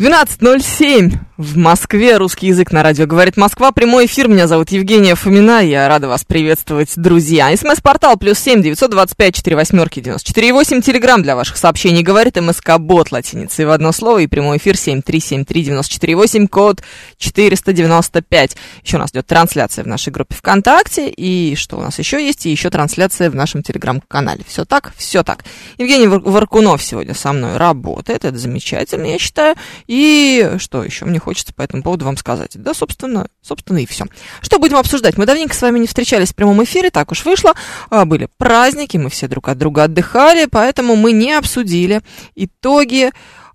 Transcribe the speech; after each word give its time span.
12.07 0.00 1.18
в 1.40 1.56
Москве. 1.56 2.18
Русский 2.18 2.48
язык 2.48 2.70
на 2.70 2.82
радио 2.82 3.06
говорит 3.06 3.38
Москва. 3.38 3.72
Прямой 3.72 4.04
эфир. 4.04 4.28
Меня 4.28 4.46
зовут 4.46 4.70
Евгения 4.70 5.14
Фомина. 5.14 5.64
Я 5.64 5.88
рада 5.88 6.06
вас 6.06 6.22
приветствовать, 6.22 6.92
друзья. 6.96 7.56
СМС-портал 7.56 8.18
плюс 8.18 8.38
семь 8.38 8.62
девятьсот 8.62 8.90
двадцать 8.90 9.16
пять 9.16 9.34
четыре 9.34 9.56
восьмерки 9.56 10.00
девяносто 10.00 10.28
четыре 10.28 10.52
восемь. 10.52 10.82
Телеграмм 10.82 11.22
для 11.22 11.36
ваших 11.36 11.56
сообщений 11.56 12.02
говорит 12.02 12.36
МСК 12.36 12.76
Бот 12.78 13.10
латиницей 13.10 13.64
в 13.64 13.70
одно 13.70 13.92
слово. 13.92 14.18
И 14.18 14.26
прямой 14.26 14.58
эфир 14.58 14.76
семь 14.76 15.00
три 15.00 15.18
семь 15.18 15.46
три 15.46 15.62
девяносто 15.62 15.94
четыре 15.94 16.14
восемь. 16.14 16.46
Код 16.46 16.82
четыреста 17.16 17.72
девяносто 17.72 18.20
пять. 18.20 18.54
Еще 18.84 18.98
у 18.98 19.00
нас 19.00 19.10
идет 19.10 19.26
трансляция 19.26 19.82
в 19.82 19.86
нашей 19.86 20.12
группе 20.12 20.34
ВКонтакте. 20.34 21.08
И 21.08 21.54
что 21.56 21.78
у 21.78 21.80
нас 21.80 21.98
еще 21.98 22.22
есть? 22.22 22.44
И 22.44 22.50
еще 22.50 22.68
трансляция 22.68 23.30
в 23.30 23.34
нашем 23.34 23.62
телеграм-канале. 23.62 24.44
Все 24.46 24.66
так? 24.66 24.92
Все 24.94 25.22
так. 25.22 25.46
Евгений 25.78 26.06
Варкунов 26.06 26.82
сегодня 26.82 27.14
со 27.14 27.32
мной 27.32 27.56
работает. 27.56 28.26
Это 28.26 28.36
замечательно, 28.36 29.06
я 29.06 29.18
считаю. 29.18 29.54
И 29.86 30.56
что 30.58 30.84
еще 30.84 31.06
мне 31.06 31.18
хочется 31.18 31.29
по 31.54 31.62
этому 31.62 31.82
поводу 31.82 32.04
вам 32.04 32.16
сказать? 32.16 32.52
Да, 32.54 32.74
собственно, 32.74 33.28
собственно 33.42 33.78
и 33.78 33.86
все. 33.86 34.06
Что 34.40 34.58
будем 34.58 34.76
обсуждать? 34.76 35.16
Мы 35.16 35.26
давненько 35.26 35.54
с 35.54 35.62
вами 35.62 35.78
не 35.78 35.86
встречались 35.86 36.30
в 36.32 36.34
прямом 36.34 36.62
эфире, 36.64 36.90
так 36.90 37.10
уж 37.12 37.24
вышло. 37.24 37.54
А, 37.90 38.04
были 38.04 38.28
праздники, 38.36 38.96
мы 38.96 39.10
все 39.10 39.28
друг 39.28 39.48
от 39.48 39.58
друга 39.58 39.84
отдыхали, 39.84 40.46
поэтому 40.46 40.96
мы 40.96 41.12
не 41.12 41.32
обсудили 41.32 42.02
итоги 42.34 43.10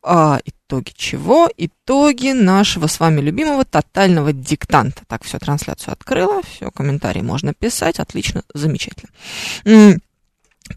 а, 0.08 0.40
итоги 0.46 0.92
чего? 0.96 1.50
Итоги 1.58 2.32
нашего 2.32 2.88
с 2.88 3.00
вами 3.00 3.22
любимого 3.22 3.66
тотального 3.66 4.34
диктанта. 4.34 5.02
Так, 5.08 5.24
все, 5.24 5.40
трансляцию 5.40 5.94
открыла, 5.94 6.42
все, 6.44 6.70
комментарии 6.70 7.22
можно 7.22 7.54
писать, 7.54 8.00
отлично, 8.00 8.44
замечательно. 8.54 9.10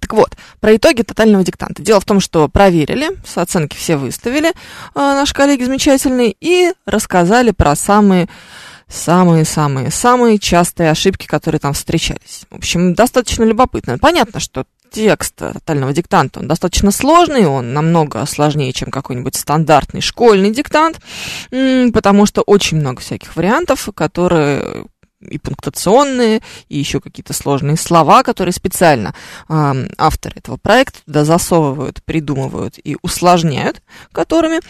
Так 0.01 0.13
вот, 0.13 0.37
про 0.61 0.77
итоги 0.77 1.03
тотального 1.03 1.45
диктанта. 1.45 1.83
Дело 1.83 2.01
в 2.01 2.05
том, 2.05 2.21
что 2.21 2.49
проверили, 2.49 3.11
оценки 3.35 3.77
все 3.77 3.97
выставили, 3.97 4.51
э, 4.51 4.53
наши 4.95 5.33
коллеги 5.33 5.65
замечательные, 5.65 6.35
и 6.41 6.73
рассказали 6.85 7.53
про 7.53 7.75
самые 7.75 8.29
самые-самые-самые 8.91 10.39
частые 10.39 10.91
ошибки, 10.91 11.27
которые 11.27 11.61
там 11.61 11.75
встречались. 11.75 12.45
В 12.51 12.57
общем, 12.57 12.95
достаточно 12.95 13.45
любопытно. 13.45 13.99
Понятно, 13.99 14.41
что 14.41 14.65
текст 14.91 15.37
тотального 15.37 15.93
диктанта, 15.93 16.41
он 16.41 16.49
достаточно 16.49 16.91
сложный, 16.91 17.47
он 17.47 17.75
намного 17.75 18.25
сложнее, 18.25 18.73
чем 18.73 18.91
какой-нибудь 18.91 19.37
стандартный 19.37 20.01
школьный 20.01 20.51
диктант, 20.51 21.01
потому 21.51 22.25
что 22.25 22.41
очень 22.41 22.79
много 22.79 23.01
всяких 23.01 23.37
вариантов, 23.37 23.91
которые 23.95 24.87
и 25.21 25.39
пунктуационные, 25.39 26.41
и 26.69 26.79
еще 26.79 27.01
какие-то 27.01 27.33
сложные 27.33 27.77
слова, 27.77 28.23
которые 28.23 28.53
специально 28.53 29.15
э, 29.49 29.87
авторы 29.99 30.37
этого 30.39 30.57
проекта 30.57 31.01
туда 31.05 31.25
засовывают, 31.25 32.03
придумывают 32.05 32.79
и 32.83 32.97
усложняют, 33.03 33.83
которыми 34.13 34.61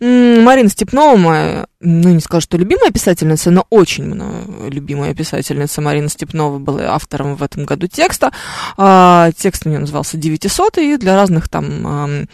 Марина 0.00 0.70
Степнова, 0.70 1.16
моя, 1.16 1.66
ну 1.80 2.10
не 2.10 2.20
скажу, 2.20 2.42
что 2.42 2.56
любимая 2.56 2.90
писательница, 2.90 3.50
но 3.50 3.66
очень 3.70 4.04
мною 4.04 4.70
любимая 4.70 5.14
писательница 5.14 5.80
Марина 5.80 6.08
Степнова 6.08 6.58
была 6.58 6.94
автором 6.94 7.36
в 7.36 7.42
этом 7.42 7.64
году 7.64 7.86
текста. 7.86 8.32
Э, 8.76 9.30
текст 9.36 9.66
у 9.66 9.68
нее 9.68 9.80
назывался 9.80 10.16
«900», 10.16 10.82
и 10.82 10.96
для 10.96 11.16
разных 11.16 11.48
там... 11.48 11.86
Э, 11.86 12.26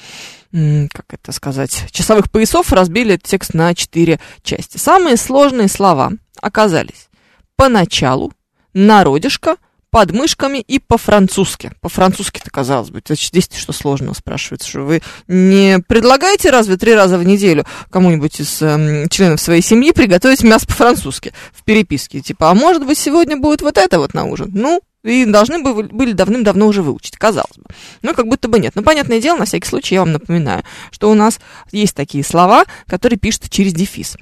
как 0.93 1.07
это 1.09 1.33
сказать, 1.33 1.87
часовых 1.91 2.31
поясов 2.31 2.73
разбили 2.73 3.15
этот 3.15 3.27
текст 3.27 3.55
на 3.55 3.75
четыре 3.75 4.21
части. 4.45 4.77
Самые 4.77 5.17
сложные 5.17 5.67
слова 5.67 6.13
оказались 6.41 7.09
поначалу, 7.57 8.33
народишко, 8.73 9.57
под 9.95 10.11
мышками 10.11 10.59
и 10.59 10.81
по-французски. 10.81 11.71
По-французски-то, 11.81 12.51
казалось 12.51 12.91
бы, 12.91 13.01
здесь 13.09 13.49
что 13.55 13.73
сложного, 13.73 14.15
спрашивается, 14.15 14.69
что 14.69 14.81
вы 14.81 15.03
не 15.29 15.79
предлагаете 15.87 16.51
разве 16.51 16.77
три 16.77 16.97
раза 16.97 17.17
в 17.17 17.23
неделю 17.23 17.65
кому-нибудь 17.91 18.41
из 18.41 18.61
э, 18.61 19.07
членов 19.09 19.41
своей 19.41 19.63
семьи 19.63 19.93
приготовить 19.93 20.43
мясо 20.43 20.67
по-французски 20.67 21.33
в 21.53 21.63
переписке? 21.63 22.23
Типа, 22.23 22.51
а 22.51 22.55
может 22.55 22.85
быть, 22.85 22.99
сегодня 22.99 23.37
будет 23.37 23.63
вот 23.63 23.79
это 23.79 24.01
вот 24.01 24.15
на 24.15 24.25
ужин? 24.25 24.51
Ну, 24.53 24.81
и 25.05 25.27
должны 25.27 25.63
бы, 25.63 25.85
были 25.85 26.11
давным-давно 26.11 26.67
уже 26.67 26.83
выучить, 26.83 27.17
казалось 27.17 27.57
бы. 27.57 27.67
Ну, 28.03 28.15
как 28.15 28.27
будто 28.27 28.49
бы 28.49 28.59
нет. 28.59 28.75
Но, 28.75 28.83
понятное 28.83 29.21
дело, 29.21 29.37
на 29.37 29.45
всякий 29.45 29.69
случай 29.69 29.95
я 29.95 30.01
вам 30.01 30.11
напоминаю, 30.11 30.65
что 30.91 31.09
у 31.09 31.15
нас 31.15 31.39
есть 31.71 31.95
такие 31.95 32.25
слова, 32.25 32.65
которые 32.89 33.21
пишут 33.21 33.49
через 33.49 33.73
дефис 33.73 34.17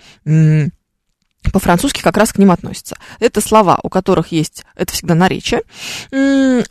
по-французски 1.51 2.03
как 2.03 2.17
раз 2.17 2.33
к 2.33 2.39
ним 2.39 2.51
относятся. 2.51 2.97
Это 3.19 3.41
слова, 3.41 3.81
у 3.83 3.89
которых 3.89 4.29
есть, 4.29 4.65
это 4.75 4.93
всегда 4.93 5.15
наречие, 5.15 5.63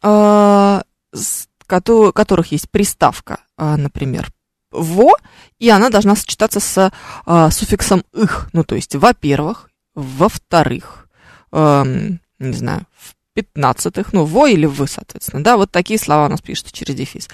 а, 0.02 0.84
у 1.14 2.12
которых 2.12 2.52
есть 2.52 2.70
приставка, 2.70 3.40
а, 3.58 3.78
например, 3.78 4.32
во, 4.72 5.14
и 5.59 5.70
она 5.70 5.90
должна 5.90 6.16
сочетаться 6.16 6.59
с 6.59 6.92
а, 7.26 7.50
суффиксом 7.52 8.04
их, 8.14 8.50
ну, 8.54 8.64
то 8.64 8.76
есть, 8.76 8.96
во-первых, 8.96 9.70
во-вторых, 9.94 11.08
не 11.52 12.20
знаю, 12.40 12.86
в 12.98 13.14
пятнадцатых, 13.34 14.14
ну, 14.14 14.24
во 14.24 14.48
или 14.48 14.66
вы, 14.66 14.88
соответственно, 14.88 15.44
да, 15.44 15.58
вот 15.58 15.70
такие 15.70 16.00
слова 16.00 16.28
у 16.28 16.30
нас 16.30 16.40
пишут 16.42 16.72
через 16.72 16.96
дефис. 16.96 17.28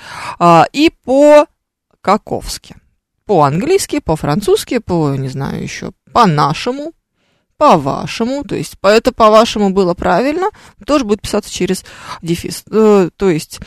И 0.73 0.91
по-каковски, 1.03 2.75
по-английски, 3.25 3.99
по-французски, 3.99 4.79
по, 4.79 5.13
не 5.15 5.29
знаю, 5.29 5.61
еще 5.61 5.91
по-нашему, 6.11 6.93
по-вашему, 7.57 8.43
то 8.43 8.55
есть 8.55 8.75
это 8.81 9.11
по-вашему 9.11 9.71
было 9.71 9.93
правильно, 9.93 10.49
тоже 10.85 11.05
будет 11.05 11.21
писаться 11.21 11.51
через 11.51 11.83
дефис. 12.21 12.63
Э, 12.69 13.09
то 13.15 13.29
есть, 13.29 13.59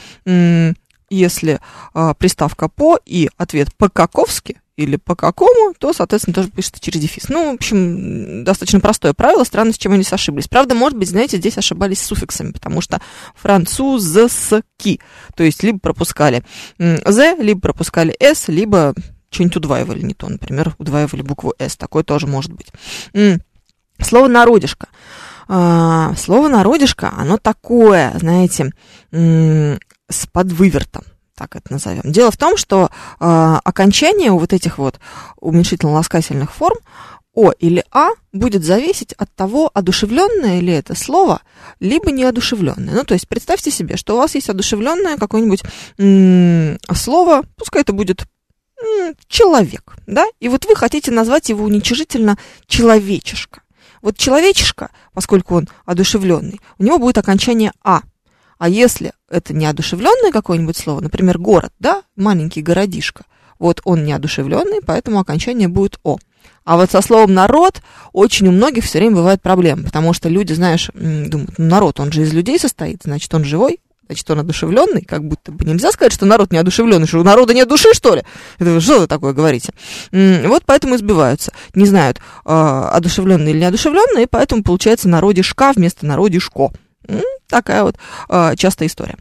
если 1.11 1.61
а, 1.93 2.15
приставка 2.15 2.69
по 2.69 2.99
и 3.05 3.29
ответ 3.37 3.75
по-каковски 3.77 4.61
или 4.77 4.97
по 4.97 5.15
какому, 5.15 5.75
то, 5.79 5.93
соответственно, 5.93 6.35
тоже 6.35 6.51
пишется 6.51 6.81
через 6.81 7.01
дефис. 7.01 7.29
Ну, 7.29 7.53
в 7.53 7.55
общем, 7.57 8.45
достаточно 8.45 8.81
простое 8.81 9.13
правило, 9.13 9.45
странно, 9.45 9.73
с 9.73 9.79
чем 9.79 9.93
они 9.93 10.05
ошиблись. 10.11 10.49
Правда, 10.49 10.75
может 10.75 10.99
быть, 10.99 11.11
знаете, 11.11 11.37
здесь 11.37 11.59
ошибались 11.59 12.01
с 12.01 12.07
суффиксами, 12.07 12.53
потому 12.53 12.81
что 12.81 13.03
французски, 13.35 15.01
то 15.35 15.43
есть 15.43 15.63
либо 15.63 15.79
пропускали 15.79 16.43
«з», 16.79 17.37
либо 17.39 17.61
пропускали 17.61 18.17
«с», 18.19 18.49
либо 18.49 18.95
что-нибудь 19.31 19.57
удваивали 19.57 20.03
не 20.03 20.15
то, 20.15 20.29
например, 20.29 20.75
удваивали 20.79 21.23
букву 21.23 21.55
«с», 21.59 21.77
такое 21.77 22.03
тоже 22.03 22.27
может 22.27 22.53
быть. 22.53 22.69
Слово 24.03 24.29
«народишко». 24.29 24.89
А, 25.49 26.15
слово 26.17 26.49
«народишко», 26.49 27.13
оно 27.17 27.37
такое, 27.37 28.13
знаете, 28.19 28.73
с 29.13 30.27
подвывертом 30.33 31.05
так 31.41 31.57
это 31.57 31.73
назовем. 31.73 32.03
Дело 32.05 32.31
в 32.31 32.37
том, 32.37 32.59
что 32.59 32.91
э, 33.19 33.25
окончание 33.65 34.31
у 34.31 34.37
вот 34.37 34.53
этих 34.53 34.77
вот 34.77 35.01
уменьшительно-ласкательных 35.41 36.53
форм 36.53 36.77
О 37.35 37.51
или 37.53 37.83
А 37.93 38.11
будет 38.31 38.63
зависеть 38.63 39.15
от 39.15 39.35
того, 39.35 39.71
одушевленное 39.73 40.61
ли 40.61 40.75
это 40.75 40.95
слово, 40.95 41.41
либо 41.81 42.11
неодушевленное. 42.11 42.95
Ну, 42.95 43.05
то 43.05 43.15
есть 43.15 43.27
представьте 43.27 43.71
себе, 43.71 43.97
что 43.97 44.17
у 44.17 44.19
вас 44.19 44.35
есть 44.35 44.51
одушевленное 44.51 45.17
какое-нибудь 45.17 45.63
слово, 46.95 47.43
пускай 47.57 47.81
это 47.81 47.95
будет 47.95 48.27
человек, 49.27 49.95
да, 50.07 50.27
и 50.41 50.49
вот 50.49 50.67
вы 50.67 50.77
хотите 50.77 51.11
назвать 51.11 51.49
его 51.49 51.65
уничижительно 51.65 52.37
человечешка. 52.67 53.63
Вот 54.03 54.17
человечишка, 54.17 54.91
поскольку 55.13 55.57
он 55.57 55.69
одушевленный, 55.85 56.61
у 56.79 56.85
него 56.85 56.99
будет 56.99 57.19
окончание 57.19 57.73
А. 57.83 58.03
А 58.59 58.69
если 58.69 59.13
это 59.29 59.55
не 59.55 59.67
одушевленное 59.67 60.33
какое-нибудь 60.33 60.77
слово, 60.77 61.01
например, 61.01 61.39
город, 61.39 61.73
да, 61.79 62.03
маленький 62.17 62.63
городишко, 62.63 63.25
вот 63.59 63.81
он 63.85 64.05
неодушевленный, 64.05 64.81
поэтому 64.85 65.19
окончание 65.19 65.69
будет 65.69 65.99
О. 66.03 66.19
А 66.65 66.77
вот 66.77 66.91
со 66.91 67.01
словом 67.03 67.35
народ 67.35 67.83
очень 68.13 68.49
у 68.49 68.53
многих 68.53 68.85
все 68.85 68.99
время 68.99 69.17
бывает 69.17 69.43
проблема, 69.43 69.85
потому 69.85 70.13
что 70.13 70.29
люди, 70.29 70.53
знаешь, 70.53 70.91
думают, 70.95 71.59
ну 71.59 71.65
народ, 71.65 72.01
он 72.01 72.13
же 72.13 72.23
из 72.23 72.33
людей 72.33 72.59
состоит, 72.59 73.03
значит, 73.05 73.33
он 73.35 73.45
живой, 73.45 73.81
значит, 74.11 74.29
он 74.29 74.41
одушевленный, 74.41 75.03
как 75.03 75.25
будто 75.25 75.53
бы 75.53 75.65
нельзя 75.65 75.93
сказать, 75.93 76.13
что 76.13 76.27
народ 76.27 76.51
не 76.51 76.59
одушевленный, 76.59 77.07
что 77.07 77.21
у 77.21 77.23
народа 77.23 77.55
нет 77.55 77.69
души, 77.69 77.95
что 77.95 78.17
ли? 78.17 78.25
Это 78.59 78.81
что 78.81 78.99
вы 78.99 79.07
такое 79.07 79.33
говорите? 79.33 79.73
Вот 80.11 80.65
поэтому 80.67 80.97
избиваются, 80.97 81.53
не 81.75 81.87
знают, 81.87 82.21
а, 82.45 82.91
одушевленный 82.91 83.53
или 83.53 83.61
неодушевленный, 83.61 84.25
и 84.25 84.27
поэтому 84.27 84.65
получается 84.65 85.09
народишка 85.09 85.73
вместо 85.77 86.07
народишко. 86.07 86.73
Такая 87.49 87.85
вот 87.85 87.97
а, 88.29 88.57
частая 88.57 88.89
история. 88.89 89.17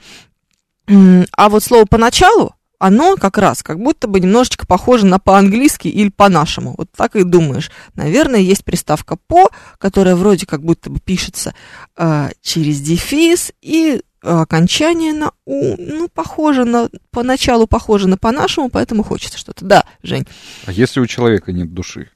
А 0.87 1.49
вот 1.49 1.63
слово 1.63 1.85
поначалу, 1.85 2.55
оно 2.79 3.15
как 3.15 3.37
раз 3.37 3.61
как 3.61 3.79
будто 3.79 4.07
бы 4.07 4.19
немножечко 4.19 4.65
похоже 4.65 5.05
на 5.05 5.19
по-английски 5.19 5.87
или 5.87 6.09
по-нашему. 6.09 6.73
Вот 6.79 6.89
так 6.95 7.15
и 7.15 7.23
думаешь. 7.23 7.69
Наверное, 7.93 8.39
есть 8.39 8.65
приставка 8.65 9.17
по, 9.27 9.51
которая 9.77 10.15
вроде 10.15 10.47
как 10.47 10.63
будто 10.63 10.89
бы 10.89 10.99
пишется 10.99 11.53
э, 11.95 12.29
через 12.41 12.81
дефис 12.81 13.51
и 13.61 14.01
окончание 14.21 15.13
на 15.13 15.31
у, 15.45 15.75
ну, 15.77 16.09
похоже 16.09 16.65
на, 16.65 16.89
поначалу 17.11 17.67
похоже 17.67 18.07
на 18.07 18.17
по-нашему, 18.17 18.69
поэтому 18.69 19.03
хочется 19.03 19.37
что-то. 19.37 19.65
Да, 19.65 19.85
Жень. 20.03 20.27
А 20.65 20.71
если 20.71 20.99
у 20.99 21.07
человека 21.07 21.51
нет 21.51 21.73
души? 21.73 22.09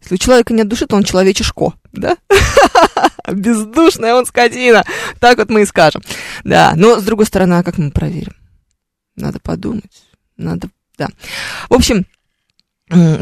Если 0.00 0.14
у 0.14 0.18
человека 0.18 0.52
нет 0.52 0.68
души, 0.68 0.86
то 0.86 0.96
он 0.96 1.04
человечешко, 1.04 1.72
да? 1.92 2.16
Бездушная 3.32 4.14
он 4.14 4.26
скотина. 4.26 4.84
Так 5.20 5.38
вот 5.38 5.50
мы 5.50 5.62
и 5.62 5.66
скажем. 5.66 6.02
Да, 6.44 6.74
но 6.76 7.00
с 7.00 7.04
другой 7.04 7.26
стороны, 7.26 7.54
а 7.54 7.62
как 7.62 7.78
мы 7.78 7.90
проверим? 7.90 8.34
Надо 9.16 9.38
подумать. 9.40 10.04
Надо, 10.36 10.68
да. 10.98 11.08
В 11.68 11.74
общем, 11.74 12.06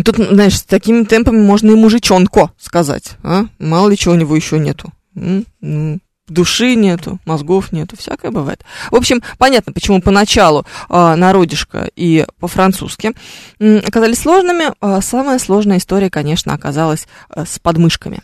тут, 0.05 0.17
знаешь, 0.17 0.59
с 0.59 0.63
такими 0.63 1.05
темпами 1.05 1.41
можно 1.41 1.71
и 1.71 1.75
мужичонко 1.75 2.53
сказать, 2.59 3.17
а? 3.23 3.47
Мало 3.59 3.89
ли 3.89 3.97
чего 3.97 4.15
у 4.15 4.19
него 4.19 4.35
еще 4.35 4.59
нету. 4.59 4.93
Ну, 5.15 6.01
души 6.29 6.75
нету, 6.75 7.19
мозгов 7.25 7.73
нету, 7.73 7.97
всякое 7.97 8.31
бывает. 8.31 8.65
В 8.91 8.97
общем, 8.97 9.23
понятно, 9.39 9.73
почему 9.73 10.01
поначалу 10.01 10.67
э, 10.89 11.15
народишко 11.15 11.91
и 11.97 12.27
по-французски 12.41 13.13
оказались 13.59 14.21
сложными. 14.21 14.73
Э, 14.81 15.01
самая 15.03 15.39
сложная 15.39 15.79
история, 15.79 16.11
конечно, 16.11 16.53
оказалась 16.53 17.07
э, 17.35 17.45
с 17.47 17.59
подмышками. 17.59 18.21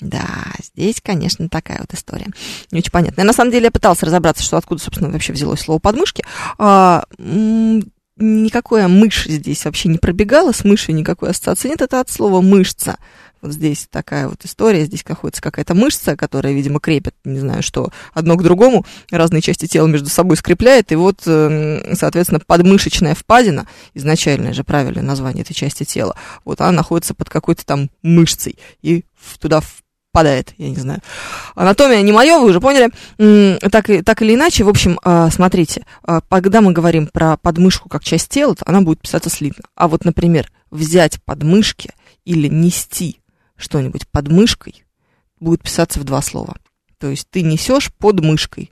Да, 0.00 0.26
здесь, 0.62 1.00
конечно, 1.02 1.48
такая 1.48 1.78
вот 1.80 1.94
история. 1.94 2.26
Не 2.70 2.80
очень 2.80 2.90
понятная. 2.90 3.24
На 3.24 3.32
самом 3.32 3.50
деле 3.50 3.66
я 3.66 3.70
пытался 3.70 4.06
разобраться, 4.06 4.42
что 4.42 4.56
откуда, 4.56 4.82
собственно, 4.82 5.10
вообще 5.10 5.32
взялось 5.32 5.60
слово 5.60 5.78
подмышки. 5.78 6.24
А, 6.58 7.04
никакая 8.16 8.88
мышь 8.88 9.24
здесь 9.24 9.64
вообще 9.64 9.88
не 9.88 9.98
пробегала, 9.98 10.52
с 10.52 10.64
мышью 10.64 10.94
никакой 10.94 11.30
ассоциации 11.30 11.68
нет, 11.68 11.82
это 11.82 12.00
от 12.00 12.10
слова 12.10 12.40
мышца. 12.40 12.96
Вот 13.44 13.52
здесь 13.52 13.86
такая 13.90 14.26
вот 14.26 14.42
история, 14.46 14.86
здесь 14.86 15.06
находится 15.06 15.42
какая-то 15.42 15.74
мышца, 15.74 16.16
которая, 16.16 16.54
видимо, 16.54 16.80
крепит, 16.80 17.14
не 17.24 17.38
знаю 17.38 17.62
что, 17.62 17.90
одно 18.14 18.36
к 18.36 18.42
другому, 18.42 18.86
разные 19.10 19.42
части 19.42 19.66
тела 19.66 19.86
между 19.86 20.08
собой 20.08 20.38
скрепляет, 20.38 20.92
и 20.92 20.94
вот, 20.96 21.24
эм, 21.26 21.94
соответственно, 21.94 22.40
подмышечная 22.40 23.14
впадина, 23.14 23.68
изначальное 23.92 24.54
же 24.54 24.64
правильное 24.64 25.02
название 25.02 25.42
этой 25.42 25.52
части 25.52 25.84
тела, 25.84 26.16
вот 26.46 26.62
она 26.62 26.72
находится 26.72 27.12
под 27.12 27.28
какой-то 27.28 27.66
там 27.66 27.90
мышцей, 28.00 28.58
и 28.80 29.04
туда 29.38 29.60
впадает, 29.60 30.54
я 30.56 30.70
не 30.70 30.76
знаю. 30.76 31.02
Анатомия 31.54 32.00
не 32.00 32.12
моя, 32.12 32.38
вы 32.38 32.48
уже 32.48 32.62
поняли. 32.62 32.92
Так, 33.68 33.90
так 34.06 34.22
или 34.22 34.34
иначе, 34.34 34.64
в 34.64 34.70
общем, 34.70 34.98
а, 35.04 35.28
смотрите, 35.28 35.84
а, 36.02 36.22
когда 36.22 36.62
мы 36.62 36.72
говорим 36.72 37.08
про 37.08 37.36
подмышку 37.36 37.90
как 37.90 38.04
часть 38.04 38.30
тела, 38.30 38.54
то 38.54 38.64
она 38.66 38.80
будет 38.80 39.02
писаться 39.02 39.28
слитно. 39.28 39.64
А 39.74 39.86
вот, 39.86 40.06
например, 40.06 40.50
взять 40.70 41.22
подмышки 41.24 41.90
или 42.24 42.48
нести 42.48 43.20
что-нибудь 43.64 44.06
под 44.08 44.28
мышкой, 44.28 44.84
будет 45.40 45.62
писаться 45.62 45.98
в 45.98 46.04
два 46.04 46.22
слова. 46.22 46.56
То 46.98 47.08
есть 47.08 47.28
ты 47.30 47.42
несешь 47.42 47.92
под 47.92 48.20
мышкой. 48.20 48.70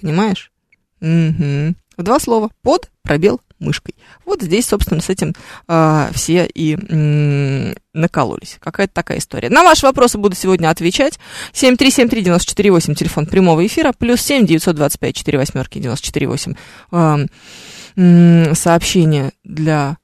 Понимаешь? 0.00 0.52
Угу. 1.00 1.74
В 1.96 2.02
два 2.02 2.20
слова. 2.20 2.50
Под, 2.62 2.90
пробел, 3.02 3.40
мышкой. 3.58 3.94
Вот 4.24 4.42
здесь, 4.42 4.66
собственно, 4.66 5.00
с 5.00 5.08
этим 5.08 5.34
э, 5.68 6.10
все 6.14 6.46
и 6.46 6.74
м- 6.74 7.74
накололись. 7.92 8.56
Какая-то 8.60 8.94
такая 8.94 9.18
история. 9.18 9.50
На 9.50 9.62
ваши 9.62 9.86
вопросы 9.86 10.18
буду 10.18 10.34
сегодня 10.34 10.70
отвечать. 10.70 11.18
7373948, 11.52 12.94
телефон 12.94 13.26
прямого 13.26 13.66
эфира, 13.66 13.92
плюс 13.92 14.20
7 14.22 14.46
925 14.46 15.14
4 15.14 15.38
восьмерки 15.38 15.78
94 15.78 16.56
э, 16.92 18.54
сообщение 18.54 19.32
для 19.44 19.98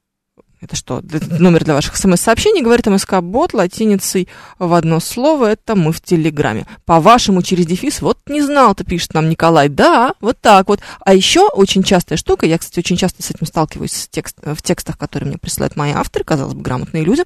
это 0.66 0.76
что, 0.76 1.02
номер 1.38 1.64
для 1.64 1.74
ваших 1.74 1.96
смс-сообщений, 1.96 2.62
говорит 2.62 2.86
МСК-бот 2.86 3.54
латиницей 3.54 4.28
в 4.58 4.74
одно 4.74 5.00
слово, 5.00 5.52
это 5.52 5.74
мы 5.74 5.92
в 5.92 6.00
Телеграме. 6.00 6.66
По-вашему, 6.84 7.42
через 7.42 7.66
дефис, 7.66 8.02
вот 8.02 8.18
не 8.28 8.42
знал-то, 8.42 8.84
пишет 8.84 9.14
нам 9.14 9.28
Николай. 9.28 9.68
Да, 9.68 10.14
вот 10.20 10.38
так 10.40 10.68
вот. 10.68 10.80
А 11.00 11.14
еще 11.14 11.48
очень 11.48 11.82
частая 11.82 12.18
штука, 12.18 12.46
я, 12.46 12.58
кстати, 12.58 12.78
очень 12.80 12.96
часто 12.96 13.22
с 13.22 13.30
этим 13.30 13.46
сталкиваюсь 13.46 13.92
в, 13.92 14.10
текст, 14.10 14.36
в 14.42 14.60
текстах, 14.60 14.98
которые 14.98 15.28
мне 15.28 15.38
присылают 15.38 15.76
мои 15.76 15.92
авторы, 15.92 16.24
казалось 16.24 16.54
бы, 16.54 16.62
грамотные 16.62 17.04
люди, 17.04 17.22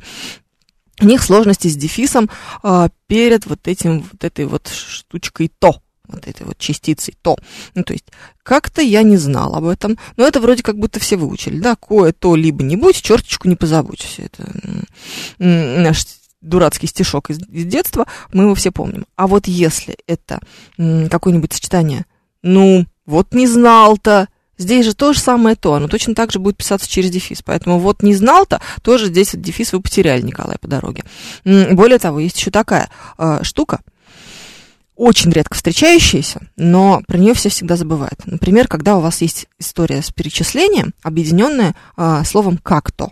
у 1.01 1.07
них 1.07 1.23
сложности 1.23 1.69
с 1.69 1.77
дефисом 1.77 2.29
э, 2.63 2.89
перед 3.07 3.47
вот 3.47 3.67
этим, 3.67 4.05
вот 4.13 4.23
этой 4.23 4.45
вот 4.45 4.69
штучкой 4.69 5.51
«то» 5.59 5.81
вот 6.11 6.27
этой 6.27 6.47
вот 6.47 6.59
частицей 6.59 7.15
то. 7.23 7.37
Ну, 7.75 7.83
то 7.83 7.93
есть, 7.93 8.07
как-то 8.43 8.83
я 8.83 9.03
не 9.03 9.17
знал 9.17 9.55
об 9.55 9.67
этом, 9.67 9.99
но 10.17 10.27
это 10.27 10.41
вроде 10.41 10.63
как 10.63 10.79
будто 10.79 11.01
все 11.01 11.17
выучили, 11.17 11.59
да, 11.59 11.77
кое-то 11.77 12.35
либо 12.35 12.63
не 12.63 12.77
будь, 12.77 13.01
черточку 13.01 13.49
не 13.49 13.57
позабудь. 13.57 14.19
Это 14.19 14.53
наш 15.39 16.05
дурацкий 16.41 16.87
стишок 16.87 17.31
из, 17.31 17.39
из 17.49 17.67
детства, 17.67 18.07
мы 18.33 18.45
его 18.45 18.55
все 18.55 18.71
помним. 18.71 19.07
А 19.17 19.27
вот 19.27 19.47
если 19.47 19.97
это 20.07 20.41
какое-нибудь 20.77 21.53
сочетание, 21.53 22.07
ну, 22.43 22.87
вот 23.07 23.35
не 23.35 23.47
знал-то, 23.47 24.29
Здесь 24.61 24.85
же 24.85 24.93
то 24.93 25.15
же 25.15 25.21
самое 25.21 25.57
то, 25.57 25.73
оно 25.73 25.89
точно 25.89 26.15
так 26.15 26.31
же 26.33 26.39
будет 26.39 26.59
писаться 26.59 26.87
через 26.87 27.09
дефис. 27.09 27.41
Поэтому 27.43 27.79
вот 27.79 28.03
не 28.03 28.15
знал-то, 28.15 28.61
тоже 28.83 29.07
здесь 29.07 29.33
вот 29.33 29.41
дефис 29.41 29.73
вы 29.73 29.81
потеряли, 29.81 30.21
Николай, 30.21 30.59
по 30.59 30.69
дороге. 30.69 31.03
Более 31.47 31.99
того, 31.99 32.21
есть 32.21 32.39
еще 32.39 32.51
такая 32.51 32.91
э, 33.17 33.43
штука, 33.43 33.81
очень 35.01 35.31
редко 35.31 35.55
встречающаяся, 35.55 36.43
но 36.57 37.01
про 37.09 37.17
нее 37.17 37.33
все 37.33 37.49
всегда 37.49 37.77
забывают. 37.77 38.27
Например, 38.27 38.69
когда 38.69 38.99
у 38.99 39.01
вас 39.01 39.23
есть 39.23 39.47
история 39.59 40.03
с 40.03 40.11
перечислением, 40.11 40.93
объединенная 41.03 41.75
а, 41.97 42.23
словом 42.23 42.59
как-то. 42.59 43.11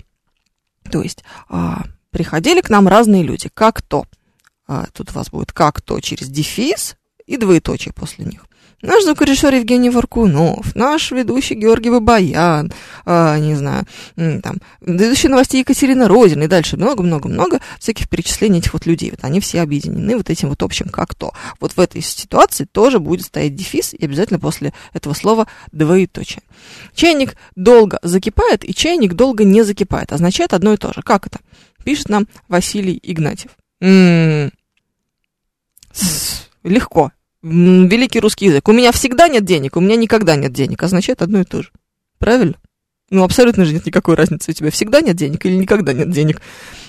То 0.92 1.00
есть 1.00 1.24
а, 1.48 1.84
приходили 2.10 2.60
к 2.60 2.68
нам 2.68 2.88
разные 2.88 3.22
люди, 3.22 3.48
как-то. 3.54 4.04
А, 4.66 4.84
тут 4.92 5.12
у 5.12 5.14
вас 5.14 5.30
будет 5.30 5.52
как-то 5.52 5.98
через 6.00 6.28
дефис 6.28 6.96
и 7.24 7.38
двоеточие 7.38 7.94
после 7.94 8.26
них 8.26 8.47
наш 8.82 9.04
звукорежиссер 9.04 9.54
Евгений 9.54 9.90
Варкунов, 9.90 10.74
наш 10.74 11.10
ведущий 11.10 11.54
Георгий 11.54 11.90
Бабаян, 11.90 12.72
а, 13.04 13.38
не 13.38 13.54
знаю, 13.54 13.86
там, 14.16 14.58
ведущий 14.80 15.28
новостей 15.28 15.60
Екатерина 15.60 16.08
Розина 16.08 16.44
и 16.44 16.46
дальше 16.46 16.76
много-много-много 16.76 17.60
всяких 17.78 18.08
перечислений 18.08 18.58
этих 18.58 18.72
вот 18.72 18.86
людей. 18.86 19.10
Вот 19.10 19.20
они 19.22 19.40
все 19.40 19.62
объединены 19.62 20.16
вот 20.16 20.30
этим 20.30 20.48
вот 20.48 20.62
общим 20.62 20.88
как-то. 20.88 21.32
Вот 21.60 21.72
в 21.72 21.80
этой 21.80 22.02
ситуации 22.02 22.64
тоже 22.64 22.98
будет 22.98 23.26
стоять 23.26 23.54
дефис 23.54 23.94
и 23.94 24.04
обязательно 24.04 24.38
после 24.38 24.72
этого 24.92 25.14
слова 25.14 25.48
двоеточие. 25.72 26.42
Чайник 26.94 27.36
долго 27.56 27.98
закипает 28.02 28.64
и 28.64 28.74
чайник 28.74 29.14
долго 29.14 29.44
не 29.44 29.62
закипает. 29.62 30.12
Означает 30.12 30.52
одно 30.52 30.72
и 30.74 30.76
то 30.76 30.92
же. 30.92 31.02
Как 31.02 31.26
это? 31.26 31.40
Пишет 31.84 32.08
нам 32.08 32.28
Василий 32.48 32.98
Игнатьев. 33.02 33.52
М-м-м. 33.80 34.52
Легко. 36.64 37.12
Великий 37.42 38.20
русский 38.20 38.46
язык. 38.46 38.66
У 38.68 38.72
меня 38.72 38.92
всегда 38.92 39.28
нет 39.28 39.44
денег, 39.44 39.76
у 39.76 39.80
меня 39.80 39.96
никогда 39.96 40.36
нет 40.36 40.52
денег. 40.52 40.82
Означает 40.82 41.22
одно 41.22 41.40
и 41.40 41.44
то 41.44 41.62
же. 41.62 41.70
Правильно? 42.18 42.54
Ну, 43.10 43.24
абсолютно 43.24 43.64
же 43.64 43.72
нет 43.72 43.86
никакой 43.86 44.16
разницы. 44.16 44.50
У 44.50 44.54
тебя 44.54 44.70
всегда 44.70 45.00
нет 45.00 45.16
денег 45.16 45.46
или 45.46 45.54
никогда 45.54 45.92
нет 45.92 46.10
денег. 46.10 46.42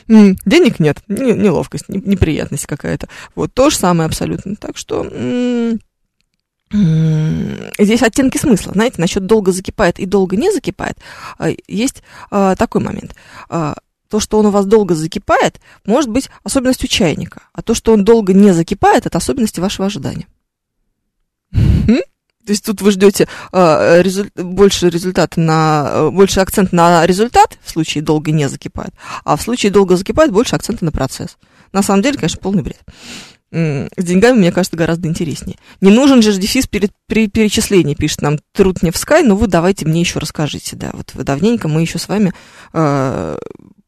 Денег 0.07 0.79
нет. 0.79 0.97
Неловкость, 1.07 1.87
неприятность 1.87 2.65
какая-то. 2.65 3.07
Вот 3.35 3.53
то 3.53 3.69
же 3.69 3.77
самое 3.77 4.07
абсолютно. 4.07 4.55
Так 4.55 4.75
что 4.75 5.07
здесь 6.71 8.03
оттенки 8.03 8.37
смысла. 8.37 8.73
Знаете, 8.73 9.01
насчет 9.01 9.25
долго 9.25 9.51
закипает 9.51 9.99
и 9.99 10.05
долго 10.05 10.35
не 10.35 10.51
закипает, 10.51 10.97
а, 11.39 11.49
есть 11.67 12.03
а, 12.29 12.55
такой 12.55 12.81
момент. 12.81 13.15
А, 13.49 13.75
то, 14.07 14.19
что 14.19 14.37
он 14.39 14.47
у 14.47 14.51
вас 14.51 14.65
долго 14.65 14.93
закипает, 14.93 15.59
может 15.85 16.09
быть 16.09 16.29
особенностью 16.43 16.87
чайника, 16.87 17.41
а 17.53 17.61
то, 17.61 17.73
что 17.73 17.93
он 17.93 18.03
долго 18.03 18.33
не 18.33 18.53
закипает, 18.53 19.05
это 19.05 19.17
особенности 19.17 19.59
вашего 19.59 19.87
ожидания. 19.87 20.27
То 21.97 22.51
есть 22.51 22.65
тут 22.65 22.81
вы 22.81 22.91
ждете 22.91 23.27
э, 23.51 24.01
резу... 24.01 24.25
больше 24.35 24.89
результата 24.89 25.39
на 25.39 26.09
больше 26.09 26.39
акцент 26.39 26.71
на 26.71 27.05
результат 27.05 27.59
в 27.61 27.69
случае 27.69 28.03
долго 28.03 28.31
не 28.31 28.49
закипает, 28.49 28.93
а 29.23 29.35
в 29.35 29.41
случае 29.41 29.71
долго 29.71 29.95
закипает 29.95 30.31
больше 30.31 30.55
акцента 30.55 30.83
на 30.83 30.91
процесс. 30.91 31.37
На 31.73 31.83
самом 31.83 32.01
деле, 32.01 32.17
конечно, 32.17 32.41
полный 32.41 32.63
бред. 32.63 32.81
С 33.51 34.03
деньгами, 34.03 34.37
мне 34.37 34.51
кажется, 34.51 34.77
гораздо 34.77 35.07
интереснее. 35.07 35.57
Не 35.81 35.89
нужен 35.91 36.21
же 36.21 36.33
дефис 36.37 36.67
перед, 36.67 36.91
при 37.07 37.27
перечислении, 37.27 37.95
пишет 37.95 38.21
нам 38.21 38.37
Трудневскай, 38.53 39.23
но 39.23 39.35
вы 39.35 39.47
давайте 39.47 39.85
мне 39.85 40.01
еще 40.01 40.19
расскажите, 40.19 40.75
да, 40.75 40.91
вот 40.93 41.11
давненько 41.15 41.67
мы 41.67 41.81
еще 41.81 41.97
с 41.97 42.07
вами 42.07 42.31
э, 42.73 43.37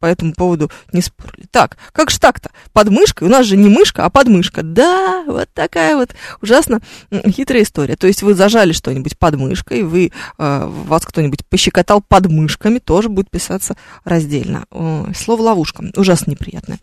по 0.01 0.07
этому 0.07 0.33
поводу 0.33 0.69
не 0.91 1.01
спорили. 1.01 1.45
Так, 1.51 1.77
как 1.93 2.09
же 2.09 2.19
так-то? 2.19 2.49
Под 2.73 2.89
мышкой? 2.89 3.27
У 3.27 3.31
нас 3.31 3.45
же 3.45 3.55
не 3.55 3.69
мышка, 3.69 4.03
а 4.03 4.09
подмышка. 4.09 4.63
Да, 4.63 5.23
вот 5.27 5.47
такая 5.53 5.95
вот 5.95 6.09
ужасно 6.41 6.81
хитрая 7.27 7.63
история. 7.63 7.95
То 7.95 8.07
есть 8.07 8.23
вы 8.23 8.33
зажали 8.33 8.73
что-нибудь 8.73 9.17
под 9.17 9.35
мышкой, 9.35 9.83
вы, 9.83 10.11
э, 10.37 10.65
вас 10.87 11.05
кто-нибудь 11.05 11.45
пощекотал 11.45 12.01
под 12.01 12.27
мышками, 12.27 12.79
тоже 12.79 13.09
будет 13.09 13.29
писаться 13.29 13.77
раздельно. 14.03 14.65
О, 14.71 15.07
слово 15.15 15.43
ловушка. 15.43 15.85
Ужасно 15.95 16.31
неприятное. 16.31 16.79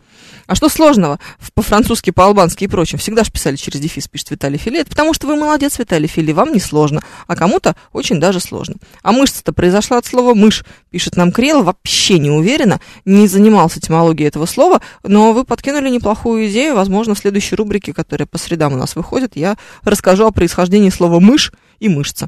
А 0.47 0.55
что 0.55 0.69
сложного 0.69 1.19
по-французски, 1.53 2.11
по-албански 2.11 2.63
и 2.63 2.67
прочим? 2.67 2.97
Всегда 2.97 3.23
же 3.23 3.31
писали 3.31 3.57
через 3.57 3.81
дефис, 3.81 4.07
пишет 4.07 4.31
Виталий 4.31 4.57
Фили. 4.57 4.79
Это 4.79 4.89
потому 4.89 5.13
что 5.13 5.27
вы 5.27 5.35
молодец, 5.35 5.77
Виталий 5.77 6.07
Фили, 6.07 6.31
вам 6.31 6.53
не 6.53 6.59
сложно, 6.59 7.03
а 7.27 7.35
кому-то 7.35 7.75
очень 7.91 8.19
даже 8.19 8.39
сложно. 8.39 8.75
А 9.03 9.11
мышца-то 9.11 9.51
произошла 9.51 9.97
от 9.97 10.05
слова 10.05 10.33
мышь, 10.33 10.63
пишет 10.89 11.17
нам 11.17 11.31
Крел, 11.31 11.63
вообще 11.63 12.17
не 12.17 12.31
уверена, 12.31 12.79
не 13.09 13.27
занимался 13.27 13.79
этимологией 13.79 14.27
этого 14.27 14.45
слова, 14.45 14.81
но 15.03 15.33
вы 15.33 15.43
подкинули 15.43 15.89
неплохую 15.89 16.47
идею. 16.49 16.75
Возможно, 16.75 17.15
в 17.15 17.19
следующей 17.19 17.55
рубрике, 17.55 17.93
которая 17.93 18.27
по 18.27 18.37
средам 18.37 18.73
у 18.73 18.77
нас 18.77 18.95
выходит, 18.95 19.35
я 19.35 19.57
расскажу 19.83 20.25
о 20.25 20.31
происхождении 20.31 20.89
слова 20.89 21.19
мышь 21.19 21.51
и 21.79 21.89
мышца. 21.89 22.27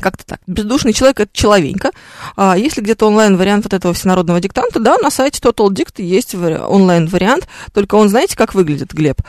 Как-то 0.00 0.24
так. 0.24 0.40
Бездушный 0.46 0.92
человек 0.92 1.20
это 1.20 1.30
человенька. 1.32 1.90
А 2.36 2.56
если 2.56 2.80
где-то 2.80 3.06
онлайн-вариант 3.06 3.64
вот 3.64 3.74
этого 3.74 3.92
всенародного 3.94 4.40
диктанта, 4.40 4.78
да, 4.78 4.96
на 4.98 5.10
сайте 5.10 5.40
Total 5.40 5.68
Dict 5.68 6.02
есть 6.02 6.34
онлайн-вариант, 6.34 7.48
только 7.72 7.96
он, 7.96 8.08
знаете, 8.08 8.36
как 8.36 8.54
выглядит, 8.54 8.92
Глеб? 8.92 9.20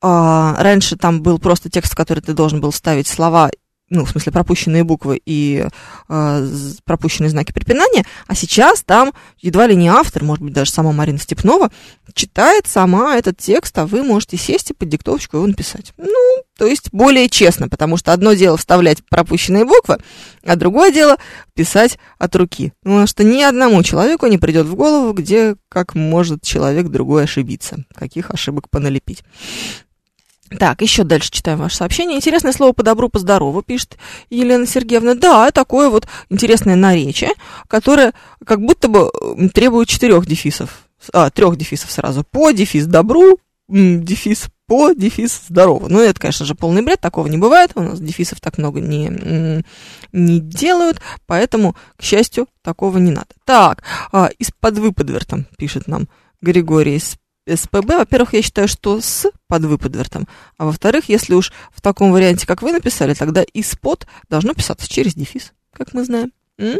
А, 0.00 0.56
раньше 0.58 0.96
там 0.96 1.22
был 1.22 1.38
просто 1.38 1.70
текст, 1.70 1.92
в 1.92 1.96
который 1.96 2.20
ты 2.20 2.32
должен 2.32 2.60
был 2.60 2.72
ставить 2.72 3.06
слова 3.06 3.50
ну, 3.90 4.04
в 4.04 4.10
смысле, 4.10 4.32
пропущенные 4.32 4.82
буквы 4.82 5.20
и 5.24 5.66
э, 6.08 6.48
пропущенные 6.84 7.30
знаки 7.30 7.52
препинания, 7.52 8.04
а 8.26 8.34
сейчас 8.34 8.82
там 8.82 9.12
едва 9.40 9.66
ли 9.66 9.76
не 9.76 9.88
автор, 9.88 10.24
может 10.24 10.42
быть, 10.42 10.54
даже 10.54 10.70
сама 10.70 10.92
Марина 10.92 11.18
Степнова, 11.18 11.70
читает 12.14 12.66
сама 12.66 13.16
этот 13.16 13.36
текст, 13.36 13.78
а 13.78 13.86
вы 13.86 14.02
можете 14.02 14.36
сесть 14.36 14.70
и 14.70 14.74
под 14.74 14.88
диктовочку 14.88 15.36
его 15.36 15.46
написать. 15.46 15.92
Ну, 15.98 16.42
то 16.56 16.66
есть 16.66 16.92
более 16.92 17.28
честно, 17.28 17.68
потому 17.68 17.96
что 17.96 18.12
одно 18.12 18.32
дело 18.32 18.56
вставлять 18.56 19.04
пропущенные 19.04 19.64
буквы, 19.64 19.98
а 20.44 20.56
другое 20.56 20.90
дело 20.90 21.16
писать 21.54 21.98
от 22.18 22.34
руки. 22.36 22.72
Потому 22.82 23.06
что 23.06 23.22
ни 23.22 23.42
одному 23.42 23.82
человеку 23.82 24.26
не 24.26 24.38
придет 24.38 24.66
в 24.66 24.74
голову, 24.74 25.12
где 25.12 25.56
как 25.68 25.94
может 25.94 26.42
человек 26.42 26.88
другой 26.88 27.24
ошибиться, 27.24 27.84
каких 27.94 28.30
ошибок 28.30 28.70
поналепить. 28.70 29.24
Так, 30.58 30.82
еще 30.82 31.04
дальше 31.04 31.30
читаем 31.30 31.58
ваше 31.58 31.76
сообщение. 31.76 32.16
Интересное 32.16 32.52
слово 32.52 32.72
по 32.72 32.82
добру, 32.82 33.08
по 33.08 33.18
здорову, 33.18 33.62
пишет 33.62 33.98
Елена 34.30 34.66
Сергеевна. 34.66 35.14
Да, 35.14 35.50
такое 35.50 35.88
вот 35.88 36.06
интересное 36.30 36.76
наречие, 36.76 37.32
которое 37.68 38.12
как 38.44 38.60
будто 38.60 38.88
бы 38.88 39.10
требует 39.52 39.88
четырех 39.88 40.26
дефисов. 40.26 40.86
А, 41.12 41.30
трех 41.30 41.56
дефисов 41.56 41.90
сразу. 41.90 42.24
По, 42.24 42.50
дефис 42.52 42.86
добру, 42.86 43.38
дефис 43.68 44.46
по, 44.66 44.92
дефис 44.92 45.42
здорово. 45.48 45.88
Ну, 45.88 46.00
это, 46.00 46.18
конечно 46.18 46.46
же, 46.46 46.54
полный 46.54 46.82
бред, 46.82 47.00
такого 47.00 47.26
не 47.26 47.36
бывает. 47.36 47.72
У 47.74 47.82
нас 47.82 48.00
дефисов 48.00 48.40
так 48.40 48.58
много 48.58 48.80
не, 48.80 49.62
не 50.12 50.40
делают, 50.40 51.00
поэтому, 51.26 51.76
к 51.96 52.02
счастью, 52.02 52.46
такого 52.62 52.98
не 52.98 53.10
надо. 53.10 53.28
Так, 53.44 53.82
а, 54.12 54.30
из-под 54.38 54.78
выпадвертом, 54.78 55.46
пишет 55.58 55.86
нам 55.86 56.08
Григорий 56.40 56.98
СПБ, 57.48 57.96
во-первых, 57.98 58.34
я 58.34 58.42
считаю, 58.42 58.68
что 58.68 59.00
с 59.00 59.30
под 59.48 59.64
выпадвертом, 59.64 60.26
а 60.56 60.64
во-вторых, 60.64 61.08
если 61.08 61.34
уж 61.34 61.52
в 61.72 61.80
таком 61.80 62.12
варианте, 62.12 62.46
как 62.46 62.62
вы 62.62 62.72
написали, 62.72 63.14
тогда 63.14 63.42
из-под 63.42 64.06
должно 64.30 64.54
писаться 64.54 64.88
через 64.88 65.14
дефис, 65.14 65.52
как 65.72 65.92
мы 65.92 66.04
знаем. 66.04 66.32
М? 66.58 66.78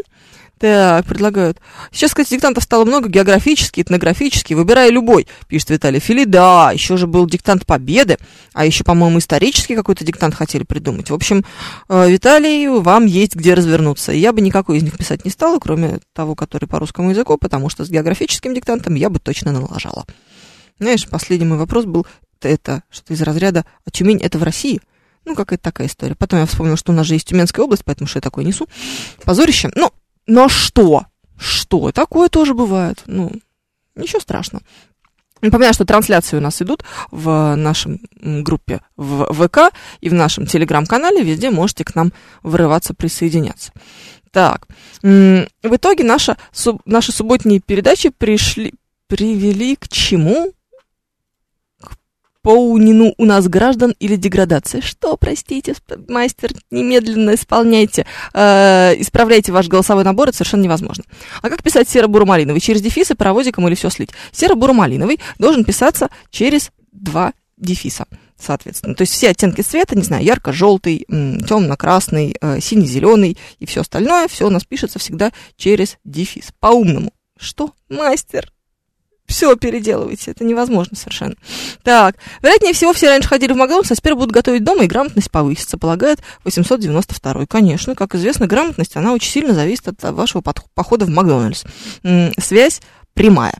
Так, 0.57 1.05
предлагают. 1.05 1.59
Сейчас, 1.91 2.11
кстати, 2.11 2.29
диктантов 2.29 2.63
стало 2.63 2.85
много, 2.85 3.09
географический, 3.09 3.83
этнографический, 3.83 4.55
выбирай 4.55 4.89
любой, 4.89 5.27
пишет 5.49 5.69
Виталий 5.71 5.99
Фили. 5.99 6.23
Да, 6.23 6.71
еще 6.71 6.95
же 6.95 7.07
был 7.07 7.27
диктант 7.27 7.65
Победы, 7.65 8.17
а 8.53 8.65
еще, 8.65 8.85
по-моему, 8.85 9.19
исторический 9.19 9.75
какой-то 9.75 10.05
диктант 10.05 10.33
хотели 10.33 10.63
придумать. 10.63 11.09
В 11.09 11.13
общем, 11.13 11.43
э, 11.89 12.09
Виталий, 12.09 12.69
вам 12.69 13.05
есть 13.05 13.35
где 13.35 13.53
развернуться. 13.53 14.13
Я 14.13 14.31
бы 14.31 14.39
никакой 14.39 14.77
из 14.77 14.83
них 14.83 14.97
писать 14.97 15.25
не 15.25 15.31
стала, 15.31 15.59
кроме 15.59 15.99
того, 16.13 16.35
который 16.35 16.69
по 16.69 16.79
русскому 16.79 17.09
языку, 17.09 17.37
потому 17.37 17.67
что 17.67 17.83
с 17.83 17.89
географическим 17.89 18.53
диктантом 18.53 18.95
я 18.95 19.09
бы 19.09 19.19
точно 19.19 19.51
налажала. 19.51 20.05
Знаешь, 20.79 21.07
последний 21.07 21.45
мой 21.45 21.57
вопрос 21.57 21.85
был 21.85 22.05
это, 22.41 22.83
что 22.89 23.13
из 23.13 23.21
разряда 23.21 23.65
«А 23.85 23.91
Тюмень 23.91 24.21
это 24.21 24.37
в 24.37 24.43
России?» 24.43 24.81
Ну, 25.25 25.33
какая-то 25.33 25.63
такая 25.63 25.87
история. 25.87 26.15
Потом 26.15 26.39
я 26.39 26.45
вспомнила, 26.45 26.77
что 26.77 26.91
у 26.91 26.95
нас 26.95 27.07
же 27.07 27.15
есть 27.15 27.27
Тюменская 27.27 27.65
область, 27.65 27.83
поэтому 27.83 28.07
что 28.07 28.17
я 28.17 28.21
такое 28.21 28.45
несу. 28.45 28.67
Позорище. 29.23 29.71
Ну, 29.73 29.91
но 30.27 30.49
что? 30.49 31.05
Что? 31.35 31.91
Такое 31.91 32.29
тоже 32.29 32.53
бывает. 32.53 33.01
Ну, 33.07 33.31
ничего 33.95 34.19
страшного. 34.19 34.63
Напоминаю, 35.41 35.73
что 35.73 35.85
трансляции 35.85 36.37
у 36.37 36.41
нас 36.41 36.61
идут 36.61 36.83
в 37.09 37.55
нашем 37.55 38.01
группе 38.21 38.81
в 38.95 39.33
ВК 39.33 39.75
и 39.99 40.09
в 40.09 40.13
нашем 40.13 40.45
телеграм-канале. 40.45 41.23
Везде 41.23 41.49
можете 41.49 41.83
к 41.83 41.95
нам 41.95 42.13
вырываться, 42.43 42.93
присоединяться. 42.93 43.71
Так, 44.31 44.67
в 45.01 45.47
итоге 45.63 46.03
наша, 46.03 46.37
наши 46.85 47.11
субботние 47.11 47.61
передачи 47.61 48.09
пришли, 48.09 48.73
привели 49.07 49.75
к 49.75 49.87
чему? 49.87 50.53
Поунину 52.45 53.15
у 53.17 53.25
нас 53.25 53.47
граждан 53.47 53.95
или 53.99 54.15
деградация. 54.17 54.79
Что, 54.79 55.17
простите, 55.17 55.73
мастер, 56.07 56.51
немедленно 56.69 57.33
исполняйте, 57.33 58.05
э, 58.35 58.93
исправляйте 58.99 59.51
ваш 59.51 59.67
голосовой 59.67 60.03
набор, 60.03 60.27
это 60.29 60.37
совершенно 60.37 60.61
невозможно. 60.61 61.03
А 61.41 61.49
как 61.49 61.63
писать 61.63 61.89
серо-буро-малиновый? 61.89 62.61
Через 62.61 62.83
дефисы, 62.83 63.15
паровозиком 63.15 63.67
или 63.67 63.73
все 63.73 63.89
слить? 63.89 64.11
Серо-буро-малиновый 64.31 65.19
должен 65.39 65.65
писаться 65.65 66.09
через 66.29 66.69
два 66.91 67.33
дефиса 67.57 68.05
соответственно. 68.37 68.93
То 68.95 69.03
есть 69.03 69.13
все 69.13 69.29
оттенки 69.29 69.61
цвета, 69.61 69.95
не 69.95 70.03
знаю, 70.03 70.23
ярко-желтый, 70.23 71.05
темно-красный, 71.07 72.35
э, 72.39 72.59
синий-зеленый 72.59 73.37
и 73.59 73.65
все 73.65 73.81
остальное, 73.81 74.27
все 74.27 74.45
у 74.45 74.49
нас 74.49 74.65
пишется 74.65 74.99
всегда 74.99 75.31
через 75.55 75.97
дефис. 76.03 76.49
По-умному. 76.59 77.11
Что? 77.39 77.71
Мастер, 77.89 78.51
все 79.25 79.55
переделывайте, 79.55 80.31
это 80.31 80.43
невозможно 80.43 80.95
совершенно. 80.95 81.35
Так, 81.83 82.17
вероятнее 82.41 82.73
всего, 82.73 82.93
все 82.93 83.09
раньше 83.09 83.27
ходили 83.27 83.53
в 83.53 83.57
Макдональдс, 83.57 83.91
а 83.91 83.95
теперь 83.95 84.15
будут 84.15 84.31
готовить 84.31 84.63
дома, 84.63 84.83
и 84.83 84.87
грамотность 84.87 85.31
повысится, 85.31 85.77
полагает 85.77 86.19
892. 86.43 87.45
Конечно, 87.47 87.95
как 87.95 88.15
известно, 88.15 88.47
грамотность, 88.47 88.95
она 88.95 89.13
очень 89.13 89.31
сильно 89.31 89.53
зависит 89.53 89.87
от 89.87 90.01
вашего 90.13 90.41
похода 90.41 91.05
в 91.05 91.09
Макдональдс. 91.09 91.63
Связь 92.37 92.81
прямая. 93.13 93.55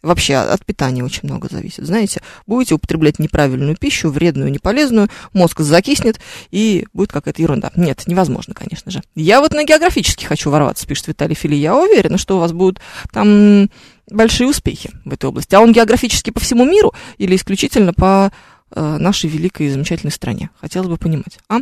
Вообще 0.00 0.36
от 0.36 0.64
питания 0.64 1.02
очень 1.02 1.22
много 1.24 1.48
зависит. 1.50 1.84
Знаете, 1.84 2.22
будете 2.46 2.76
употреблять 2.76 3.18
неправильную 3.18 3.76
пищу, 3.76 4.10
вредную, 4.10 4.52
неполезную, 4.52 5.08
мозг 5.32 5.58
закиснет, 5.58 6.20
и 6.52 6.86
будет 6.92 7.10
какая-то 7.10 7.42
ерунда. 7.42 7.72
Нет, 7.74 8.04
невозможно, 8.06 8.54
конечно 8.54 8.92
же. 8.92 9.02
Я 9.16 9.40
вот 9.40 9.52
на 9.54 9.64
географически 9.64 10.24
хочу 10.24 10.50
ворваться, 10.50 10.86
пишет 10.86 11.08
Виталий 11.08 11.34
Фили. 11.34 11.56
Я 11.56 11.76
уверена, 11.76 12.16
что 12.16 12.36
у 12.36 12.40
вас 12.40 12.52
будут 12.52 12.80
там 13.12 13.68
большие 14.10 14.48
успехи 14.48 14.90
в 15.04 15.12
этой 15.12 15.26
области. 15.26 15.54
А 15.54 15.60
он 15.60 15.72
географически 15.72 16.30
по 16.30 16.40
всему 16.40 16.64
миру 16.64 16.94
или 17.18 17.36
исключительно 17.36 17.92
по 17.92 18.32
э, 18.70 18.96
нашей 18.98 19.30
великой 19.30 19.66
и 19.66 19.70
замечательной 19.70 20.12
стране? 20.12 20.50
Хотелось 20.60 20.88
бы 20.88 20.96
понимать. 20.96 21.38
А? 21.48 21.58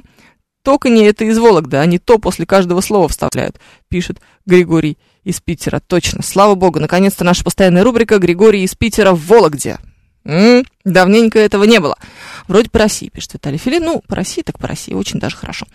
Только 0.63 0.89
не 0.89 1.05
это 1.05 1.25
из 1.25 1.39
Вологды, 1.39 1.77
они 1.77 1.99
то 1.99 2.19
после 2.19 2.45
каждого 2.45 2.81
слова 2.81 3.07
вставляют, 3.09 3.61
пишет 3.89 4.21
Григорий 4.47 4.99
из 5.23 5.41
Питера. 5.41 5.81
Точно, 5.81 6.25
слава 6.25 6.57
богу, 6.57 6.81
наконец-то 6.81 7.23
наша 7.23 7.45
постоянная 7.45 7.85
рубрика 7.85 8.19
«Григорий 8.19 8.65
из 8.65 8.75
Питера 8.75 9.13
в 9.13 9.25
Вологде». 9.27 9.79
М-м, 10.25 10.65
давненько 10.85 11.39
этого 11.39 11.63
не 11.65 11.79
было. 11.79 11.97
Вроде 12.49 12.69
по 12.69 12.81
России, 12.81 13.11
пишет 13.11 13.35
Виталий 13.35 13.59
Филин. 13.59 13.85
Ну, 13.85 14.03
по 14.09 14.17
России 14.17 14.43
так 14.43 14.59
по 14.59 14.67
России, 14.67 14.93
очень 14.93 15.21
даже 15.21 15.37
хорошо. 15.37 15.67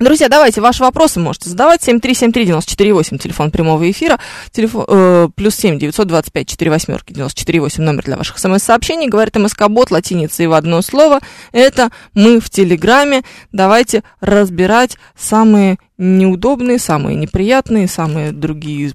Друзья, 0.00 0.28
давайте 0.28 0.60
ваши 0.60 0.82
вопросы 0.82 1.20
можете 1.20 1.50
задавать. 1.50 1.86
7373948, 1.88 3.18
телефон 3.18 3.52
прямого 3.52 3.88
эфира. 3.88 4.18
Телефон, 4.50 4.84
э, 4.88 5.28
плюс 5.36 5.54
7 5.54 5.78
925 5.78 6.48
4 6.48 6.70
восьмерки 6.70 7.12
948, 7.12 7.84
номер 7.84 8.02
для 8.02 8.16
ваших 8.16 8.38
смс-сообщений. 8.38 9.08
Говорит 9.08 9.36
МСК-бот 9.36 9.92
латиницей 9.92 10.48
в 10.48 10.52
одно 10.52 10.82
слово. 10.82 11.20
Это 11.52 11.90
мы 12.12 12.40
в 12.40 12.50
Телеграме. 12.50 13.22
Давайте 13.52 14.02
разбирать 14.20 14.96
самые 15.16 15.78
неудобные, 15.96 16.80
самые 16.80 17.16
неприятные, 17.16 17.86
самые 17.86 18.32
другие 18.32 18.94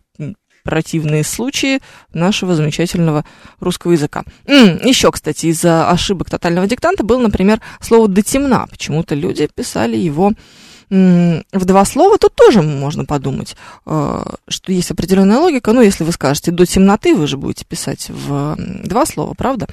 противные 0.63 1.23
случаи 1.23 1.79
нашего 2.13 2.55
замечательного 2.55 3.23
русского 3.61 3.93
языка. 3.93 4.23
М-м, 4.45 4.85
еще, 4.85 5.11
кстати, 5.11 5.45
из-за 5.47 5.89
ошибок 5.89 6.29
тотального 6.29 6.67
диктанта 6.67 7.05
был, 7.05 7.19
например, 7.19 7.61
слово 7.79 8.09
«до 8.09 8.21
темна». 8.21 8.67
Почему-то 8.69 9.15
люди 9.15 9.47
писали 9.55 9.95
его 9.95 10.33
в 10.89 11.65
два 11.65 11.85
слова, 11.85 12.17
тут 12.17 12.33
тоже 12.35 12.61
можно 12.61 13.05
подумать, 13.05 13.55
э, 13.85 14.23
что 14.47 14.71
есть 14.71 14.89
определенная 14.91 15.37
логика. 15.37 15.71
Ну, 15.71 15.81
если 15.81 16.03
вы 16.03 16.11
скажете 16.11 16.51
до 16.51 16.65
темноты, 16.65 17.15
вы 17.15 17.27
же 17.27 17.37
будете 17.37 17.65
писать 17.65 18.09
в 18.09 18.55
два 18.57 19.05
слова, 19.05 19.33
правда? 19.35 19.67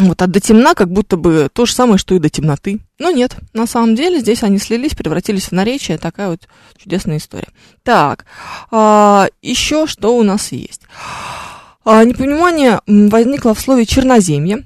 Вот, 0.00 0.22
а 0.22 0.26
до 0.26 0.40
темна 0.40 0.74
как 0.74 0.90
будто 0.90 1.16
бы 1.16 1.50
то 1.52 1.66
же 1.66 1.74
самое, 1.74 1.98
что 1.98 2.14
и 2.14 2.18
до 2.18 2.30
темноты. 2.30 2.80
Но 2.98 3.10
нет, 3.10 3.36
на 3.52 3.66
самом 3.66 3.94
деле 3.94 4.20
здесь 4.20 4.42
они 4.42 4.58
слились, 4.58 4.94
превратились 4.94 5.48
в 5.48 5.52
наречие. 5.52 5.98
Такая 5.98 6.28
вот 6.30 6.48
чудесная 6.82 7.18
история. 7.18 7.48
Так, 7.82 8.24
а, 8.70 9.28
еще 9.42 9.86
что 9.86 10.16
у 10.16 10.22
нас 10.22 10.52
есть? 10.52 10.82
А, 11.84 12.04
непонимание 12.04 12.80
возникло 12.86 13.52
в 13.52 13.60
слове 13.60 13.84
«черноземье», 13.84 14.64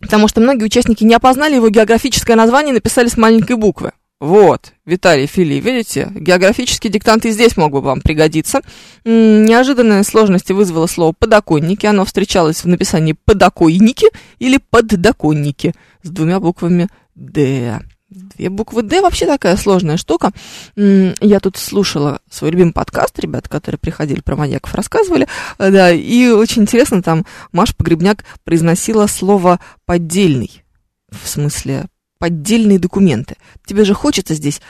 потому 0.00 0.28
что 0.28 0.40
многие 0.40 0.64
участники 0.64 1.02
не 1.02 1.14
опознали 1.14 1.56
его 1.56 1.68
географическое 1.68 2.36
название 2.36 2.72
и 2.72 2.74
написали 2.74 3.08
с 3.08 3.16
маленькой 3.16 3.56
буквы. 3.56 3.92
Вот, 4.22 4.72
Виталий 4.86 5.26
Фили, 5.26 5.54
видите, 5.54 6.08
географический 6.14 6.88
диктант 6.88 7.26
и 7.26 7.32
здесь 7.32 7.56
мог 7.56 7.72
бы 7.72 7.80
вам 7.80 8.00
пригодиться. 8.00 8.60
Неожиданные 9.04 10.04
сложности 10.04 10.52
вызвало 10.52 10.86
слово 10.86 11.12
«подоконники». 11.12 11.86
Оно 11.86 12.04
встречалось 12.04 12.62
в 12.62 12.68
написании 12.68 13.16
«подоконники» 13.24 14.06
или 14.38 14.60
«поддоконники» 14.70 15.74
с 16.04 16.10
двумя 16.10 16.38
буквами 16.38 16.86
«Д». 17.16 17.80
Две 18.10 18.48
буквы 18.48 18.84
«Д» 18.84 19.00
вообще 19.00 19.26
такая 19.26 19.56
сложная 19.56 19.96
штука. 19.96 20.30
Я 20.76 21.40
тут 21.40 21.56
слушала 21.56 22.20
свой 22.30 22.52
любимый 22.52 22.74
подкаст, 22.74 23.18
ребят, 23.18 23.48
которые 23.48 23.80
приходили 23.80 24.20
про 24.20 24.36
маньяков, 24.36 24.72
рассказывали, 24.76 25.26
да, 25.58 25.90
и 25.90 26.28
очень 26.28 26.62
интересно, 26.62 27.02
там 27.02 27.26
Маша 27.50 27.74
Погребняк 27.74 28.24
произносила 28.44 29.08
слово 29.08 29.58
«поддельный», 29.84 30.62
в 31.10 31.26
смысле 31.26 31.86
поддельные 32.22 32.78
документы. 32.78 33.34
Тебе 33.66 33.84
же 33.84 33.94
хочется 33.94 34.34
здесь 34.34 34.60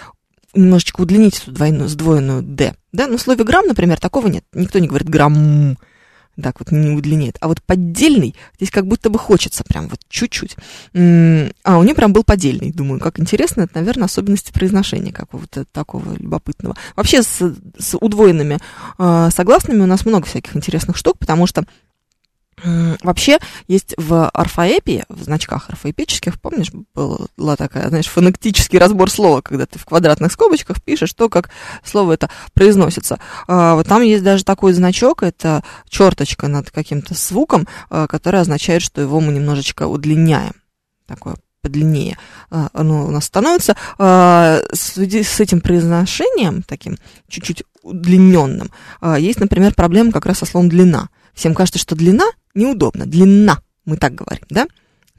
немножечко 0.55 1.03
удлинить 1.03 1.37
эту 1.43 1.53
двойную, 1.53 1.87
сдвоенную 1.87 2.43
«д». 2.43 2.75
Да? 2.93 3.07
Но 3.09 3.19
в 3.19 3.21
слове 3.21 3.45
«грамм», 3.45 3.67
например, 3.67 4.01
такого 4.01 4.29
нет. 4.29 4.43
Никто 4.55 4.79
не 4.79 4.89
говорит 4.89 5.11
«грамм», 5.11 5.77
так 6.43 6.61
вот 6.61 6.73
не 6.73 6.97
удлиняет. 6.97 7.37
А 7.41 7.49
вот 7.49 7.63
поддельный 7.63 8.35
здесь 8.57 8.71
как 8.71 8.87
будто 8.87 9.11
бы 9.11 9.19
хочется 9.19 9.65
прям 9.65 9.89
вот 9.89 10.01
чуть-чуть. 10.09 10.57
А 10.95 11.79
у 11.79 11.83
нее 11.83 11.95
прям 11.95 12.15
был 12.15 12.25
поддельный. 12.25 12.73
Думаю, 12.73 13.01
как 13.01 13.21
интересно, 13.21 13.65
это, 13.65 13.73
наверное, 13.75 14.07
особенности 14.07 14.51
произношения 14.51 15.13
какого-то 15.13 15.67
такого 15.67 16.15
любопытного. 16.15 16.75
Вообще 16.97 17.23
с, 17.23 17.55
с 17.79 17.99
удвоенными 17.99 18.61
э, 18.99 19.29
согласными 19.31 19.83
у 19.83 19.87
нас 19.87 20.07
много 20.07 20.25
всяких 20.25 20.57
интересных 20.57 20.97
штук, 20.97 21.19
потому 21.19 21.47
что 21.47 21.67
Вообще 23.03 23.39
есть 23.67 23.95
в 23.97 24.29
орфоэпии, 24.29 25.05
в 25.09 25.23
значках 25.25 25.69
орфоэпических, 25.71 26.41
помнишь, 26.41 26.71
была 26.95 27.57
такая, 27.57 27.89
знаешь, 27.89 28.07
фонетический 28.07 28.79
разбор 28.79 29.11
слова, 29.11 29.41
когда 29.41 29.67
ты 29.67 29.79
в 29.79 29.85
квадратных 29.85 30.33
скобочках 30.33 30.83
пишешь 30.83 31.13
то, 31.13 31.29
как 31.29 31.51
слово 31.85 32.13
это 32.13 32.31
произносится. 32.55 33.19
А, 33.47 33.75
вот 33.75 33.87
там 33.87 34.03
есть 34.03 34.23
даже 34.23 34.45
такой 34.45 34.73
значок, 34.73 35.23
это 35.23 35.65
черточка 35.89 36.49
над 36.49 36.71
каким-то 36.71 37.15
звуком, 37.15 37.67
а, 37.91 38.07
который 38.07 38.41
означает, 38.41 38.83
что 38.83 39.01
его 39.01 39.21
мы 39.21 39.33
немножечко 39.33 39.87
удлиняем. 39.87 40.55
Такое 41.07 41.37
подлиннее 41.61 42.19
а, 42.51 42.69
оно 42.73 43.07
у 43.07 43.11
нас 43.11 43.25
становится. 43.25 43.77
С 43.99 45.41
этим 45.41 45.61
произношением, 45.61 46.63
таким 46.63 46.97
чуть-чуть 47.29 47.65
удлиненным, 47.83 48.71
есть, 49.19 49.41
например, 49.41 49.75
проблема 49.75 50.13
как 50.13 50.27
раз 50.27 50.39
со 50.39 50.47
словом 50.47 50.69
длина. 50.69 51.09
Всем 51.35 51.55
кажется, 51.55 51.79
что 51.79 51.97
длина 51.97 52.27
неудобно. 52.55 53.07
Длина, 53.07 53.61
мы 53.85 53.97
так 53.97 54.15
говорим, 54.15 54.45
да? 54.51 54.67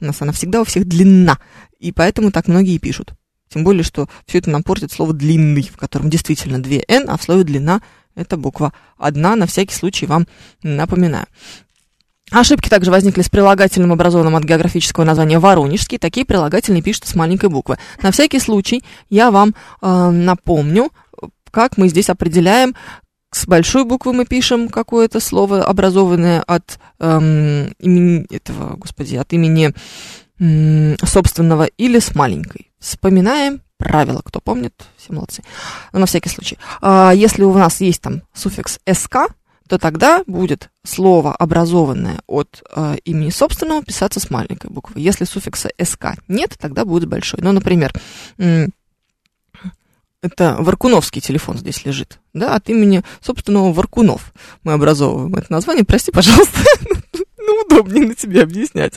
У 0.00 0.04
нас 0.04 0.20
она 0.20 0.32
всегда 0.32 0.60
у 0.60 0.64
всех 0.64 0.86
длинна. 0.86 1.38
И 1.78 1.92
поэтому 1.92 2.30
так 2.30 2.48
многие 2.48 2.78
пишут. 2.78 3.14
Тем 3.48 3.64
более, 3.64 3.84
что 3.84 4.08
все 4.26 4.38
это 4.38 4.50
нам 4.50 4.62
портит 4.62 4.90
слово 4.90 5.12
длинный, 5.12 5.62
в 5.62 5.76
котором 5.76 6.10
действительно 6.10 6.62
две 6.62 6.84
Н, 6.88 7.08
а 7.08 7.16
в 7.16 7.22
слове 7.22 7.44
длина 7.44 7.82
это 8.14 8.36
буква 8.36 8.72
одна. 8.96 9.36
На 9.36 9.46
всякий 9.46 9.74
случай 9.74 10.06
вам 10.06 10.26
напоминаю. 10.62 11.26
Ошибки 12.30 12.68
также 12.68 12.90
возникли 12.90 13.22
с 13.22 13.28
прилагательным, 13.28 13.92
образованным 13.92 14.34
от 14.34 14.44
географического 14.44 15.04
названия 15.04 15.38
Воронежский. 15.38 15.98
Такие 15.98 16.26
прилагательные 16.26 16.82
пишут 16.82 17.06
с 17.06 17.14
маленькой 17.14 17.50
буквы. 17.50 17.78
На 18.02 18.10
всякий 18.10 18.40
случай 18.40 18.82
я 19.10 19.30
вам 19.30 19.54
э, 19.82 20.10
напомню, 20.10 20.90
как 21.50 21.76
мы 21.76 21.88
здесь 21.88 22.10
определяем 22.10 22.74
с 23.34 23.46
большой 23.46 23.84
буквы 23.84 24.12
мы 24.12 24.26
пишем 24.26 24.68
какое-то 24.68 25.18
слово, 25.18 25.64
образованное 25.64 26.40
от 26.42 26.78
эм, 27.00 27.72
имени 27.80 28.26
этого, 28.30 28.76
господи, 28.76 29.16
от 29.16 29.32
имени 29.32 29.74
эм, 30.38 30.96
собственного 31.02 31.64
или 31.64 31.98
с 31.98 32.14
маленькой. 32.14 32.70
Вспоминаем 32.78 33.62
правила, 33.76 34.22
кто 34.24 34.40
помнит, 34.40 34.74
все 34.96 35.12
молодцы. 35.12 35.42
Но 35.92 35.98
на 35.98 36.06
всякий 36.06 36.28
случай. 36.28 36.58
А, 36.80 37.12
если 37.12 37.42
у 37.42 37.52
нас 37.52 37.80
есть 37.80 38.02
там 38.02 38.22
суффикс 38.34 38.78
sk, 38.86 39.26
то 39.68 39.78
тогда 39.78 40.22
будет 40.26 40.70
слово, 40.86 41.34
образованное 41.34 42.20
от 42.26 42.62
э, 42.76 42.96
имени 43.04 43.30
собственного, 43.30 43.82
писаться 43.82 44.20
с 44.20 44.30
маленькой 44.30 44.70
буквы. 44.70 45.00
Если 45.00 45.24
суффикса 45.24 45.70
sk 45.76 46.18
нет, 46.28 46.54
тогда 46.60 46.84
будет 46.84 47.08
большой. 47.08 47.40
Ну, 47.42 47.50
например, 47.50 47.92
это 50.24 50.56
Варкуновский 50.58 51.20
телефон 51.20 51.58
здесь 51.58 51.84
лежит, 51.84 52.18
да, 52.32 52.54
от 52.54 52.70
имени 52.70 53.02
собственного 53.20 53.74
Варкунов 53.74 54.32
мы 54.62 54.72
образовываем 54.72 55.34
это 55.34 55.52
название. 55.52 55.84
Прости, 55.84 56.10
пожалуйста, 56.12 56.60
ну, 57.38 57.60
удобнее 57.66 58.06
на 58.06 58.14
тебе 58.14 58.42
объяснять. 58.42 58.94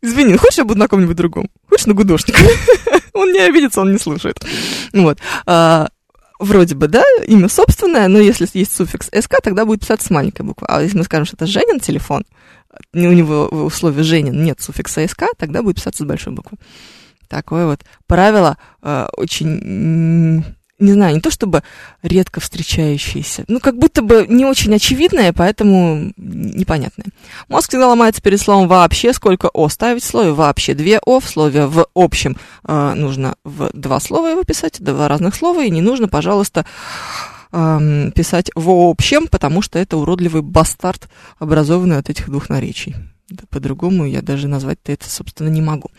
Извини, 0.00 0.36
хочешь 0.36 0.58
я 0.58 0.64
буду 0.64 0.78
на 0.78 0.86
ком-нибудь 0.86 1.16
другом? 1.16 1.50
Хочешь 1.68 1.86
на 1.86 1.94
гудошнике? 1.94 2.38
он 3.12 3.32
не 3.32 3.40
обидится, 3.40 3.80
он 3.80 3.92
не 3.92 3.98
слушает. 3.98 4.38
Вот. 4.92 5.18
А, 5.46 5.88
вроде 6.38 6.76
бы, 6.76 6.86
да, 6.86 7.02
имя 7.26 7.48
собственное, 7.48 8.06
но 8.06 8.20
если 8.20 8.48
есть 8.52 8.76
суффикс 8.76 9.08
СК, 9.20 9.40
тогда 9.42 9.64
будет 9.64 9.80
писаться 9.80 10.06
с 10.06 10.10
маленькой 10.10 10.42
буквы. 10.42 10.68
А 10.70 10.80
если 10.80 10.96
мы 10.96 11.02
скажем, 11.02 11.26
что 11.26 11.34
это 11.34 11.46
Женин 11.46 11.80
телефон, 11.80 12.24
у 12.92 12.98
него 12.98 13.48
в 13.50 13.64
условии 13.64 14.02
Женин 14.02 14.44
нет 14.44 14.60
суффикса 14.60 15.08
СК, 15.08 15.24
тогда 15.36 15.62
будет 15.62 15.76
писаться 15.76 16.04
с 16.04 16.06
большой 16.06 16.34
буквы 16.34 16.56
такое 17.28 17.66
вот 17.66 17.84
правило 18.06 18.58
э, 18.82 19.06
очень, 19.16 20.44
не 20.78 20.92
знаю, 20.92 21.14
не 21.14 21.20
то 21.20 21.30
чтобы 21.30 21.62
редко 22.02 22.40
встречающееся, 22.40 23.44
ну, 23.48 23.60
как 23.60 23.78
будто 23.78 24.02
бы 24.02 24.26
не 24.28 24.44
очень 24.44 24.74
очевидное, 24.74 25.32
поэтому 25.32 26.12
непонятное. 26.16 27.06
Мозг 27.48 27.68
всегда 27.68 27.88
ломается 27.88 28.22
перед 28.22 28.40
словом 28.40 28.68
«вообще», 28.68 29.12
сколько 29.12 29.48
«о» 29.48 29.68
ставить 29.68 30.02
в 30.02 30.06
слове 30.06 30.32
«вообще». 30.32 30.74
Две 30.74 30.98
«о» 31.04 31.20
в 31.20 31.28
слове 31.28 31.66
«в 31.66 31.86
общем» 31.94 32.36
э, 32.66 32.94
нужно 32.94 33.36
в 33.44 33.70
два 33.72 34.00
слова 34.00 34.28
его 34.28 34.42
писать, 34.44 34.80
два 34.80 35.08
разных 35.08 35.34
слова, 35.34 35.64
и 35.64 35.70
не 35.70 35.80
нужно, 35.80 36.08
пожалуйста, 36.08 36.66
э, 37.52 38.10
писать 38.14 38.50
«в 38.54 38.70
общем», 38.70 39.28
потому 39.28 39.62
что 39.62 39.78
это 39.78 39.96
уродливый 39.96 40.42
бастард, 40.42 41.08
образованный 41.38 41.98
от 41.98 42.10
этих 42.10 42.28
двух 42.28 42.48
наречий. 42.48 42.94
Да, 43.28 43.42
по-другому 43.50 44.06
я 44.06 44.22
даже 44.22 44.46
назвать-то 44.46 44.92
это, 44.92 45.10
собственно, 45.10 45.48
не 45.48 45.60
могу. 45.60 45.90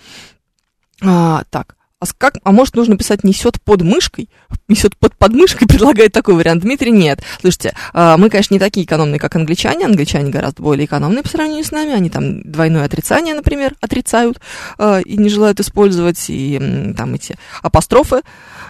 А, 1.01 1.43
так, 1.49 1.77
а, 1.99 2.05
как, 2.17 2.35
а 2.43 2.51
может 2.51 2.75
нужно 2.75 2.95
писать 2.95 3.23
несет 3.23 3.59
под 3.61 3.81
мышкой? 3.81 4.29
Несет 4.67 4.95
под 4.97 5.15
подмышкой, 5.17 5.67
предлагает 5.67 6.13
такой 6.13 6.35
вариант. 6.35 6.61
Дмитрий, 6.61 6.91
нет. 6.91 7.23
Слушайте, 7.41 7.73
а, 7.93 8.17
мы, 8.17 8.29
конечно, 8.29 8.53
не 8.53 8.59
такие 8.59 8.85
экономные, 8.85 9.19
как 9.19 9.35
англичане. 9.35 9.85
Англичане 9.85 10.29
гораздо 10.29 10.61
более 10.61 10.85
экономные 10.85 11.23
по 11.23 11.29
сравнению 11.29 11.63
с 11.63 11.71
нами. 11.71 11.93
Они 11.93 12.11
там 12.11 12.43
двойное 12.43 12.85
отрицание, 12.85 13.33
например, 13.33 13.73
отрицают 13.81 14.39
а, 14.77 14.99
и 14.99 15.17
не 15.17 15.29
желают 15.29 15.59
использовать. 15.59 16.23
И 16.29 16.93
там 16.95 17.15
эти 17.15 17.35
апострофы, 17.63 18.21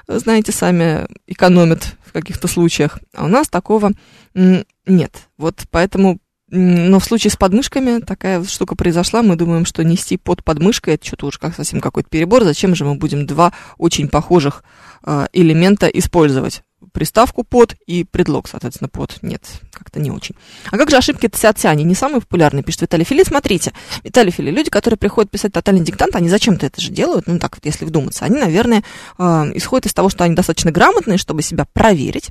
знаете, 0.08 0.54
сами 0.54 1.06
экономят 1.28 1.96
в 2.06 2.14
каких-то 2.14 2.48
случаях. 2.48 2.98
А 3.14 3.26
у 3.26 3.28
нас 3.28 3.50
такого 3.50 3.92
нет. 4.34 5.12
Вот 5.38 5.64
поэтому 5.70 6.20
но 6.50 7.00
в 7.00 7.04
случае 7.04 7.32
с 7.32 7.36
подмышками 7.36 8.00
такая 8.00 8.44
штука 8.46 8.76
произошла. 8.76 9.22
Мы 9.22 9.36
думаем, 9.36 9.66
что 9.66 9.84
нести 9.84 10.18
под 10.18 10.46
подмышкой 10.46 10.96
это 10.96 11.06
что-то 11.06 11.28
уж 11.28 11.38
как 11.38 11.54
совсем 11.56 11.82
какой-то 11.82 12.10
перебор. 12.10 12.44
Зачем 12.44 12.74
же 12.74 12.86
мы 12.86 12.96
будем 12.96 13.26
два 13.26 13.52
очень 13.78 14.08
похожих 14.08 14.64
э, 15.06 15.28
элемента 15.34 15.88
использовать? 15.88 16.64
Приставку 16.94 17.44
под 17.44 17.76
и 17.86 18.06
предлог, 18.06 18.48
соответственно, 18.48 18.88
под. 18.88 19.22
Нет, 19.22 19.44
как-то 19.72 20.00
не 20.00 20.10
очень. 20.10 20.36
А 20.72 20.78
как 20.78 20.90
же 20.90 20.96
ошибки 20.96 21.28
ТСЯ? 21.28 21.70
Они 21.70 21.84
не 21.84 21.96
самые 21.96 22.22
популярные, 22.22 22.64
пишет 22.64 22.84
Виталий 22.84 23.04
Фили. 23.04 23.24
Смотрите, 23.24 23.74
Виталий 24.04 24.32
Фили, 24.32 24.50
люди, 24.50 24.70
которые 24.70 24.98
приходят 24.98 25.30
писать 25.30 25.52
тотальный 25.52 25.84
диктант, 25.84 26.16
они 26.16 26.30
зачем-то 26.30 26.66
это 26.66 26.80
же 26.80 26.92
делают, 26.92 27.28
ну 27.28 27.40
так 27.40 27.56
вот, 27.56 27.66
если 27.66 27.84
вдуматься. 27.84 28.24
Они, 28.24 28.38
наверное, 28.38 28.84
э, 29.18 29.24
исходят 29.56 29.88
из 29.88 29.94
того, 29.94 30.08
что 30.08 30.24
они 30.24 30.34
достаточно 30.34 30.72
грамотные, 30.72 31.18
чтобы 31.18 31.42
себя 31.42 31.66
проверить. 31.74 32.30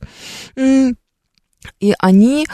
И 1.81 1.95
они 1.99 2.47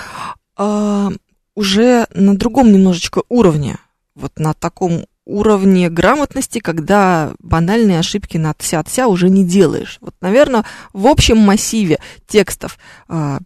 э, 0.58 1.10
уже 1.54 2.06
на 2.14 2.36
другом 2.36 2.72
немножечко 2.72 3.22
уровне, 3.28 3.78
вот 4.14 4.38
на 4.38 4.54
таком 4.54 5.04
уровне 5.24 5.88
грамотности, 5.88 6.58
когда 6.58 7.32
банальные 7.38 7.98
ошибки 7.98 8.36
на 8.36 8.54
тся-тся 8.54 9.06
уже 9.06 9.28
не 9.28 9.44
делаешь. 9.44 9.98
Вот, 10.00 10.14
наверное, 10.20 10.64
в 10.92 11.06
общем 11.06 11.38
массиве 11.38 11.98
текстов, 12.26 12.78
а, 13.08 13.38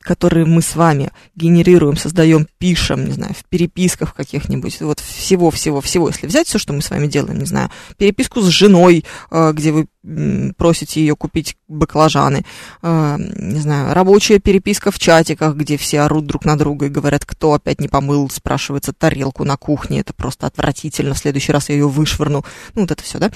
которые 0.00 0.46
мы 0.46 0.62
с 0.62 0.76
вами 0.76 1.10
генерируем, 1.34 1.96
создаем, 1.96 2.46
пишем, 2.58 3.06
не 3.06 3.12
знаю, 3.12 3.34
в 3.34 3.44
переписках 3.46 4.14
каких-нибудь, 4.14 4.80
вот 4.82 5.00
всего-всего-всего, 5.00 6.08
если 6.08 6.26
взять 6.26 6.46
все, 6.46 6.58
что 6.58 6.72
мы 6.72 6.82
с 6.82 6.90
вами 6.90 7.06
делаем, 7.06 7.38
не 7.38 7.46
знаю, 7.46 7.70
переписку 7.96 8.40
с 8.40 8.46
женой, 8.46 9.04
а, 9.30 9.52
где 9.52 9.72
вы 9.72 9.86
просите 10.56 11.00
ее 11.00 11.16
купить 11.16 11.56
баклажаны, 11.66 12.44
э, 12.82 13.16
не 13.18 13.60
знаю, 13.60 13.94
рабочая 13.94 14.38
переписка 14.38 14.90
в 14.90 14.98
чатиках, 14.98 15.54
где 15.54 15.76
все 15.76 16.02
орут 16.02 16.26
друг 16.26 16.44
на 16.44 16.58
друга 16.58 16.86
и 16.86 16.90
говорят, 16.90 17.24
кто 17.24 17.54
опять 17.54 17.80
не 17.80 17.88
помыл, 17.88 18.28
спрашивается, 18.30 18.92
тарелку 18.92 19.44
на 19.44 19.56
кухне, 19.56 20.00
это 20.00 20.12
просто 20.12 20.46
отвратительно, 20.46 21.14
в 21.14 21.18
следующий 21.18 21.52
раз 21.52 21.68
я 21.70 21.76
ее 21.76 21.88
вышвырну. 21.88 22.44
Ну, 22.74 22.80
вот 22.82 22.90
это 22.90 23.02
все, 23.02 23.18
да? 23.18 23.30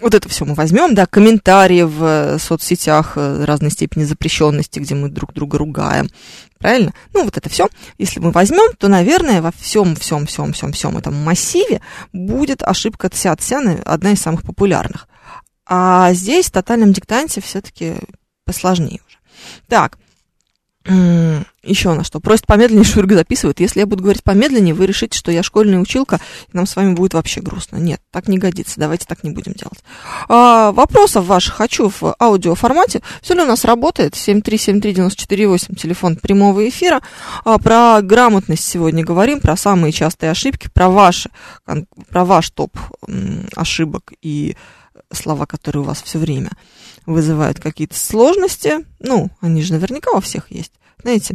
Вот 0.00 0.14
это 0.14 0.28
все 0.28 0.44
мы 0.44 0.54
возьмем, 0.54 0.94
да, 0.94 1.06
комментарии 1.06 1.82
в 1.82 2.04
э, 2.04 2.38
соцсетях 2.38 3.12
э, 3.16 3.44
разной 3.44 3.70
степени 3.70 4.04
запрещенности, 4.04 4.78
где 4.78 4.94
мы 4.94 5.08
друг 5.08 5.32
друга 5.32 5.58
ругаем. 5.58 6.10
Правильно? 6.58 6.92
Ну, 7.14 7.24
вот 7.24 7.38
это 7.38 7.48
все. 7.48 7.68
Если 7.96 8.20
мы 8.20 8.32
возьмем, 8.32 8.74
то, 8.76 8.88
наверное, 8.88 9.40
во 9.40 9.50
всем, 9.50 9.96
всем, 9.96 10.26
всем, 10.26 10.52
всем, 10.52 10.72
всем 10.72 10.98
этом 10.98 11.14
массиве 11.14 11.80
будет 12.12 12.62
ошибка 12.62 13.08
тся 13.08 13.34
тся 13.36 13.60
одна 13.86 14.12
из 14.12 14.20
самых 14.20 14.42
популярных. 14.42 15.08
А 15.72 16.12
здесь 16.14 16.46
в 16.46 16.50
тотальном 16.50 16.92
диктанте 16.92 17.40
все-таки 17.40 17.94
посложнее 18.44 19.00
уже. 19.06 19.18
Так, 19.68 19.98
еще 21.62 21.92
на 21.92 22.02
что. 22.02 22.18
Просит 22.18 22.46
помедленнее, 22.46 22.84
Шурга 22.86 23.14
записывает. 23.14 23.60
Если 23.60 23.78
я 23.78 23.86
буду 23.86 24.02
говорить 24.02 24.24
помедленнее, 24.24 24.74
вы 24.74 24.86
решите, 24.86 25.16
что 25.16 25.30
я 25.30 25.44
школьная 25.44 25.78
училка, 25.78 26.18
и 26.52 26.56
нам 26.56 26.66
с 26.66 26.74
вами 26.74 26.94
будет 26.94 27.14
вообще 27.14 27.40
грустно. 27.40 27.76
Нет, 27.76 28.00
так 28.10 28.26
не 28.26 28.38
годится. 28.38 28.80
Давайте 28.80 29.06
так 29.06 29.22
не 29.22 29.30
будем 29.30 29.52
делать. 29.52 29.78
А, 30.28 30.72
вопросов 30.72 31.26
ваших 31.26 31.54
хочу 31.54 31.88
в 31.88 32.16
аудиоформате. 32.18 33.00
Все 33.22 33.34
ли 33.34 33.42
у 33.42 33.46
нас 33.46 33.64
работает? 33.64 34.14
7373948, 34.14 35.76
телефон 35.76 36.16
прямого 36.16 36.68
эфира. 36.68 37.00
А, 37.44 37.58
про 37.58 38.00
грамотность 38.02 38.64
сегодня 38.64 39.04
говорим, 39.04 39.40
про 39.40 39.56
самые 39.56 39.92
частые 39.92 40.32
ошибки, 40.32 40.68
про, 40.72 40.88
ваши, 40.88 41.30
про 42.08 42.24
ваш 42.24 42.50
топ 42.50 42.76
ошибок 43.54 44.12
и 44.20 44.56
слова, 45.12 45.46
которые 45.46 45.82
у 45.82 45.86
вас 45.86 46.02
все 46.02 46.18
время 46.18 46.50
вызывают 47.06 47.60
какие-то 47.60 47.96
сложности. 47.96 48.86
Ну, 48.98 49.30
они 49.40 49.62
же 49.62 49.72
наверняка 49.72 50.10
у 50.12 50.20
всех 50.20 50.50
есть. 50.50 50.72
Знаете, 51.02 51.34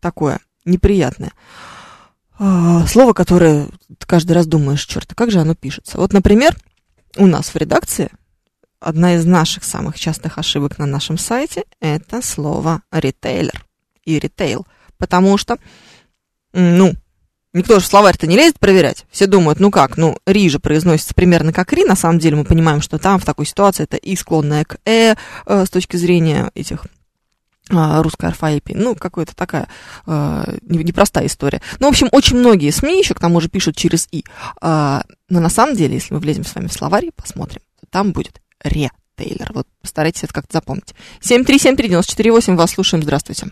такое 0.00 0.40
неприятное. 0.64 1.32
А, 2.38 2.86
Слово, 2.86 3.12
которое 3.12 3.68
каждый 4.06 4.32
раз 4.32 4.46
думаешь, 4.46 4.84
черт, 4.84 5.10
а 5.12 5.14
как 5.14 5.30
же 5.30 5.40
оно 5.40 5.54
пишется? 5.54 5.98
Вот, 5.98 6.12
например, 6.12 6.56
у 7.16 7.26
нас 7.26 7.48
в 7.48 7.56
редакции 7.56 8.10
одна 8.80 9.14
из 9.14 9.24
наших 9.24 9.64
самых 9.64 9.98
частых 9.98 10.38
ошибок 10.38 10.78
на 10.78 10.86
нашем 10.86 11.18
сайте 11.18 11.64
это 11.80 12.20
слово 12.22 12.82
ритейлер 12.90 13.64
и 14.04 14.18
ритейл. 14.18 14.66
Потому 14.98 15.36
что, 15.36 15.58
ну, 16.52 16.94
Никто 17.52 17.74
же 17.74 17.80
в 17.84 17.86
словарь-то 17.86 18.26
не 18.26 18.36
лезет 18.36 18.58
проверять. 18.58 19.04
Все 19.10 19.26
думают, 19.26 19.60
ну 19.60 19.70
как, 19.70 19.98
ну, 19.98 20.16
ри 20.26 20.48
же 20.48 20.58
произносится 20.58 21.14
примерно 21.14 21.52
как 21.52 21.72
ри. 21.72 21.84
На 21.84 21.96
самом 21.96 22.18
деле 22.18 22.36
мы 22.36 22.44
понимаем, 22.44 22.80
что 22.80 22.98
там 22.98 23.18
в 23.18 23.24
такой 23.26 23.44
ситуации 23.44 23.84
это 23.84 23.96
и 23.98 24.16
склонное 24.16 24.64
к 24.64 24.78
э, 24.86 25.14
э, 25.46 25.64
с 25.66 25.70
точки 25.70 25.96
зрения 25.96 26.50
этих 26.54 26.86
а, 27.70 28.02
русской 28.02 28.26
орфоэпии. 28.26 28.74
Ну, 28.74 28.94
какая-то 28.94 29.36
такая 29.36 29.68
не- 30.06 30.82
непростая 30.84 31.26
история. 31.26 31.60
Ну, 31.78 31.86
в 31.86 31.90
общем, 31.90 32.08
очень 32.10 32.36
многие 32.38 32.70
СМИ 32.70 32.98
еще 32.98 33.14
к 33.14 33.20
тому 33.20 33.40
же 33.40 33.48
пишут 33.48 33.76
через 33.76 34.08
«и». 34.10 34.24
А, 34.60 35.02
но 35.28 35.40
на 35.40 35.48
самом 35.48 35.76
деле, 35.76 35.94
если 35.94 36.12
мы 36.14 36.20
влезем 36.20 36.44
с 36.44 36.54
вами 36.54 36.66
в 36.66 36.72
словарь 36.72 37.06
и 37.06 37.10
посмотрим, 37.14 37.62
то 37.80 37.86
там 37.88 38.12
будет 38.12 38.40
ретейлер. 38.64 39.52
Вот 39.54 39.66
постарайтесь 39.80 40.24
это 40.24 40.34
как-то 40.34 40.54
запомнить. 40.54 40.94
7373948, 41.20 42.56
вас 42.56 42.70
слушаем. 42.72 43.02
Здравствуйте. 43.02 43.46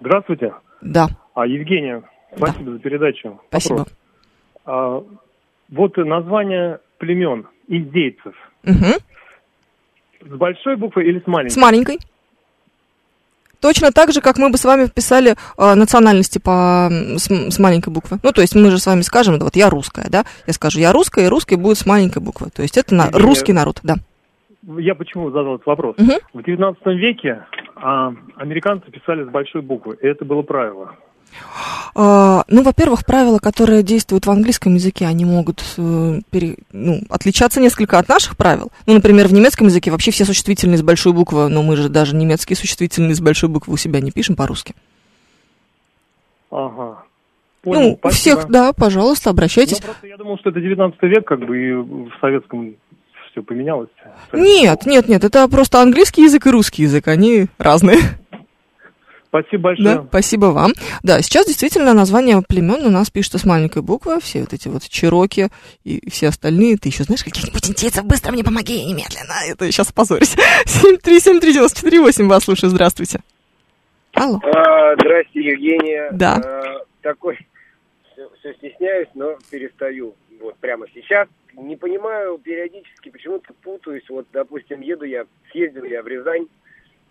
Здравствуйте. 0.00 0.52
Да, 0.80 1.08
А, 1.34 1.46
Евгения, 1.46 2.02
спасибо 2.36 2.72
за 2.72 2.78
передачу. 2.78 3.40
спасибо. 3.48 3.78
Вопрос. 3.78 3.96
А, 4.64 5.02
вот 5.70 5.96
название 5.96 6.80
племен 6.98 7.46
индейцев. 7.68 8.34
Мгм. 8.64 8.94
С 10.20 10.36
большой 10.36 10.76
буквы 10.76 11.04
или 11.04 11.20
с 11.20 11.26
маленькой? 11.26 11.52
С 11.52 11.56
маленькой. 11.56 11.98
Точно 13.60 13.90
так 13.90 14.12
же, 14.12 14.20
как 14.20 14.38
мы 14.38 14.50
бы 14.50 14.56
с 14.56 14.64
вами 14.64 14.86
писали 14.86 15.34
э, 15.56 15.74
национальности 15.74 16.38
по, 16.38 16.88
с, 16.90 17.28
с 17.28 17.58
маленькой 17.58 17.92
буквы. 17.92 18.18
Ну, 18.22 18.32
то 18.32 18.40
есть 18.40 18.54
мы 18.54 18.70
же 18.70 18.78
с 18.78 18.86
вами 18.86 19.00
скажем, 19.00 19.38
да, 19.38 19.44
вот 19.44 19.56
я 19.56 19.68
русская, 19.68 20.06
да? 20.08 20.24
Я 20.46 20.52
скажу, 20.52 20.78
я 20.78 20.92
русская, 20.92 21.26
и 21.26 21.28
русский 21.28 21.56
будет 21.56 21.78
с 21.78 21.86
маленькой 21.86 22.22
буквы. 22.22 22.50
То 22.54 22.62
есть 22.62 22.76
это 22.76 22.94
на, 22.94 23.06
Евгения, 23.06 23.24
русский 23.24 23.52
народ, 23.52 23.80
да. 23.82 23.96
Я 24.62 24.94
почему 24.94 25.30
задал 25.30 25.56
этот 25.56 25.66
вопрос? 25.66 25.96
Мгм. 25.98 26.18
В 26.34 26.42
19 26.42 26.86
веке 26.86 27.46
а, 27.74 28.12
американцы 28.36 28.90
писали 28.90 29.24
с 29.24 29.28
большой 29.28 29.62
буквы, 29.62 29.98
и 30.00 30.06
это 30.06 30.24
было 30.24 30.42
правило. 30.42 30.94
А, 31.94 32.44
ну, 32.48 32.62
во-первых, 32.62 33.04
правила, 33.04 33.38
которые 33.38 33.82
действуют 33.82 34.26
в 34.26 34.30
английском 34.30 34.74
языке, 34.74 35.06
они 35.06 35.24
могут 35.24 35.62
э, 35.76 36.20
пере- 36.30 36.56
ну, 36.72 37.00
отличаться 37.10 37.60
несколько 37.60 37.98
от 37.98 38.08
наших 38.08 38.36
правил. 38.36 38.70
Ну, 38.86 38.94
например, 38.94 39.28
в 39.28 39.32
немецком 39.32 39.66
языке 39.66 39.90
вообще 39.90 40.10
все 40.10 40.24
существительные 40.24 40.78
с 40.78 40.82
большой 40.82 41.12
буквы, 41.12 41.48
но 41.48 41.62
мы 41.62 41.76
же 41.76 41.88
даже 41.88 42.14
немецкие 42.14 42.56
существительные 42.56 43.14
с 43.14 43.20
большой 43.20 43.48
буквы 43.48 43.74
у 43.74 43.76
себя 43.76 44.00
не 44.00 44.10
пишем 44.10 44.36
по-русски. 44.36 44.74
Ага. 46.50 47.02
Понял, 47.62 47.80
ну, 47.80 47.92
у 47.94 47.96
спасибо. 47.98 48.40
всех, 48.40 48.50
да, 48.50 48.72
пожалуйста, 48.72 49.28
Ну, 49.28 49.32
обращайтесь. 49.32 49.80
просто 49.80 50.06
я 50.06 50.16
думал, 50.16 50.38
что 50.38 50.50
это 50.50 50.60
19 50.60 51.02
век, 51.02 51.26
как 51.26 51.40
бы, 51.40 51.58
и 51.60 51.72
в 51.72 52.10
советском 52.20 52.74
все 53.32 53.42
поменялось. 53.42 53.88
Нет, 54.32 54.86
нет, 54.86 55.08
нет, 55.08 55.24
это 55.24 55.48
просто 55.48 55.82
английский 55.82 56.22
язык 56.22 56.46
и 56.46 56.50
русский 56.50 56.82
язык, 56.84 57.08
они 57.08 57.46
разные. 57.58 57.98
Спасибо 59.28 59.62
большое. 59.62 59.96
Да, 59.96 60.06
спасибо 60.08 60.46
вам. 60.46 60.72
Да, 61.02 61.20
сейчас 61.20 61.46
действительно 61.46 61.92
название 61.92 62.42
племен 62.46 62.86
у 62.86 62.90
нас 62.90 63.10
пишется 63.10 63.38
с 63.38 63.44
маленькой 63.44 63.82
буквы, 63.82 64.20
все 64.20 64.40
вот 64.40 64.54
эти 64.54 64.68
вот 64.68 64.82
чероки 64.88 65.48
и 65.84 66.08
все 66.10 66.28
остальные. 66.28 66.78
Ты 66.78 66.88
еще 66.88 67.04
знаешь 67.04 67.22
каких-нибудь 67.22 67.68
индейцев, 67.68 68.04
быстро 68.04 68.32
мне 68.32 68.42
помоги 68.42 68.84
немедленно. 68.84 69.34
Это 69.46 69.66
я 69.66 69.70
сейчас 69.70 69.92
позорюсь. 69.92 70.34
7373948, 70.66 72.26
вас 72.26 72.44
слушаю, 72.44 72.70
здравствуйте. 72.70 73.20
Алло. 74.14 74.40
А, 74.42 74.94
здрасте, 74.94 75.40
Евгения. 75.40 76.08
Да. 76.12 76.36
А, 76.36 76.84
такой, 77.02 77.38
все, 78.12 78.54
стесняюсь, 78.54 79.08
но 79.14 79.36
перестаю. 79.50 80.14
Вот 80.40 80.56
прямо 80.56 80.86
сейчас. 80.94 81.28
Не 81.54 81.76
понимаю 81.76 82.38
периодически, 82.38 83.10
почему-то 83.10 83.52
путаюсь. 83.62 84.08
Вот, 84.08 84.26
допустим, 84.32 84.80
еду 84.80 85.04
я, 85.04 85.24
съездил 85.50 85.84
я 85.84 86.02
в 86.02 86.06
Рязань 86.06 86.46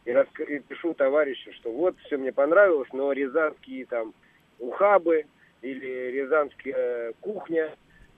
и, 0.07 0.11
раска- 0.11 0.45
и 0.45 0.59
пишу 0.59 0.93
товарищу, 0.93 1.51
что 1.59 1.69
вот 1.71 1.95
все 2.05 2.17
мне 2.17 2.31
понравилось, 2.31 2.87
но 2.93 3.11
рязанские 3.11 3.85
там 3.85 4.13
ухабы 4.57 5.25
или 5.61 6.11
рязанская 6.11 7.11
кухня, 7.19 7.69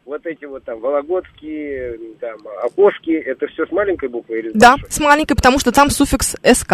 вот 0.06 0.26
эти 0.26 0.46
вот 0.46 0.64
там 0.64 0.80
вологодские 0.80 1.98
там 2.20 2.38
окошки, 2.64 3.12
это 3.12 3.48
все 3.48 3.66
с 3.66 3.72
маленькой 3.72 4.10
буквы 4.10 4.40
или 4.40 4.52
Да, 4.54 4.74
большой? 4.74 4.92
с 4.92 5.00
маленькой, 5.00 5.36
потому 5.36 5.58
что 5.60 5.72
там 5.72 5.90
суффикс 5.90 6.36
СК. 6.44 6.74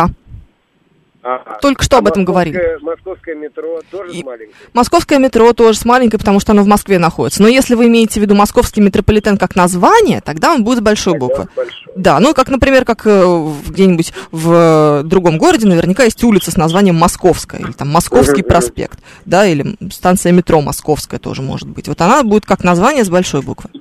Ага. 1.28 1.58
Только 1.60 1.84
что 1.84 1.96
А 1.96 2.00
об 2.00 2.08
этом 2.08 2.24
говорили. 2.24 2.78
Московское 2.84 3.34
метро 3.34 3.80
тоже 3.90 4.12
И- 4.14 4.22
с 4.22 4.24
маленькой? 4.24 4.54
Московское 4.74 5.18
метро 5.18 5.54
тоже 5.54 5.80
с 5.80 5.84
маленькой, 5.84 6.20
потому 6.20 6.40
что 6.40 6.52
оно 6.52 6.62
в 6.62 6.68
Москве 6.68 7.00
находится. 7.00 7.42
Но 7.42 7.48
если 7.48 7.74
вы 7.74 7.88
имеете 7.88 8.20
в 8.20 8.24
виду 8.24 8.36
московский 8.36 8.80
метрополитен 8.82 9.40
как 9.40 9.56
название, 9.56 10.22
тогда 10.22 10.54
он 10.54 10.64
будет 10.64 10.78
с 10.78 10.82
большой 10.82 11.14
Тогда 11.14 11.26
буквы. 11.28 11.48
большой. 11.56 11.94
Да, 11.96 12.20
ну 12.20 12.36
как, 12.36 12.50
например, 12.50 12.86
как 12.86 13.08
э, 13.08 13.48
где-нибудь 13.70 14.14
в 14.30 14.52
э, 14.52 15.04
другом 15.04 15.40
городе 15.40 15.68
наверняка 15.68 16.04
есть 16.04 16.24
улица 16.24 16.52
с 16.52 16.58
названием 16.58 16.96
Московская, 16.96 17.60
или 17.60 17.72
там 17.72 17.90
Московский 17.90 18.42
мгм. 18.42 18.48
проспект, 18.50 19.00
да, 19.26 19.48
или 19.48 19.76
станция 19.92 20.32
метро 20.32 20.62
Московская 20.62 21.18
тоже 21.18 21.42
может 21.42 21.68
быть. 21.68 21.88
Вот 21.88 22.00
она 22.02 22.22
будет 22.22 22.46
как 22.46 22.64
название 22.64 23.04
с 23.04 23.10
большой 23.10 23.42
буквы. 23.42 23.72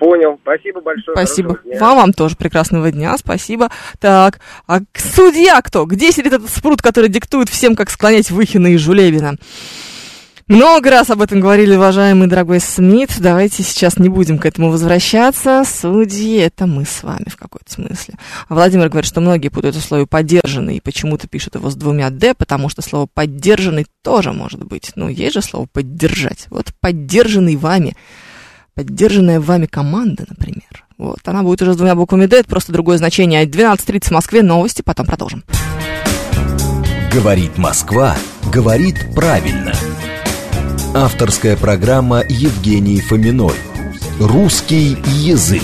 Понял. 0.00 0.38
Спасибо 0.42 0.80
большое. 0.80 1.14
Спасибо. 1.14 1.58
Вам, 1.78 1.96
вам 1.96 2.12
тоже 2.14 2.34
прекрасного 2.34 2.90
дня, 2.90 3.16
спасибо. 3.18 3.68
Так, 3.98 4.40
а 4.66 4.80
судья 4.94 5.60
кто? 5.60 5.84
Где 5.84 6.10
сидит 6.10 6.32
этот 6.32 6.48
спрут, 6.48 6.80
который 6.80 7.10
диктует 7.10 7.50
всем, 7.50 7.76
как 7.76 7.90
склонять 7.90 8.30
Выхина 8.30 8.68
и 8.68 8.78
Жулебина? 8.78 9.36
Много 10.48 10.90
раз 10.90 11.10
об 11.10 11.20
этом 11.20 11.38
говорили, 11.38 11.76
уважаемый 11.76 12.28
дорогой 12.28 12.60
Смит. 12.60 13.10
Давайте 13.20 13.62
сейчас 13.62 13.98
не 13.98 14.08
будем 14.08 14.38
к 14.38 14.46
этому 14.46 14.70
возвращаться. 14.70 15.64
Судьи— 15.64 16.36
это 16.38 16.66
мы 16.66 16.86
с 16.86 17.02
вами 17.02 17.26
в 17.28 17.36
какой-то 17.36 17.70
смысле. 17.70 18.14
А 18.48 18.54
Владимир 18.54 18.88
говорит, 18.88 19.06
что 19.06 19.20
многие 19.20 19.48
путают 19.48 19.76
условие 19.76 20.06
«поддержанный» 20.06 20.78
и 20.78 20.80
почему-то 20.80 21.28
пишут 21.28 21.56
его 21.56 21.70
с 21.70 21.76
двумя 21.76 22.10
«д», 22.10 22.34
потому 22.34 22.70
что 22.70 22.82
слово 22.82 23.06
«поддержанный» 23.06 23.86
тоже 24.02 24.32
может 24.32 24.64
быть. 24.64 24.92
Ну, 24.96 25.08
есть 25.08 25.34
же 25.34 25.42
слово 25.42 25.68
«поддержать». 25.70 26.46
Вот 26.48 26.72
«поддержанный 26.80 27.54
вами» 27.54 27.94
поддержанная 28.74 29.40
вами 29.40 29.66
команда, 29.66 30.24
например. 30.28 30.84
Вот, 30.98 31.20
она 31.24 31.42
будет 31.42 31.62
уже 31.62 31.72
с 31.72 31.76
двумя 31.76 31.94
буквами 31.94 32.26
«Д», 32.26 32.40
это 32.40 32.48
просто 32.48 32.72
другое 32.72 32.98
значение. 32.98 33.46
12.30 33.46 34.08
в 34.08 34.10
Москве, 34.10 34.42
новости, 34.42 34.82
потом 34.82 35.06
продолжим. 35.06 35.44
Говорит 37.12 37.56
Москва, 37.58 38.16
говорит 38.52 39.14
правильно. 39.14 39.72
Авторская 40.94 41.56
программа 41.56 42.22
Евгений 42.28 43.00
Фоминой. 43.00 43.54
Русский 44.18 44.96
язык. 45.06 45.62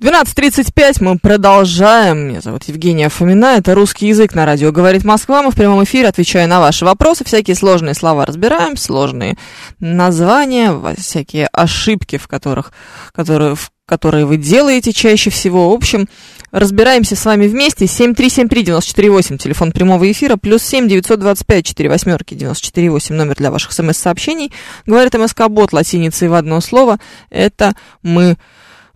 12.35 0.00 1.04
мы 1.04 1.18
продолжаем. 1.18 2.28
Меня 2.28 2.40
зовут 2.40 2.64
Евгения 2.64 3.10
Фомина. 3.10 3.58
Это 3.58 3.74
русский 3.74 4.06
язык 4.06 4.34
на 4.34 4.46
радио 4.46 4.72
«Говорит 4.72 5.04
Москва». 5.04 5.42
Мы 5.42 5.50
в 5.50 5.54
прямом 5.54 5.84
эфире 5.84 6.08
отвечаю 6.08 6.48
на 6.48 6.58
ваши 6.58 6.86
вопросы. 6.86 7.22
Всякие 7.26 7.54
сложные 7.54 7.92
слова 7.92 8.24
разбираем, 8.24 8.78
сложные 8.78 9.36
названия, 9.78 10.74
всякие 10.96 11.48
ошибки, 11.48 12.16
в 12.16 12.28
которых, 12.28 12.72
которые, 13.12 13.54
в 13.54 13.72
которые 13.84 14.24
вы 14.24 14.38
делаете 14.38 14.94
чаще 14.94 15.28
всего. 15.28 15.68
В 15.68 15.74
общем, 15.74 16.08
разбираемся 16.50 17.14
с 17.14 17.22
вами 17.26 17.46
вместе. 17.46 17.84
7373948, 17.84 19.36
телефон 19.36 19.70
прямого 19.70 20.10
эфира, 20.10 20.36
плюс 20.36 20.62
7 20.62 20.88
925 20.88 21.66
4 21.66 21.88
восьмерки 21.90 22.32
948, 22.32 23.14
номер 23.14 23.34
для 23.34 23.50
ваших 23.50 23.72
смс-сообщений. 23.72 24.50
Говорит 24.86 25.12
МСК-бот 25.12 25.74
латиницей 25.74 26.28
в 26.28 26.32
одно 26.32 26.62
слово. 26.62 26.98
Это 27.28 27.74
мы 28.02 28.38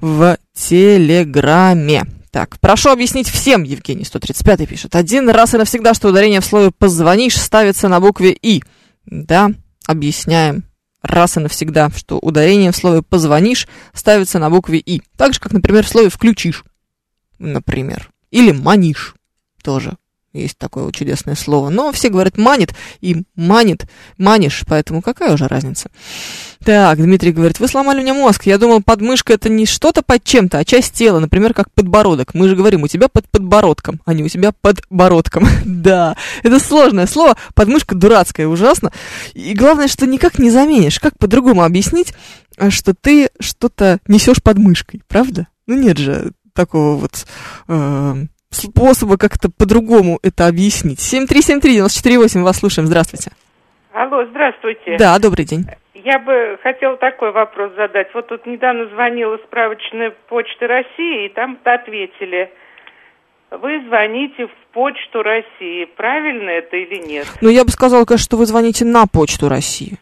в 0.04 0.36
Телеграме. 0.52 2.04
Так, 2.30 2.60
прошу 2.60 2.90
объяснить 2.90 3.26
всем, 3.26 3.62
Евгений 3.62 4.04
135 4.04 4.68
пишет. 4.68 4.96
Один 4.96 5.30
раз 5.30 5.54
и 5.54 5.56
навсегда, 5.56 5.94
что 5.94 6.08
ударение 6.08 6.42
в 6.42 6.44
слове 6.44 6.70
«позвонишь» 6.70 7.38
ставится 7.38 7.88
на 7.88 8.00
букве 8.00 8.36
«и». 8.42 8.62
Да, 9.06 9.50
объясняем 9.86 10.64
раз 11.00 11.38
и 11.38 11.40
навсегда, 11.40 11.88
что 11.96 12.18
ударение 12.18 12.70
в 12.70 12.76
слове 12.76 13.00
«позвонишь» 13.00 13.66
ставится 13.94 14.38
на 14.38 14.50
букве 14.50 14.78
«и». 14.78 15.00
Так 15.16 15.32
же, 15.32 15.40
как, 15.40 15.52
например, 15.52 15.86
в 15.86 15.88
слове 15.88 16.10
«включишь», 16.10 16.64
например. 17.38 18.10
Или 18.30 18.52
«манишь» 18.52 19.14
тоже. 19.62 19.96
Есть 20.34 20.58
такое 20.58 20.84
вот 20.84 20.94
чудесное 20.94 21.36
слово. 21.36 21.70
Но 21.70 21.92
все 21.92 22.08
говорят 22.08 22.36
«манит» 22.36 22.74
и 23.00 23.22
«манит», 23.36 23.86
«манишь», 24.18 24.64
поэтому 24.66 25.00
какая 25.00 25.32
уже 25.32 25.46
разница? 25.46 25.90
Так, 26.64 26.98
Дмитрий 26.98 27.30
говорит, 27.30 27.60
вы 27.60 27.68
сломали 27.68 28.02
мне 28.02 28.12
мозг. 28.12 28.46
Я 28.46 28.58
думал, 28.58 28.82
подмышка 28.82 29.34
это 29.34 29.48
не 29.48 29.64
что-то 29.64 30.02
под 30.02 30.24
чем-то, 30.24 30.58
а 30.58 30.64
часть 30.64 30.94
тела, 30.94 31.20
например, 31.20 31.54
как 31.54 31.70
подбородок. 31.70 32.34
Мы 32.34 32.48
же 32.48 32.56
говорим, 32.56 32.82
у 32.82 32.88
тебя 32.88 33.08
под 33.08 33.28
подбородком, 33.28 34.00
а 34.04 34.12
не 34.12 34.24
у 34.24 34.28
тебя 34.28 34.50
под 34.50 34.80
бородком. 34.90 35.46
да, 35.64 36.16
это 36.42 36.58
сложное 36.58 37.06
слово, 37.06 37.36
подмышка 37.54 37.94
дурацкая, 37.94 38.48
ужасно. 38.48 38.92
И 39.34 39.54
главное, 39.54 39.86
что 39.86 40.04
никак 40.04 40.40
не 40.40 40.50
заменишь. 40.50 40.98
Как 40.98 41.16
по-другому 41.16 41.62
объяснить, 41.62 42.12
что 42.70 42.92
ты 42.92 43.28
что-то 43.38 44.00
несешь 44.08 44.42
под 44.42 44.58
мышкой, 44.58 45.02
правда? 45.06 45.46
Ну 45.68 45.76
нет 45.80 45.98
же 45.98 46.32
такого 46.54 46.96
вот... 46.96 47.26
Э, 47.68 48.24
способа 48.54 49.16
как-то 49.18 49.50
по-другому 49.50 50.18
это 50.22 50.46
объяснить. 50.46 51.00
7373948, 51.00 52.42
вас 52.42 52.58
слушаем, 52.58 52.86
здравствуйте. 52.86 53.32
Алло, 53.92 54.24
здравствуйте. 54.30 54.96
Да, 54.98 55.18
добрый 55.18 55.44
день. 55.44 55.66
Я 55.94 56.18
бы 56.18 56.58
хотела 56.62 56.96
такой 56.96 57.32
вопрос 57.32 57.72
задать. 57.76 58.08
Вот 58.12 58.26
тут 58.28 58.44
недавно 58.46 58.88
звонила 58.88 59.38
справочная 59.46 60.12
почта 60.28 60.66
России, 60.66 61.26
и 61.26 61.28
там 61.28 61.58
ответили, 61.64 62.50
вы 63.50 63.82
звоните 63.86 64.46
в 64.46 64.72
почту 64.72 65.22
России. 65.22 65.84
Правильно 65.96 66.50
это 66.50 66.76
или 66.76 67.06
нет? 67.06 67.26
Ну, 67.40 67.48
я 67.48 67.64
бы 67.64 67.70
сказала, 67.70 68.04
конечно, 68.04 68.24
что 68.24 68.36
вы 68.36 68.46
звоните 68.46 68.84
на 68.84 69.06
почту 69.06 69.48
России. 69.48 69.98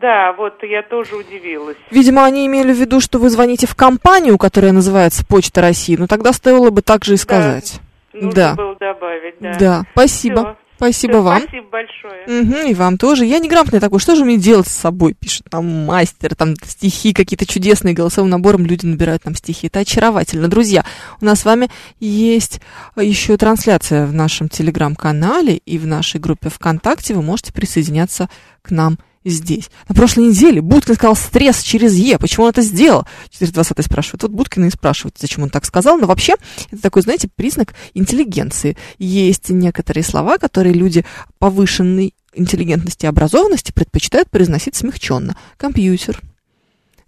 Да, 0.00 0.32
вот 0.32 0.62
я 0.62 0.82
тоже 0.82 1.16
удивилась. 1.16 1.76
Видимо, 1.90 2.24
они 2.24 2.46
имели 2.46 2.72
в 2.72 2.76
виду, 2.76 3.00
что 3.00 3.18
вы 3.18 3.30
звоните 3.30 3.66
в 3.66 3.74
компанию, 3.74 4.38
которая 4.38 4.72
называется 4.72 5.24
Почта 5.26 5.60
России, 5.60 5.96
но 5.96 6.06
тогда 6.06 6.32
стоило 6.32 6.70
бы 6.70 6.82
так 6.82 7.04
же 7.04 7.14
и 7.14 7.16
сказать. 7.16 7.80
Да, 8.12 8.20
нужно 8.20 8.32
да. 8.32 8.54
было 8.54 8.76
добавить, 8.76 9.34
да. 9.40 9.56
Да, 9.58 9.82
спасибо. 9.92 10.40
Всё. 10.40 10.56
Спасибо 10.78 11.14
Всё, 11.14 11.22
вам. 11.22 11.42
Спасибо 11.42 11.66
большое. 11.70 12.42
Угу, 12.42 12.68
и 12.68 12.74
вам 12.74 12.98
тоже. 12.98 13.24
Я 13.24 13.40
неграмотный 13.40 13.80
такой, 13.80 13.98
что 13.98 14.14
же 14.14 14.24
мне 14.24 14.36
делать 14.36 14.68
с 14.68 14.76
собой? 14.76 15.14
Пишет 15.14 15.46
там 15.50 15.66
мастер, 15.86 16.36
там 16.36 16.54
стихи 16.62 17.12
какие-то 17.12 17.46
чудесные, 17.46 17.94
голосовым 17.94 18.30
набором 18.30 18.64
люди 18.64 18.86
набирают 18.86 19.24
там 19.24 19.34
стихи. 19.34 19.66
Это 19.66 19.80
очаровательно. 19.80 20.46
Друзья, 20.46 20.84
у 21.20 21.24
нас 21.24 21.40
с 21.40 21.44
вами 21.44 21.68
есть 21.98 22.60
еще 22.94 23.36
трансляция 23.36 24.06
в 24.06 24.14
нашем 24.14 24.48
телеграм-канале 24.48 25.56
и 25.56 25.78
в 25.78 25.86
нашей 25.88 26.20
группе 26.20 26.48
ВКонтакте. 26.48 27.14
Вы 27.14 27.22
можете 27.22 27.52
присоединяться 27.52 28.28
к 28.62 28.70
нам 28.70 28.98
здесь. 29.30 29.70
На 29.88 29.94
прошлой 29.94 30.28
неделе 30.28 30.60
Будкин 30.60 30.94
сказал 30.94 31.16
стресс 31.16 31.62
через 31.62 31.94
Е. 31.94 32.18
Почему 32.18 32.44
он 32.44 32.50
это 32.50 32.62
сделал? 32.62 33.06
420 33.30 33.84
спрашивает. 33.84 34.22
Вот 34.22 34.32
Будкина 34.32 34.66
и 34.66 34.70
спрашивает, 34.70 35.16
зачем 35.18 35.44
он 35.44 35.50
так 35.50 35.64
сказал. 35.64 35.98
Но 35.98 36.06
вообще, 36.06 36.34
это 36.70 36.82
такой, 36.82 37.02
знаете, 37.02 37.28
признак 37.34 37.74
интеллигенции. 37.94 38.76
Есть 38.98 39.50
некоторые 39.50 40.04
слова, 40.04 40.38
которые 40.38 40.74
люди 40.74 41.04
повышенной 41.38 42.14
интеллигентности 42.34 43.04
и 43.04 43.08
образованности 43.08 43.72
предпочитают 43.72 44.30
произносить 44.30 44.76
смягченно. 44.76 45.36
Компьютер, 45.56 46.20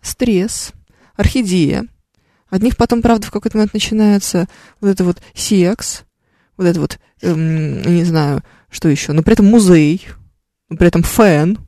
стресс, 0.02 0.72
орхидея. 1.16 1.86
От 2.48 2.62
них 2.62 2.76
потом, 2.76 3.00
правда, 3.00 3.26
в 3.26 3.30
какой-то 3.30 3.56
момент 3.56 3.74
начинается 3.74 4.48
вот 4.80 4.88
это 4.88 5.04
вот 5.04 5.22
секс, 5.34 6.02
вот 6.56 6.66
это 6.66 6.80
вот, 6.80 6.98
эм, 7.22 7.82
не 7.82 8.04
знаю, 8.04 8.42
что 8.70 8.88
еще, 8.88 9.12
но 9.12 9.22
при 9.22 9.34
этом 9.34 9.46
музей, 9.46 10.06
при 10.68 10.86
этом 10.86 11.02
фэн, 11.02 11.58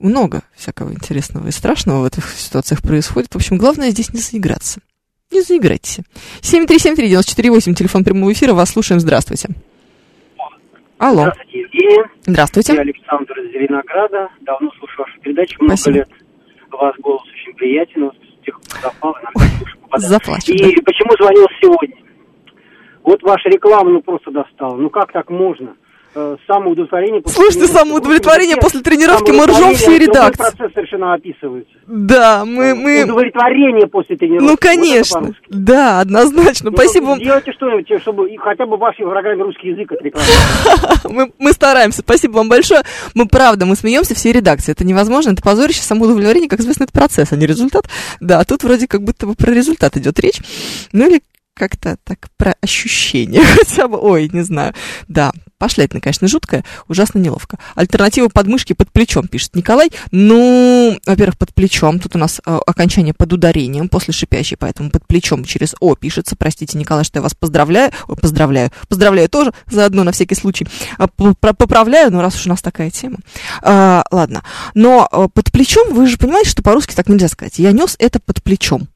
много 0.00 0.42
всякого 0.54 0.90
интересного 0.90 1.48
и 1.48 1.50
страшного 1.50 2.02
в 2.02 2.06
этих 2.06 2.28
ситуациях 2.30 2.82
происходит. 2.82 3.32
В 3.32 3.36
общем, 3.36 3.58
главное 3.58 3.90
здесь 3.90 4.12
не 4.12 4.20
заиграться. 4.20 4.80
Не 5.30 5.42
заиграйтесь. 5.42 5.98
7373948, 6.40 7.74
телефон 7.74 8.04
прямого 8.04 8.32
эфира, 8.32 8.54
вас 8.54 8.70
слушаем, 8.70 9.00
здравствуйте. 9.00 9.48
Алло. 10.98 11.22
Здравствуйте, 11.22 11.58
Евгения. 11.60 12.10
Здравствуйте. 12.26 12.74
Я 12.74 12.80
Александр 12.80 13.38
из 13.40 13.52
Зеленограда. 13.52 14.28
Давно 14.40 14.70
слушаю 14.78 15.06
вашу 15.06 15.20
передачу, 15.20 15.56
много 15.60 15.76
Спасибо. 15.76 15.96
лет. 15.98 16.08
У 16.72 16.76
вас 16.76 16.94
голос 16.98 17.22
очень 17.22 17.54
приятен, 17.54 18.04
вот 18.04 18.14
с 18.16 18.44
тех 18.44 18.60
пор 18.60 18.80
запал, 18.82 19.16
иногда 19.22 19.56
слушаю. 19.58 19.78
Заплачу, 19.96 20.52
И 20.52 20.58
да. 20.58 20.82
почему 20.84 21.12
звонил 21.18 21.46
сегодня? 21.60 21.96
Вот 23.04 23.22
ваша 23.22 23.48
реклама, 23.48 23.90
ну, 23.90 24.02
просто 24.02 24.30
достала. 24.30 24.76
Ну, 24.76 24.90
как 24.90 25.12
так 25.12 25.30
можно? 25.30 25.74
Э, 26.18 26.36
Самоудовлетворение 26.48 27.22
после 27.22 27.36
Слушайте, 27.42 27.72
самоудовлетворение 27.72 28.56
Вот, 28.56 28.64
после 28.64 28.80
тренировки, 28.80 29.30
мы 29.30 29.44
ржем 29.44 29.54
самоудовлетворение, 29.54 29.76
все 29.76 29.86
другой 29.86 30.06
редакции. 30.06 30.42
процесс 30.42 30.74
совершенно 30.74 31.14
описывается. 31.14 31.72
Да, 31.86 32.44
мы, 32.44 32.74
мы... 32.74 33.04
Удовлетворение 33.04 33.86
после 33.86 34.16
тренировки. 34.16 34.44
Ну, 34.44 34.50
Вот 34.50 34.60
конечно. 34.60 35.20
по-русски. 35.20 35.42
Да, 35.48 36.00
однозначно. 36.00 36.70
Ну, 36.70 36.76
Спасибо 36.76 37.04
вам. 37.04 37.20
Сделайте 37.20 37.52
что-нибудь, 37.52 38.02
чтобы 38.02 38.28
хотя 38.38 38.66
бы 38.66 38.76
в 38.76 38.80
вашей 38.80 39.06
программе 39.06 39.44
русский 39.44 39.68
язык 39.68 39.92
отрекламировать. 39.92 41.04
Мы, 41.04 41.32
мы 41.38 41.52
стараемся. 41.52 42.00
Спасибо 42.00 42.32
вам 42.38 42.48
большое. 42.48 42.82
Мы 43.14 43.26
правда, 43.26 43.64
мы 43.66 43.76
смеемся 43.76 44.14
все 44.14 44.32
редакции. 44.32 44.72
Это 44.72 44.84
невозможно, 44.84 45.30
это 45.30 45.42
позорище, 45.42 45.82
самоудовлетворение, 45.82 46.48
как 46.48 46.60
известно, 46.60 46.84
это 46.84 46.92
процесс, 46.92 47.32
а 47.32 47.36
не 47.36 47.46
результат. 47.46 47.88
Да, 48.20 48.40
а 48.40 48.44
тут 48.44 48.64
вроде 48.64 48.88
как 48.88 49.02
будто 49.02 49.26
бы 49.26 49.34
про 49.34 49.52
результат 49.52 49.96
идет 49.96 50.18
речь. 50.20 50.40
Ну 50.92 51.08
или 51.08 51.22
как-то 51.54 51.96
так 52.04 52.18
про 52.36 52.54
ощущение 52.62 53.42
хотя 53.56 53.88
бы. 53.88 53.98
Ой, 54.00 54.28
не 54.32 54.42
знаю. 54.42 54.74
Да, 55.08 55.32
пошлятина, 55.58 56.00
конечно, 56.00 56.28
жуткая, 56.28 56.64
ужасно 56.88 57.18
неловко. 57.18 57.58
Альтернатива 57.74 58.28
подмышки 58.28 58.72
под 58.72 58.90
плечом, 58.92 59.28
пишет 59.28 59.54
Николай. 59.54 59.90
Ну, 60.10 60.98
во-первых, 61.04 61.36
под 61.36 61.54
плечом. 61.54 61.98
Тут 61.98 62.16
у 62.16 62.18
нас 62.18 62.40
э, 62.44 62.58
окончание 62.66 63.14
под 63.14 63.32
ударением 63.32 63.88
после 63.88 64.14
шипящей, 64.14 64.56
поэтому 64.56 64.90
под 64.90 65.06
плечом 65.06 65.44
через 65.44 65.74
О 65.80 65.94
пишется. 65.94 66.36
Простите, 66.36 66.78
Николай, 66.78 67.04
что 67.04 67.18
я 67.18 67.22
вас 67.22 67.34
поздравляю. 67.34 67.92
Ой, 68.06 68.16
поздравляю. 68.16 68.70
Поздравляю 68.88 69.28
тоже, 69.28 69.52
заодно 69.66 70.04
на 70.04 70.12
всякий 70.12 70.34
случай. 70.34 70.66
Про- 71.16 71.34
Поправляю, 71.54 72.12
ну 72.12 72.20
раз 72.20 72.36
уж 72.36 72.46
у 72.46 72.50
нас 72.50 72.62
такая 72.62 72.90
тема. 72.90 73.18
А, 73.62 74.04
ладно. 74.10 74.42
Но 74.74 75.08
э, 75.10 75.28
под 75.32 75.50
плечом, 75.52 75.92
вы 75.92 76.06
же 76.06 76.16
понимаете, 76.18 76.50
что 76.50 76.62
по-русски 76.62 76.94
так 76.94 77.08
нельзя 77.08 77.28
сказать. 77.28 77.58
Я 77.58 77.72
нес 77.72 77.96
это 77.98 78.20
под 78.20 78.42
плечом. 78.42 78.88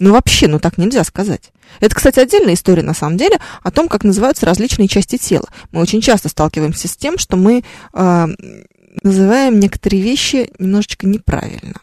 Ну, 0.00 0.12
вообще, 0.12 0.48
ну 0.48 0.58
так 0.58 0.76
нельзя 0.76 1.04
сказать. 1.04 1.52
Это, 1.80 1.94
кстати, 1.94 2.18
отдельная 2.18 2.54
история, 2.54 2.82
на 2.82 2.94
самом 2.94 3.16
деле, 3.16 3.38
о 3.62 3.70
том, 3.70 3.88
как 3.88 4.02
называются 4.04 4.46
различные 4.46 4.88
части 4.88 5.16
тела. 5.16 5.48
Мы 5.70 5.80
очень 5.80 6.00
часто 6.00 6.28
сталкиваемся 6.28 6.88
с 6.88 6.96
тем, 6.96 7.16
что 7.16 7.36
мы 7.36 7.62
э, 7.92 8.26
называем 9.02 9.60
некоторые 9.60 10.02
вещи 10.02 10.50
немножечко 10.58 11.06
неправильно. 11.06 11.74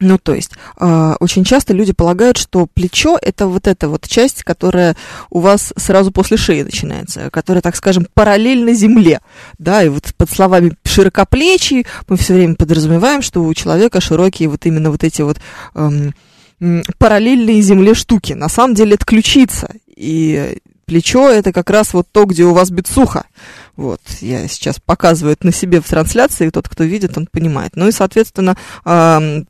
Ну, 0.00 0.18
то 0.18 0.34
есть, 0.34 0.50
э, 0.78 1.14
очень 1.20 1.44
часто 1.44 1.72
люди 1.72 1.92
полагают, 1.92 2.36
что 2.36 2.66
плечо 2.66 3.16
это 3.22 3.46
вот 3.46 3.66
эта 3.66 3.88
вот 3.88 4.06
часть, 4.06 4.42
которая 4.42 4.96
у 5.30 5.40
вас 5.40 5.72
сразу 5.76 6.10
после 6.10 6.36
шеи 6.36 6.62
начинается, 6.62 7.30
которая, 7.30 7.62
так 7.62 7.76
скажем, 7.76 8.06
параллельно 8.12 8.74
земле. 8.74 9.20
Да, 9.58 9.82
и 9.82 9.88
вот 9.88 10.12
под 10.16 10.30
словами 10.30 10.76
широкоплечий 10.84 11.86
мы 12.08 12.18
все 12.18 12.34
время 12.34 12.56
подразумеваем, 12.56 13.22
что 13.22 13.42
у 13.42 13.54
человека 13.54 14.02
широкие 14.02 14.48
вот 14.50 14.66
именно 14.66 14.90
вот 14.90 15.04
эти 15.04 15.22
вот 15.22 15.38
м, 15.74 16.12
параллельные 16.98 17.60
земле 17.62 17.94
штуки. 17.94 18.32
На 18.32 18.48
самом 18.48 18.74
деле 18.74 18.94
это 18.94 19.04
ключица. 19.04 19.70
И 19.86 20.58
плечо 20.86 21.30
это 21.30 21.52
как 21.52 21.70
раз 21.70 21.94
вот 21.94 22.06
то, 22.12 22.24
где 22.24 22.44
у 22.44 22.52
вас 22.52 22.70
бицуха. 22.70 23.24
Вот, 23.76 24.00
я 24.20 24.46
сейчас 24.48 24.78
показываю 24.78 25.32
это 25.32 25.46
на 25.46 25.52
себе 25.52 25.80
в 25.80 25.88
трансляции, 25.88 26.50
тот, 26.50 26.68
кто 26.68 26.84
видит, 26.84 27.16
он 27.18 27.26
понимает. 27.30 27.72
Ну 27.74 27.88
и, 27.88 27.92
соответственно, 27.92 28.56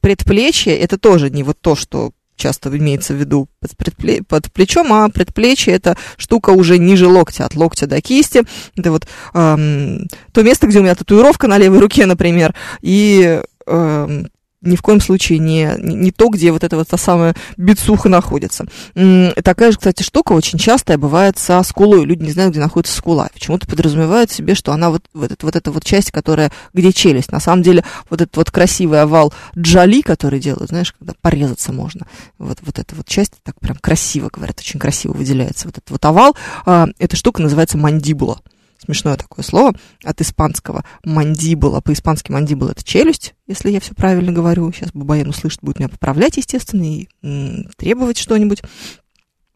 предплечье 0.00 0.76
это 0.76 0.96
тоже 0.96 1.30
не 1.30 1.42
вот 1.42 1.60
то, 1.60 1.74
что 1.74 2.12
часто 2.36 2.68
имеется 2.76 3.14
в 3.14 3.16
виду 3.16 3.48
под, 3.60 3.72
предпле- 3.72 4.24
плечом, 4.52 4.92
а 4.92 5.08
предплечье 5.08 5.74
это 5.74 5.96
штука 6.16 6.50
уже 6.50 6.78
ниже 6.78 7.06
локтя, 7.06 7.46
от 7.46 7.54
локтя 7.54 7.86
до 7.86 8.00
кисти. 8.00 8.42
Это 8.76 8.90
вот 8.90 9.06
то 9.32 10.42
место, 10.42 10.66
где 10.66 10.78
у 10.78 10.82
меня 10.82 10.94
татуировка 10.94 11.48
на 11.48 11.58
левой 11.58 11.80
руке, 11.80 12.06
например, 12.06 12.54
и 12.80 13.42
ни 14.64 14.76
в 14.76 14.82
коем 14.82 15.00
случае 15.00 15.38
не, 15.38 15.74
не 15.78 16.10
то, 16.10 16.28
где 16.28 16.52
вот 16.52 16.64
эта 16.64 16.76
вот 16.76 16.88
та 16.88 16.96
самая 16.96 17.34
бицуха 17.56 18.08
находится. 18.08 18.66
Такая 18.94 19.72
же, 19.72 19.78
кстати, 19.78 20.02
штука 20.02 20.32
очень 20.32 20.58
частая 20.58 20.98
бывает 20.98 21.38
со 21.38 21.62
скулой. 21.62 22.04
Люди 22.04 22.22
не 22.22 22.32
знают, 22.32 22.52
где 22.52 22.60
находится 22.60 22.96
скула. 22.96 23.28
Почему-то 23.32 23.66
подразумевают 23.66 24.30
себе, 24.30 24.54
что 24.54 24.72
она 24.72 24.90
вот, 24.90 25.04
вот, 25.12 25.30
вот 25.42 25.56
эта 25.56 25.70
вот 25.70 25.84
часть, 25.84 26.10
которая, 26.10 26.50
где 26.72 26.92
челюсть. 26.92 27.32
На 27.32 27.40
самом 27.40 27.62
деле, 27.62 27.84
вот 28.10 28.20
этот 28.20 28.36
вот 28.36 28.50
красивый 28.50 29.02
овал 29.02 29.32
джали, 29.56 30.00
который 30.00 30.40
делают, 30.40 30.70
знаешь, 30.70 30.92
когда 30.92 31.14
порезаться 31.20 31.72
можно. 31.72 32.06
Вот, 32.38 32.58
вот 32.62 32.78
эта 32.78 32.94
вот 32.94 33.06
часть, 33.06 33.34
так 33.42 33.58
прям 33.60 33.76
красиво, 33.76 34.30
говорят, 34.32 34.58
очень 34.60 34.80
красиво 34.80 35.12
выделяется. 35.12 35.66
Вот 35.66 35.78
этот 35.78 35.90
вот 35.90 36.04
овал, 36.04 36.36
а, 36.66 36.86
эта 36.98 37.16
штука 37.16 37.42
называется 37.42 37.78
мандибула 37.78 38.40
смешное 38.84 39.16
такое 39.16 39.44
слово, 39.44 39.74
от 40.02 40.20
испанского 40.20 40.84
мандибула. 41.04 41.80
По-испански 41.80 42.30
мандибула 42.30 42.70
это 42.70 42.84
челюсть, 42.84 43.34
если 43.46 43.70
я 43.70 43.80
все 43.80 43.94
правильно 43.94 44.32
говорю. 44.32 44.72
Сейчас 44.72 44.90
Бабаен 44.92 45.28
услышит, 45.28 45.60
будет 45.62 45.78
меня 45.78 45.88
поправлять, 45.88 46.36
естественно, 46.36 46.84
и 46.84 47.08
требовать 47.76 48.18
что-нибудь. 48.18 48.62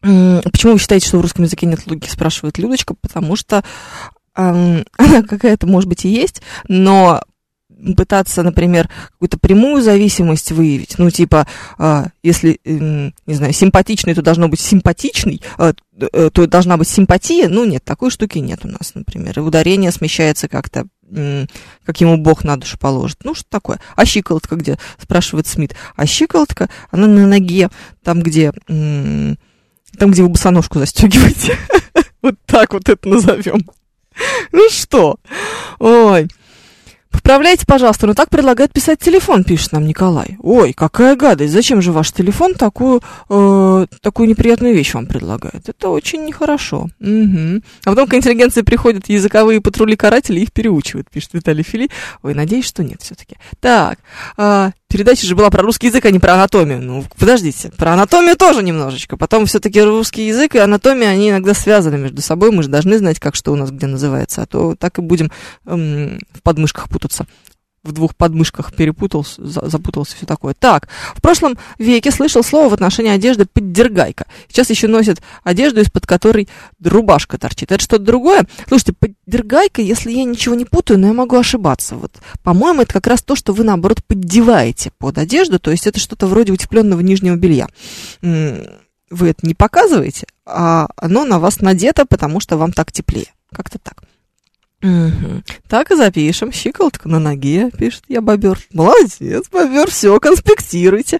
Почему 0.01 0.73
вы 0.73 0.79
считаете, 0.79 1.07
что 1.07 1.17
в 1.17 1.21
русском 1.21 1.43
языке 1.43 1.65
нет 1.65 1.85
логики, 1.85 2.09
спрашивает 2.09 2.57
Людочка, 2.57 2.93
потому 2.93 3.35
что 3.35 3.63
она 4.33 4.83
какая-то, 5.27 5.67
может 5.67 5.89
быть, 5.89 6.05
и 6.05 6.09
есть, 6.09 6.41
но 6.67 7.21
пытаться, 7.95 8.43
например, 8.43 8.89
какую-то 9.11 9.37
прямую 9.37 9.81
зависимость 9.81 10.51
выявить, 10.51 10.97
ну, 10.97 11.09
типа, 11.09 11.47
э, 11.77 12.05
если, 12.23 12.59
не 12.63 13.33
знаю, 13.33 13.53
симпатичный, 13.53 14.13
то 14.13 14.21
должно 14.21 14.47
быть 14.49 14.59
симпатичный, 14.59 15.41
э, 15.57 15.73
э, 15.99 16.29
то 16.31 16.47
должна 16.47 16.77
быть 16.77 16.87
симпатия, 16.87 17.47
ну, 17.47 17.65
нет, 17.65 17.83
такой 17.83 18.11
штуки 18.11 18.39
нет 18.39 18.61
у 18.63 18.67
нас, 18.67 18.93
например, 18.95 19.39
и 19.39 19.41
ударение 19.41 19.91
смещается 19.91 20.47
как-то 20.47 20.85
как 21.85 22.01
ему 22.01 22.17
Бог 22.17 22.43
на 22.43 22.55
душу 22.55 22.77
положит. 22.77 23.17
Ну, 23.23 23.33
что 23.33 23.45
такое? 23.49 23.79
А 23.95 24.05
щиколотка 24.05 24.55
где? 24.55 24.77
Спрашивает 24.99 25.47
Смит. 25.47 25.75
А 25.95 26.05
щиколотка, 26.05 26.69
она 26.91 27.07
на 27.07 27.25
ноге, 27.25 27.71
там, 28.03 28.21
где, 28.21 28.51
там, 28.67 30.11
где 30.11 30.21
вы 30.21 30.29
босоножку 30.29 30.77
застегиваете. 30.77 31.57
Вот 32.21 32.35
так 32.45 32.73
вот 32.73 32.89
это 32.89 33.09
назовем. 33.09 33.61
Ну 34.51 34.69
что? 34.69 35.17
Ой. 35.79 36.27
Поправляйте, 37.11 37.65
пожалуйста, 37.65 38.05
но 38.07 38.13
так 38.13 38.29
предлагает 38.29 38.71
писать 38.71 38.99
телефон, 38.99 39.43
пишет 39.43 39.71
нам 39.71 39.85
Николай. 39.85 40.37
Ой, 40.41 40.73
какая 40.73 41.15
гадость, 41.15 41.53
зачем 41.53 41.81
же 41.81 41.91
ваш 41.91 42.11
телефон 42.11 42.53
такую, 42.53 43.01
э, 43.29 43.85
такую 44.01 44.29
неприятную 44.29 44.75
вещь 44.75 44.93
вам 44.93 45.07
предлагает? 45.07 45.67
Это 45.67 45.89
очень 45.89 46.23
нехорошо. 46.25 46.89
Угу. 46.99 47.61
А 47.85 47.89
потом 47.89 48.07
к 48.07 48.13
интеллигенции 48.13 48.61
приходят 48.61 49.09
языковые 49.09 49.59
патрули-каратели 49.59 50.39
и 50.39 50.43
их 50.43 50.51
переучивают, 50.51 51.09
пишет 51.09 51.33
Виталий 51.33 51.63
Фили. 51.63 51.89
Ой, 52.21 52.35
надеюсь, 52.35 52.65
что 52.65 52.83
нет 52.83 53.01
все-таки. 53.01 53.37
Так, 53.59 53.99
э, 54.37 54.71
передача 54.89 55.25
же 55.25 55.35
была 55.35 55.49
про 55.49 55.61
русский 55.61 55.87
язык, 55.87 56.05
а 56.05 56.11
не 56.11 56.19
про 56.19 56.33
анатомию. 56.33 56.81
Ну, 56.81 57.05
подождите, 57.17 57.71
про 57.77 57.93
анатомию 57.93 58.35
тоже 58.35 58.63
немножечко. 58.63 59.15
Потом 59.15 59.45
все-таки 59.45 59.81
русский 59.81 60.27
язык 60.27 60.55
и 60.55 60.59
анатомия, 60.59 61.09
они 61.09 61.29
иногда 61.29 61.53
связаны 61.53 61.97
между 61.97 62.21
собой. 62.21 62.51
Мы 62.51 62.63
же 62.63 62.69
должны 62.69 62.97
знать, 62.97 63.19
как 63.19 63.35
что 63.35 63.53
у 63.53 63.55
нас 63.55 63.71
где 63.71 63.87
называется, 63.87 64.41
а 64.41 64.45
то 64.45 64.75
так 64.75 64.97
и 64.97 65.01
будем 65.01 65.31
эм, 65.65 66.19
в 66.33 66.41
подмышках 66.41 66.89
путаться 66.89 67.25
в 67.83 67.91
двух 67.91 68.15
подмышках 68.15 68.73
перепутался, 68.73 69.41
запутался, 69.43 70.15
все 70.15 70.25
такое. 70.25 70.53
Так, 70.53 70.89
в 71.15 71.21
прошлом 71.21 71.57
веке 71.77 72.11
слышал 72.11 72.43
слово 72.43 72.69
в 72.69 72.73
отношении 72.73 73.11
одежды 73.11 73.45
«поддергайка». 73.45 74.25
Сейчас 74.47 74.69
еще 74.69 74.87
носят 74.87 75.21
одежду, 75.43 75.81
из-под 75.81 76.05
которой 76.05 76.49
рубашка 76.83 77.37
торчит. 77.37 77.71
Это 77.71 77.83
что-то 77.83 78.03
другое? 78.03 78.47
Слушайте, 78.67 78.93
поддергайка, 78.93 79.81
если 79.81 80.11
я 80.11 80.23
ничего 80.23 80.55
не 80.55 80.65
путаю, 80.65 80.99
но 80.99 81.07
я 81.07 81.13
могу 81.13 81.37
ошибаться. 81.37 81.95
Вот, 81.95 82.11
по-моему, 82.43 82.81
это 82.81 82.93
как 82.93 83.07
раз 83.07 83.21
то, 83.21 83.35
что 83.35 83.53
вы, 83.53 83.63
наоборот, 83.63 84.03
поддеваете 84.05 84.91
под 84.97 85.17
одежду, 85.17 85.59
то 85.59 85.71
есть 85.71 85.87
это 85.87 85.99
что-то 85.99 86.27
вроде 86.27 86.51
утепленного 86.51 87.01
нижнего 87.01 87.35
белья. 87.35 87.67
Вы 88.21 89.29
это 89.29 89.47
не 89.47 89.55
показываете, 89.55 90.27
а 90.45 90.87
оно 90.95 91.25
на 91.25 91.39
вас 91.39 91.61
надето, 91.61 92.05
потому 92.05 92.39
что 92.39 92.57
вам 92.57 92.73
так 92.73 92.91
теплее. 92.91 93.33
Как-то 93.51 93.79
так. 93.79 94.03
Угу. 94.81 95.43
Так 95.67 95.91
и 95.91 95.95
запишем. 95.95 96.51
Щиколотка 96.53 97.09
на 97.09 97.19
ноге, 97.19 97.69
пишет 97.77 98.03
я 98.07 98.21
бобер. 98.21 98.57
Молодец, 98.71 99.45
бобер, 99.51 99.89
все, 99.89 100.19
конспектируйте. 100.19 101.19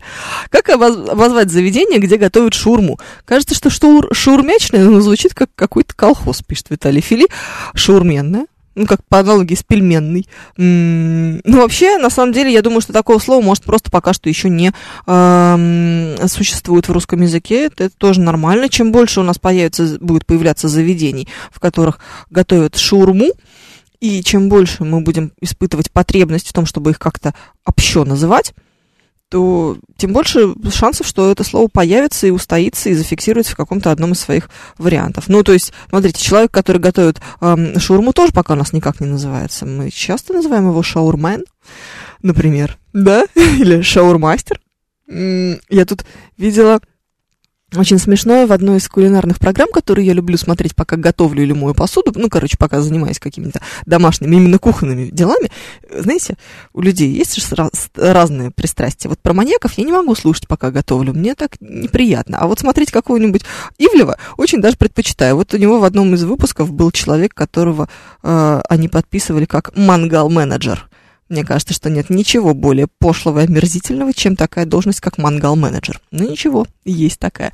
Как 0.50 0.70
обозвать 0.70 1.52
заведение, 1.52 2.00
где 2.00 2.18
готовят 2.18 2.54
шурму? 2.54 3.00
Кажется, 3.26 3.56
что 3.56 3.70
штур, 3.70 4.08
шурмячное, 4.14 4.86
но 4.86 5.02
звучит 5.02 5.34
как 5.34 5.50
какой-то 5.56 5.94
колхоз, 5.94 6.42
пишет 6.42 6.68
Виталий 6.70 7.02
Фили. 7.02 7.28
Шурменная. 7.76 8.46
Ну, 8.76 8.86
как 8.86 9.04
по 9.10 9.20
аналогии 9.20 9.56
с 9.56 9.64
пельменной. 9.64 10.26
М-м- 10.58 11.42
ну, 11.44 11.58
вообще, 11.58 11.98
на 11.98 12.10
самом 12.10 12.32
деле, 12.32 12.54
я 12.54 12.62
думаю, 12.62 12.80
что 12.80 12.94
такого 12.94 13.20
слова, 13.20 13.44
может, 13.44 13.64
просто 13.66 13.92
пока 13.92 14.14
что 14.14 14.30
еще 14.30 14.48
не 14.50 14.72
э- 15.06 16.28
существует 16.28 16.88
в 16.88 16.92
русском 16.94 17.22
языке. 17.22 17.66
Это, 17.66 17.86
это 17.86 17.96
тоже 17.98 18.22
нормально. 18.22 18.70
Чем 18.70 18.94
больше 18.94 19.20
у 19.20 19.24
нас 19.24 19.38
появится, 19.38 19.98
будет 20.00 20.26
появляться 20.26 20.70
заведений, 20.70 21.28
в 21.52 21.60
которых 21.60 22.00
готовят 22.30 22.78
шурму, 22.78 23.32
и 24.00 24.24
чем 24.24 24.50
больше 24.50 24.84
мы 24.84 25.02
будем 25.02 25.34
испытывать 25.42 25.92
потребность 25.92 26.48
в 26.48 26.54
том, 26.54 26.66
чтобы 26.66 26.92
их 26.92 27.00
как-то 27.00 27.34
общо 27.66 28.06
называть, 28.06 28.54
то 29.30 29.78
тем 29.96 30.12
больше 30.12 30.56
шансов, 30.72 31.06
что 31.06 31.32
это 31.32 31.44
слово 31.44 31.68
появится 31.68 32.26
и 32.26 32.32
устоится 32.32 32.90
и 32.90 32.96
зафиксируется 32.96 33.54
в 33.54 33.58
каком-то 33.58 33.92
одном 33.92 34.14
из 34.14 34.20
своих 34.20 34.50
вариантов. 34.78 35.28
Ну, 35.28 35.44
то 35.44 35.54
есть, 35.54 35.72
смотрите, 35.88 36.22
человек, 36.22 36.52
который 36.52 36.80
готовит 36.80 37.22
эм, 37.40 37.80
шаурму, 37.80 38.12
тоже 38.12 38.34
пока 38.34 38.54
у 38.54 38.58
нас 38.58 38.74
никак 38.74 39.00
не 39.00 39.08
называется. 39.08 39.68
Мы 39.68 39.92
часто 39.92 40.34
называем 40.34 40.70
его 40.70 40.82
шаурмен, 40.82 41.46
например, 42.24 42.80
да, 42.92 43.26
или 43.36 43.82
шаурмастер. 43.82 44.60
Я 45.08 45.86
тут 45.86 46.06
видела 46.38 46.82
очень 47.76 48.00
смешное 48.00 48.48
в 48.48 48.52
одной 48.52 48.78
из 48.78 48.88
кулинарных 48.88 49.40
программ, 49.40 49.70
которые 49.72 50.08
я 50.08 50.14
люблю 50.14 50.38
смотреть, 50.38 50.76
пока 50.76 50.96
готовлю 50.96 51.44
или 51.44 51.54
мою 51.54 51.74
посуду, 51.74 52.12
ну, 52.16 52.30
короче, 52.30 52.58
пока 52.58 52.82
занимаюсь 52.82 53.20
какими-то 53.20 53.62
домашними, 53.86 54.36
именно 54.36 54.58
кухонными 54.58 55.10
делами. 55.10 55.52
Знаете, 55.92 56.36
у 56.74 56.82
людей 56.82 57.10
есть 57.10 57.36
же 57.36 57.56
раз, 57.56 57.90
разные 57.96 58.52
пристрастия. 58.52 59.10
Вот 59.10 59.20
про 59.20 59.34
маньяков 59.34 59.74
я 59.78 59.84
не 59.84 59.92
могу 59.92 60.16
слушать, 60.16 60.48
пока 60.48 60.72
готовлю, 60.72 61.14
мне 61.14 61.36
так 61.36 61.62
неприятно. 61.62 62.40
А 62.40 62.48
вот 62.48 62.60
смотреть 62.60 62.92
какого-нибудь 62.92 63.44
Ивлева 63.78 64.18
очень 64.38 64.62
даже 64.62 64.78
предпочитаю. 64.78 65.36
Вот 65.36 65.54
у 65.54 65.58
него 65.58 65.80
в 65.80 65.84
одном 65.84 66.14
из 66.16 66.24
выпусков 66.24 66.72
был 66.72 66.92
человек, 66.92 67.34
которого 67.34 67.88
э, 68.24 68.62
они 68.68 68.88
подписывали 68.88 69.46
как 69.46 69.76
мангал-менеджер. 69.76 70.89
Мне 71.30 71.46
кажется, 71.46 71.76
что 71.76 71.92
нет 71.92 72.10
ничего 72.10 72.56
более 72.56 72.88
пошлого 72.88 73.42
и 73.42 73.46
омерзительного, 73.46 74.14
чем 74.14 74.36
такая 74.36 74.66
должность, 74.66 75.00
как 75.00 75.20
мангал-менеджер. 75.20 76.02
Ну 76.12 76.30
ничего, 76.30 76.66
есть 76.86 77.20
такая 77.20 77.54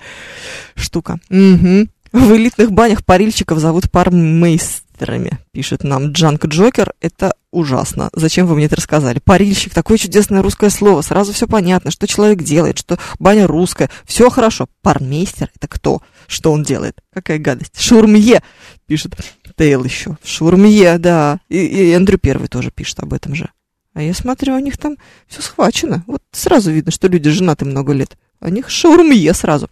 штука. 0.76 1.20
Угу. 1.30 1.88
В 2.14 2.34
элитных 2.34 2.72
банях 2.72 3.04
парильщиков 3.04 3.60
зовут 3.60 3.92
пармейстерами, 3.92 5.40
пишет 5.52 5.84
нам 5.84 6.14
Джанк 6.14 6.46
Джокер. 6.46 6.94
Это 7.02 7.34
ужасно. 7.52 8.10
Зачем 8.14 8.48
вы 8.48 8.56
мне 8.56 8.68
это 8.68 8.78
рассказали? 8.78 9.20
Парильщик, 9.20 9.74
такое 9.74 9.98
чудесное 9.98 10.42
русское 10.42 10.70
слово. 10.70 11.02
Сразу 11.02 11.34
все 11.34 11.46
понятно, 11.46 11.92
что 11.92 12.08
человек 12.08 12.42
делает, 12.42 12.78
что 12.80 12.98
баня 13.20 13.46
русская. 13.48 13.90
Все 14.06 14.30
хорошо. 14.30 14.68
Пармейстер 14.82 15.50
это 15.54 15.68
кто? 15.68 16.02
Что 16.28 16.54
он 16.54 16.64
делает? 16.64 17.02
Какая 17.14 17.40
гадость. 17.40 17.82
Шурмье, 17.82 18.42
пишет 18.88 19.18
Тейл 19.58 19.84
еще. 19.84 20.18
Шурмье, 20.24 20.98
да. 20.98 21.40
И, 21.50 21.58
и 21.58 21.92
Эндрю 21.92 22.18
Первый 22.18 22.48
тоже 22.48 22.72
пишет 22.72 23.00
об 23.02 23.14
этом 23.14 23.36
же. 23.36 23.50
А 23.96 24.02
я 24.02 24.14
смотрю, 24.14 24.56
у 24.56 24.60
них 24.60 24.78
там 24.78 24.98
все 25.26 25.42
схвачено. 25.42 26.04
Вот 26.06 26.22
сразу 26.34 26.70
видно, 26.70 26.92
что 26.92 27.08
люди 27.08 27.30
женаты 27.30 27.64
много 27.64 27.94
лет. 27.94 28.18
У 28.42 28.50
них 28.50 28.70
шаурмье 28.70 29.34
сразу. 29.34 29.70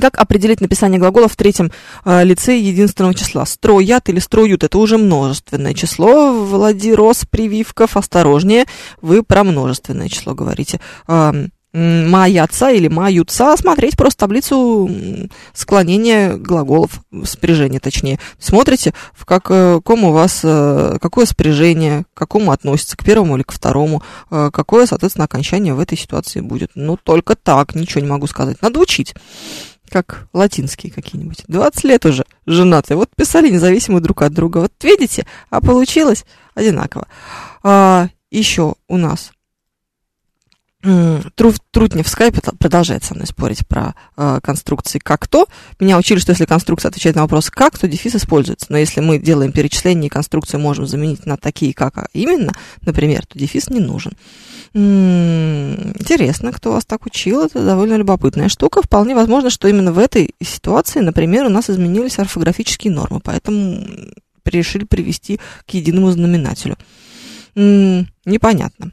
Как 0.00 0.16
определить 0.18 0.60
написание 0.60 1.00
глагола 1.00 1.26
в 1.26 1.34
третьем 1.34 1.72
э, 2.04 2.22
лице 2.22 2.56
единственного 2.56 3.14
числа? 3.14 3.44
Строят 3.44 4.08
или 4.08 4.20
строют? 4.20 4.62
Это 4.62 4.78
уже 4.78 4.98
множественное 4.98 5.74
число. 5.74 6.32
Влади, 6.44 6.92
рос, 6.92 7.24
прививков, 7.28 7.96
осторожнее. 7.96 8.66
Вы 9.02 9.24
про 9.24 9.42
множественное 9.42 10.08
число 10.08 10.34
говорите. 10.34 10.80
Э, 11.08 11.48
маятся 11.78 12.70
или 12.70 12.88
маются, 12.88 13.56
смотреть 13.56 13.96
просто 13.96 14.20
таблицу 14.20 14.90
склонения 15.52 16.36
глаголов, 16.36 17.00
спряжения 17.24 17.80
точнее. 17.80 18.18
Смотрите, 18.38 18.92
в 19.12 19.24
каком 19.24 20.04
у 20.04 20.12
вас, 20.12 20.40
э, 20.42 20.98
какое 21.00 21.26
спряжение, 21.26 22.04
к 22.14 22.18
какому 22.18 22.52
относится, 22.52 22.96
к 22.96 23.04
первому 23.04 23.36
или 23.36 23.42
к 23.42 23.52
второму, 23.52 24.02
э, 24.30 24.50
какое, 24.52 24.86
соответственно, 24.86 25.26
окончание 25.26 25.74
в 25.74 25.80
этой 25.80 25.96
ситуации 25.96 26.40
будет. 26.40 26.70
Ну, 26.74 26.96
только 26.96 27.36
так, 27.36 27.74
ничего 27.74 28.00
не 28.00 28.08
могу 28.08 28.26
сказать. 28.26 28.60
Надо 28.62 28.80
учить 28.80 29.14
как 29.88 30.28
латинские 30.32 30.92
какие-нибудь. 30.92 31.44
20 31.48 31.84
лет 31.84 32.04
уже 32.04 32.24
женатые. 32.46 32.96
Вот 32.96 33.08
писали 33.16 33.48
независимо 33.48 34.00
друг 34.00 34.22
от 34.22 34.34
друга. 34.34 34.58
Вот 34.58 34.72
видите, 34.82 35.26
а 35.48 35.60
получилось 35.60 36.24
одинаково. 36.54 37.06
А, 37.62 38.08
еще 38.30 38.74
у 38.88 38.96
нас 38.98 39.32
Трутнев 40.80 42.06
в 42.06 42.08
скайпе 42.08 42.40
продолжает 42.58 43.02
со 43.02 43.14
мной 43.14 43.26
спорить 43.26 43.66
про 43.66 43.96
э, 44.16 44.38
конструкции 44.40 45.00
«как-то». 45.00 45.46
Меня 45.80 45.98
учили, 45.98 46.20
что 46.20 46.30
если 46.30 46.44
конструкция 46.44 46.90
отвечает 46.90 47.16
на 47.16 47.22
вопрос 47.22 47.50
«как», 47.50 47.76
то 47.76 47.88
дефис 47.88 48.14
используется. 48.14 48.66
Но 48.68 48.78
если 48.78 49.00
мы 49.00 49.18
делаем 49.18 49.50
перечисление 49.50 50.06
и 50.06 50.10
конструкцию 50.10 50.60
можем 50.60 50.86
заменить 50.86 51.26
на 51.26 51.36
такие 51.36 51.74
«как» 51.74 51.98
а 51.98 52.06
именно, 52.12 52.52
например, 52.82 53.26
то 53.26 53.36
дефис 53.36 53.70
не 53.70 53.80
нужен. 53.80 54.12
М-м, 54.72 55.94
интересно, 55.98 56.52
кто 56.52 56.70
вас 56.70 56.84
так 56.84 57.06
учил. 57.06 57.42
Это 57.42 57.64
довольно 57.64 57.96
любопытная 57.96 58.48
штука. 58.48 58.80
Вполне 58.80 59.16
возможно, 59.16 59.50
что 59.50 59.66
именно 59.66 59.92
в 59.92 59.98
этой 59.98 60.36
ситуации, 60.40 61.00
например, 61.00 61.46
у 61.46 61.50
нас 61.50 61.68
изменились 61.70 62.20
орфографические 62.20 62.92
нормы, 62.92 63.18
поэтому 63.18 63.84
решили 64.44 64.84
привести 64.84 65.40
к 65.66 65.70
единому 65.70 66.12
знаменателю. 66.12 66.76
М-м, 67.56 68.06
непонятно. 68.24 68.92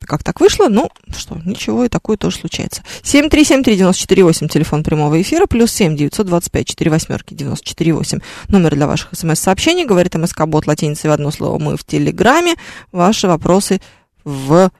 Как 0.00 0.22
так 0.22 0.40
вышло? 0.40 0.68
Ну, 0.68 0.90
что, 1.16 1.36
ничего, 1.44 1.84
и 1.84 1.88
такое 1.88 2.16
тоже 2.16 2.38
случается. 2.38 2.82
7373948, 3.02 4.48
телефон 4.48 4.84
прямого 4.84 5.20
эфира, 5.20 5.46
плюс 5.46 5.72
7 5.72 5.96
925 5.96 6.66
4 6.66 6.90
восьмерки 6.90 7.34
948, 7.34 8.20
номер 8.48 8.74
для 8.74 8.86
ваших 8.86 9.10
смс-сообщений, 9.12 9.84
говорит 9.84 10.14
МСК-бот 10.14 10.66
латиницей 10.66 11.10
в 11.10 11.12
одно 11.12 11.30
слово 11.30 11.58
«мы» 11.58 11.76
в 11.76 11.84
Телеграме. 11.84 12.54
Ваши 12.92 13.28
вопросы 13.28 13.80
в 14.24 14.70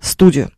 студию. 0.00 0.50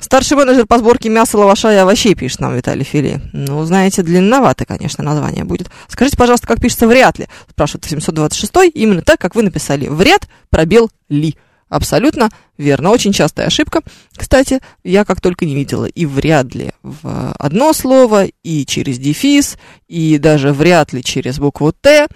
Старший 0.00 0.36
менеджер 0.36 0.64
по 0.66 0.78
сборке 0.78 1.08
мяса, 1.08 1.36
лаваша 1.36 1.72
и 1.72 1.76
овощей, 1.76 2.14
пишет 2.14 2.40
нам 2.40 2.54
Виталий 2.54 2.84
Фили. 2.84 3.20
Ну, 3.32 3.64
знаете, 3.64 4.02
длинновато, 4.02 4.64
конечно, 4.64 5.02
название 5.02 5.44
будет. 5.44 5.70
Скажите, 5.88 6.16
пожалуйста, 6.16 6.46
как 6.46 6.60
пишется 6.60 6.86
вряд 6.86 7.18
ли? 7.18 7.26
Спрашивает 7.50 7.84
726 7.86 8.74
именно 8.74 9.02
так, 9.02 9.20
как 9.20 9.34
вы 9.34 9.42
написали. 9.42 9.88
Вряд, 9.88 10.28
пробел, 10.50 10.90
ли. 11.08 11.36
Абсолютно 11.68 12.28
верно. 12.56 12.90
Очень 12.90 13.12
частая 13.12 13.46
ошибка. 13.46 13.80
Кстати, 14.16 14.60
я 14.84 15.04
как 15.04 15.20
только 15.20 15.44
не 15.44 15.54
видела 15.54 15.86
и 15.86 16.06
вряд 16.06 16.54
ли 16.54 16.70
в 16.82 17.32
одно 17.38 17.72
слово, 17.72 18.26
и 18.42 18.64
через 18.66 18.98
дефис, 18.98 19.58
и 19.86 20.18
даже 20.18 20.52
вряд 20.52 20.92
ли 20.92 21.02
через 21.02 21.38
букву 21.38 21.72
Т. 21.72 22.06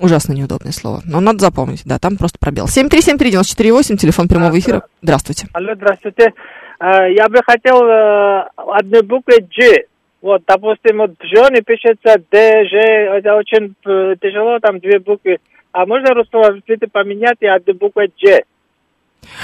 Ужасно 0.00 0.32
неудобное 0.32 0.72
слово. 0.72 1.02
Но 1.04 1.20
надо 1.20 1.40
запомнить, 1.40 1.82
да, 1.84 1.98
там 1.98 2.16
просто 2.16 2.38
пробел. 2.38 2.66
7373948, 2.66 3.96
телефон 3.96 4.28
прямого 4.28 4.58
эфира. 4.58 4.82
Здравствуйте. 5.02 5.48
Алло, 5.52 5.74
здравствуйте. 5.74 6.32
Э, 6.80 7.12
я 7.12 7.28
бы 7.28 7.40
хотел 7.44 7.84
э, 7.84 8.48
одной 8.56 9.02
буквы 9.02 9.40
G. 9.40 9.84
Вот, 10.22 10.42
допустим, 10.46 10.98
вот 10.98 11.12
Джонни 11.22 11.60
пишется 11.60 12.22
Д, 12.30 12.64
Ж, 12.66 12.74
это 13.18 13.34
очень 13.34 13.74
э, 13.86 14.16
тяжело, 14.20 14.58
там 14.60 14.78
две 14.78 14.98
буквы. 14.98 15.38
А 15.72 15.86
можно 15.86 16.14
русского 16.14 16.58
поменять 16.92 17.38
и 17.40 17.46
одну 17.46 17.74
букву 17.74 18.02
G? 18.22 18.42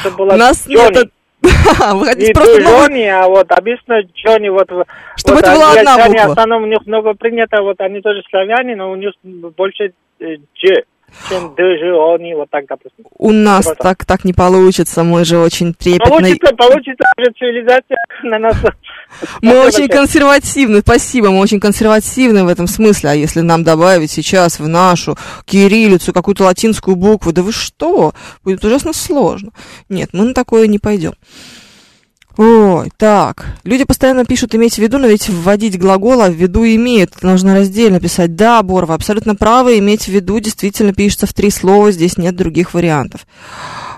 Чтобы 0.00 0.24
У 0.24 0.36
нас 0.36 0.66
нет... 0.66 1.10
Вы 1.42 2.04
хотите 2.06 2.32
просто 2.32 2.60
Джонни, 2.60 3.04
а 3.04 3.28
вот 3.28 3.50
обычно 3.52 4.00
Джонни, 4.00 4.48
вот... 4.48 4.68
Чтобы 5.16 5.36
вот, 5.36 5.44
это 5.44 5.54
была 5.54 5.72
одна 5.72 5.96
буква. 6.06 6.28
В 6.28 6.30
основном 6.30 6.62
у 6.64 6.66
них 6.66 6.86
много 6.86 7.14
принято, 7.14 7.62
вот 7.62 7.80
они 7.80 8.00
тоже 8.00 8.22
славяне, 8.30 8.74
но 8.74 8.90
у 8.90 8.96
них 8.96 9.12
больше 9.22 9.92
G 10.18 10.84
чем 11.28 11.54
даже 11.54 11.96
они 12.14 12.34
вот 12.34 12.50
так, 12.50 12.66
допустим. 12.68 13.04
У 13.18 13.32
нас 13.32 13.64
Просто. 13.64 13.82
так, 13.82 14.04
так 14.04 14.24
не 14.24 14.32
получится, 14.32 15.04
мы 15.04 15.24
же 15.24 15.38
очень 15.38 15.74
трепетные. 15.74 16.08
Получится, 16.08 16.54
получится, 16.56 17.04
уже 17.18 17.30
цивилизация 17.38 17.96
на 18.22 18.38
нас. 18.38 18.56
Мы 19.42 19.58
очень 19.64 19.88
консервативны, 19.88 20.80
спасибо, 20.80 21.30
мы 21.30 21.40
очень 21.40 21.60
консервативны 21.60 22.44
в 22.44 22.48
этом 22.48 22.66
смысле, 22.66 23.10
а 23.10 23.14
если 23.14 23.40
нам 23.40 23.64
добавить 23.64 24.10
сейчас 24.10 24.58
в 24.58 24.68
нашу 24.68 25.16
кириллицу 25.44 26.12
какую-то 26.12 26.44
латинскую 26.44 26.96
букву, 26.96 27.32
да 27.32 27.42
вы 27.42 27.52
что, 27.52 28.12
будет 28.44 28.64
ужасно 28.64 28.92
сложно. 28.92 29.52
Нет, 29.88 30.10
мы 30.12 30.24
на 30.24 30.34
такое 30.34 30.66
не 30.66 30.78
пойдем. 30.78 31.12
Ой, 32.36 32.90
так. 32.98 33.46
Люди 33.64 33.84
постоянно 33.84 34.26
пишут 34.26 34.54
иметь 34.54 34.74
в 34.74 34.78
виду, 34.78 34.98
но 34.98 35.06
ведь 35.06 35.28
вводить 35.28 35.78
глагол, 35.78 36.20
а 36.20 36.28
в 36.28 36.34
виду 36.34 36.64
имеют. 36.64 37.16
Это 37.16 37.26
нужно 37.26 37.54
раздельно 37.54 37.98
писать. 37.98 38.34
Да, 38.34 38.62
Бор, 38.62 38.84
вы 38.84 38.94
абсолютно 38.94 39.34
правы. 39.34 39.78
Иметь 39.78 40.04
в 40.04 40.08
виду 40.08 40.38
действительно 40.38 40.92
пишется 40.92 41.26
в 41.26 41.32
три 41.32 41.50
слова. 41.50 41.90
Здесь 41.92 42.18
нет 42.18 42.36
других 42.36 42.74
вариантов. 42.74 43.26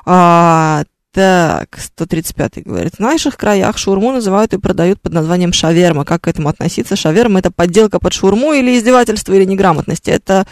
А, 0.06 0.84
так, 1.18 1.76
135 1.80 2.62
говорит. 2.64 2.94
В 2.94 3.00
наших 3.00 3.36
краях 3.36 3.76
шаурму 3.76 4.12
называют 4.12 4.54
и 4.54 4.58
продают 4.58 5.00
под 5.00 5.12
названием 5.14 5.52
шаверма. 5.52 6.04
Как 6.04 6.20
к 6.20 6.28
этому 6.28 6.48
относиться? 6.48 6.94
Шаверма– 6.94 7.38
это 7.40 7.50
подделка 7.50 7.98
под 7.98 8.12
шаурму 8.12 8.52
или 8.52 8.78
издевательство, 8.78 9.32
или 9.32 9.44
неграмотность. 9.44 10.06
Это 10.06 10.46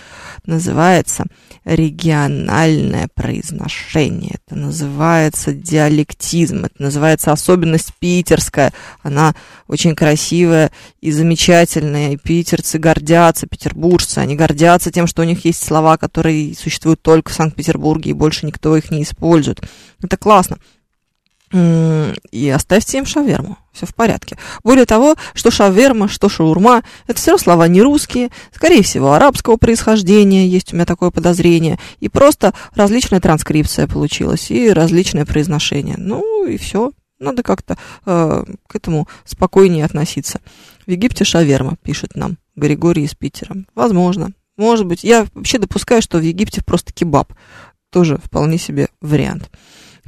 называется 0.44 1.26
региональное 1.64 3.08
произношение. 3.14 4.40
Это 4.44 4.58
называется 4.58 5.52
диалектизм. 5.52 6.64
Это 6.64 6.82
называется 6.82 7.30
особенность 7.30 7.92
питерская. 8.00 8.72
Она 9.04 9.36
очень 9.68 9.94
красивая 9.94 10.70
и 11.00 11.10
замечательная. 11.10 12.12
И 12.12 12.16
питерцы 12.16 12.78
гордятся, 12.78 13.46
петербуржцы. 13.46 14.18
Они 14.18 14.36
гордятся 14.36 14.90
тем, 14.90 15.06
что 15.06 15.22
у 15.22 15.24
них 15.24 15.44
есть 15.44 15.64
слова, 15.64 15.96
которые 15.96 16.54
существуют 16.54 17.02
только 17.02 17.30
в 17.30 17.34
Санкт-Петербурге, 17.34 18.10
и 18.10 18.14
больше 18.14 18.46
никто 18.46 18.76
их 18.76 18.90
не 18.90 19.02
использует. 19.02 19.60
Это 20.02 20.16
классно. 20.16 20.58
И 21.52 22.52
оставьте 22.54 22.98
им 22.98 23.06
шаверму. 23.06 23.56
Все 23.72 23.86
в 23.86 23.94
порядке. 23.94 24.36
Более 24.64 24.84
того, 24.84 25.14
что 25.32 25.50
шаверма, 25.50 26.08
что 26.08 26.28
шаурма, 26.28 26.82
это 27.06 27.18
все 27.18 27.38
слова 27.38 27.68
не 27.68 27.82
русские, 27.82 28.30
скорее 28.52 28.82
всего, 28.82 29.12
арабского 29.12 29.56
происхождения, 29.56 30.48
есть 30.48 30.72
у 30.72 30.76
меня 30.76 30.86
такое 30.86 31.10
подозрение. 31.10 31.78
И 32.00 32.08
просто 32.08 32.52
различная 32.74 33.20
транскрипция 33.20 33.86
получилась, 33.86 34.50
и 34.50 34.70
различное 34.70 35.24
произношение. 35.24 35.96
Ну 35.98 36.46
и 36.46 36.56
все. 36.56 36.90
Надо 37.18 37.42
как-то 37.42 37.78
э, 38.04 38.44
к 38.66 38.76
этому 38.76 39.08
спокойнее 39.24 39.84
относиться. 39.84 40.40
В 40.86 40.90
Египте 40.90 41.24
шаверма, 41.24 41.76
пишет 41.82 42.14
нам 42.14 42.38
Григорий 42.56 43.04
из 43.04 43.14
Питера. 43.14 43.56
Возможно. 43.74 44.32
Может 44.56 44.86
быть. 44.86 45.04
Я 45.04 45.26
вообще 45.34 45.58
допускаю, 45.58 46.02
что 46.02 46.18
в 46.18 46.22
Египте 46.22 46.62
просто 46.62 46.92
кебаб. 46.92 47.32
Тоже 47.90 48.18
вполне 48.18 48.58
себе 48.58 48.88
вариант. 49.00 49.50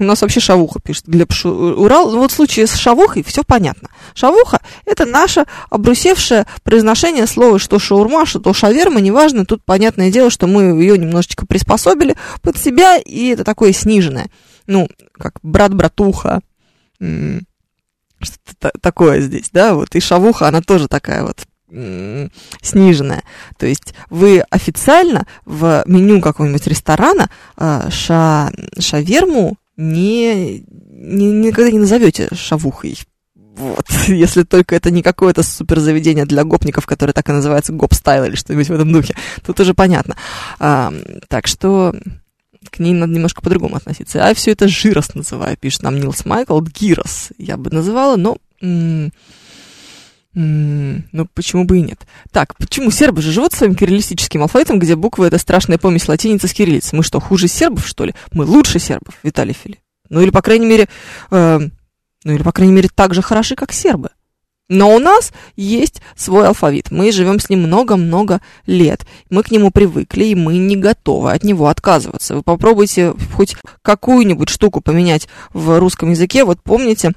У 0.00 0.04
нас 0.04 0.22
вообще 0.22 0.38
шавуха 0.38 0.80
пишет 0.80 1.08
Глеб 1.08 1.32
Шу... 1.32 1.50
Урал. 1.50 2.14
Вот 2.14 2.30
в 2.30 2.34
случае 2.34 2.66
с 2.66 2.74
шавухой 2.74 3.24
все 3.24 3.42
понятно. 3.42 3.88
Шавуха– 4.14 4.60
это 4.86 5.04
наше 5.04 5.44
обрусевшее 5.70 6.46
произношение 6.62 7.26
слова, 7.26 7.58
что 7.58 7.78
шаурма, 7.78 8.24
что 8.24 8.38
то 8.38 8.52
шаверма, 8.52 9.00
неважно. 9.00 9.44
Тут 9.44 9.64
понятное 9.64 10.12
дело, 10.12 10.30
что 10.30 10.46
мы 10.46 10.80
ее 10.80 10.96
немножечко 10.96 11.46
приспособили 11.46 12.16
под 12.42 12.56
себя, 12.56 12.96
и 12.96 13.28
это 13.28 13.42
такое 13.42 13.72
сниженное. 13.72 14.28
Ну, 14.66 14.88
как 15.12 15.34
брат-братуха, 15.42 16.40
что-то 17.00 18.72
такое 18.80 19.20
здесь, 19.20 19.50
да, 19.52 19.74
вот. 19.74 19.94
И 19.94 20.00
шавуха, 20.00 20.48
она 20.48 20.60
тоже 20.60 20.88
такая 20.88 21.22
вот 21.22 21.46
сниженная. 22.62 23.22
То 23.58 23.66
есть 23.66 23.94
вы 24.08 24.40
официально 24.50 25.26
в 25.44 25.82
меню 25.86 26.20
какого-нибудь 26.20 26.66
ресторана 26.66 27.28
э, 27.58 27.88
ша, 27.90 28.50
шаверму 28.78 29.58
не, 29.76 30.64
не, 30.90 31.30
никогда 31.30 31.70
не 31.70 31.78
назовете 31.78 32.28
шавухой. 32.34 32.98
Вот, 33.34 33.86
если 34.08 34.44
только 34.44 34.76
это 34.76 34.90
не 34.90 35.02
какое-то 35.02 35.42
супер 35.42 35.80
заведение 35.80 36.24
для 36.24 36.44
гопников, 36.44 36.86
которое 36.86 37.12
так 37.12 37.28
и 37.28 37.32
называется 37.32 37.72
гоп-стайл 37.72 38.24
или 38.24 38.36
что-нибудь 38.36 38.68
в 38.68 38.72
этом 38.72 38.92
духе. 38.92 39.14
Тут 39.44 39.60
уже 39.60 39.74
понятно. 39.74 40.16
А, 40.58 40.92
так 41.28 41.46
что 41.46 41.94
к 42.70 42.78
ней 42.78 42.94
надо 42.94 43.12
немножко 43.12 43.42
по-другому 43.42 43.76
относиться. 43.76 44.26
А 44.26 44.34
все 44.34 44.52
это 44.52 44.68
жирос 44.68 45.14
называю, 45.14 45.56
пишет 45.56 45.82
нам 45.82 45.98
Нилс 45.98 46.24
Майкл. 46.24 46.60
Гирос 46.60 47.30
я 47.38 47.56
бы 47.56 47.70
называла, 47.70 48.16
но... 48.16 48.38
Ну, 50.34 51.26
почему 51.34 51.64
бы 51.64 51.78
и 51.78 51.82
нет? 51.82 52.06
Так, 52.30 52.56
почему 52.56 52.90
сербы 52.90 53.22
же 53.22 53.32
живут 53.32 53.54
своим 53.54 53.74
кириллистическим 53.74 54.42
алфавитом, 54.42 54.78
где 54.78 54.94
буквы— 54.94 55.26
это 55.28 55.38
страшная 55.38 55.78
помесь 55.78 56.06
латиницы 56.06 56.46
с 56.46 56.52
кириллицей? 56.52 56.96
Мы 56.96 57.02
что, 57.02 57.18
хуже 57.18 57.48
сербов, 57.48 57.86
что 57.86 58.04
ли? 58.04 58.14
Мы 58.32 58.44
лучше 58.44 58.78
сербов, 58.78 59.14
Виталий 59.24 59.54
Фили. 59.54 59.80
Ну, 60.10 60.20
или, 60.20 60.30
по 60.30 60.42
крайней 60.42 60.66
мере, 60.66 60.88
э, 61.30 61.58
ну, 62.24 62.32
или, 62.32 62.42
по 62.42 62.52
крайней 62.52 62.72
мере, 62.72 62.88
так 62.94 63.14
же 63.14 63.22
хороши, 63.22 63.56
как 63.56 63.72
сербы. 63.72 64.10
Но 64.68 64.94
у 64.94 64.98
нас 64.98 65.32
есть 65.56 66.02
свой 66.14 66.46
алфавит. 66.46 66.90
Мы 66.90 67.10
живем 67.10 67.40
с 67.40 67.48
ним 67.48 67.62
много-много 67.62 68.42
лет. 68.66 69.06
Мы 69.30 69.42
к 69.42 69.50
нему 69.50 69.70
привыкли, 69.70 70.26
и 70.26 70.34
мы 70.34 70.58
не 70.58 70.76
готовы 70.76 71.32
от 71.32 71.42
него 71.42 71.68
отказываться. 71.68 72.34
Вы 72.34 72.42
попробуйте 72.42 73.14
хоть 73.34 73.56
какую-нибудь 73.82 74.50
штуку 74.50 74.82
поменять 74.82 75.28
в 75.54 75.78
русском 75.78 76.10
языке. 76.10 76.44
Вот 76.44 76.62
помните, 76.62 77.12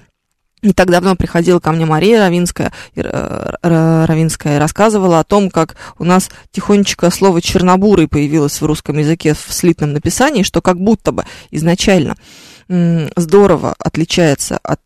не 0.62 0.72
так 0.74 0.90
давно 0.90 1.16
приходила 1.16 1.60
ко 1.60 1.72
мне 1.74 1.86
Мария 1.86 2.20
Равинская, 2.20 2.72
э, 2.96 3.54
Равинская 3.62 4.56
и 4.56 4.60
рассказывала 4.60 5.20
о 5.20 5.24
том, 5.24 5.50
как 5.50 5.76
у 5.98 6.06
нас 6.06 6.30
тихонечко 6.52 7.10
слово 7.10 7.42
«чернобурый» 7.42 8.08
появилось 8.08 8.62
в 8.62 8.66
русском 8.66 8.98
языке 8.98 9.34
в 9.34 9.52
слитном 9.52 9.92
написании, 9.92 10.44
что 10.44 10.62
как 10.62 10.80
будто 10.80 11.12
бы 11.12 11.26
изначально 11.50 12.16
здорово 12.70 13.76
отличается 13.80 14.58
от 14.64 14.80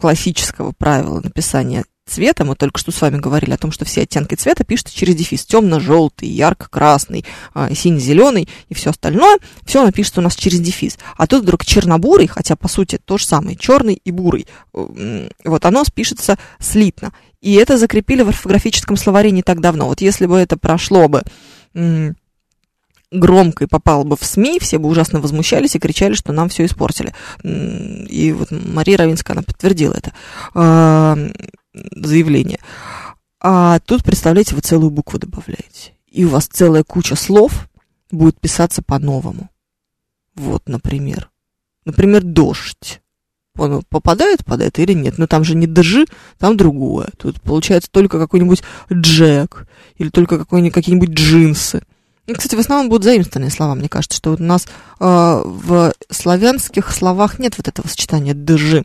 классического 0.00 0.72
правила 0.72 1.20
написания 1.20 1.84
цвета, 2.10 2.44
мы 2.44 2.56
только 2.56 2.78
что 2.78 2.90
с 2.90 3.00
вами 3.00 3.18
говорили 3.18 3.52
о 3.52 3.56
том, 3.56 3.70
что 3.70 3.84
все 3.84 4.02
оттенки 4.02 4.34
цвета 4.34 4.64
пишутся 4.64 4.96
через 4.96 5.14
дефис. 5.14 5.44
Темно-желтый, 5.46 6.28
ярко-красный, 6.28 7.24
а, 7.54 7.72
синий-зеленый 7.72 8.48
и 8.68 8.74
все 8.74 8.90
остальное. 8.90 9.38
Все 9.64 9.84
напишется 9.84 10.20
у 10.20 10.24
нас 10.24 10.34
через 10.34 10.60
дефис. 10.60 10.98
А 11.16 11.26
тут 11.26 11.42
вдруг 11.42 11.64
чернобурый, 11.64 12.26
хотя 12.26 12.56
по 12.56 12.68
сути 12.68 12.98
то 13.02 13.16
же 13.16 13.26
самое, 13.26 13.56
черный 13.56 13.94
и 13.94 14.10
бурый. 14.10 14.46
Вот 14.72 15.64
оно 15.64 15.84
пишется 15.94 16.38
слитно. 16.58 17.12
И 17.40 17.54
это 17.54 17.78
закрепили 17.78 18.22
в 18.22 18.28
орфографическом 18.28 18.96
словаре 18.96 19.30
не 19.30 19.42
так 19.42 19.60
давно. 19.60 19.86
Вот 19.86 20.00
если 20.00 20.26
бы 20.26 20.36
это 20.36 20.56
прошло 20.56 21.08
бы 21.08 21.22
громко 23.10 23.64
и 23.64 23.68
попало 23.68 24.04
бы 24.04 24.16
в 24.16 24.24
СМИ, 24.24 24.58
все 24.60 24.78
бы 24.78 24.88
ужасно 24.88 25.20
возмущались 25.20 25.74
и 25.74 25.78
кричали, 25.78 26.14
что 26.14 26.32
нам 26.32 26.48
все 26.48 26.64
испортили. 26.64 27.14
И 27.42 28.32
вот 28.32 28.50
Мария 28.50 28.96
Равинская, 28.96 29.34
она 29.34 29.42
подтвердила 29.42 29.94
это 29.94 30.12
а, 30.54 31.16
заявление. 31.72 32.60
А 33.40 33.78
тут, 33.80 34.04
представляете, 34.04 34.54
вы 34.54 34.60
целую 34.60 34.90
букву 34.90 35.18
добавляете. 35.18 35.94
И 36.10 36.24
у 36.24 36.28
вас 36.28 36.46
целая 36.46 36.84
куча 36.84 37.16
слов 37.16 37.68
будет 38.10 38.38
писаться 38.38 38.82
по-новому. 38.82 39.48
Вот, 40.34 40.68
например. 40.68 41.30
Например, 41.84 42.22
дождь. 42.22 43.00
Он 43.56 43.82
попадает 43.88 44.44
под 44.44 44.60
это 44.60 44.82
или 44.82 44.92
нет? 44.92 45.18
Но 45.18 45.26
там 45.26 45.44
же 45.44 45.54
не 45.54 45.66
дожи, 45.66 46.06
там 46.38 46.56
другое. 46.56 47.08
Тут 47.18 47.40
получается 47.40 47.90
только 47.90 48.18
какой-нибудь 48.18 48.62
джек 48.92 49.66
или 49.96 50.08
только 50.08 50.44
какие-нибудь 50.44 51.10
джинсы. 51.10 51.82
Кстати, 52.36 52.54
в 52.54 52.60
основном 52.60 52.88
будут 52.88 53.04
заимствованные 53.04 53.50
слова. 53.50 53.74
Мне 53.74 53.88
кажется, 53.88 54.16
что 54.16 54.30
вот 54.30 54.40
у 54.40 54.44
нас 54.44 54.66
э, 54.66 54.70
в 55.00 55.92
славянских 56.10 56.90
словах 56.92 57.38
нет 57.38 57.54
вот 57.56 57.68
этого 57.68 57.88
сочетания 57.88 58.34
«дж». 58.34 58.84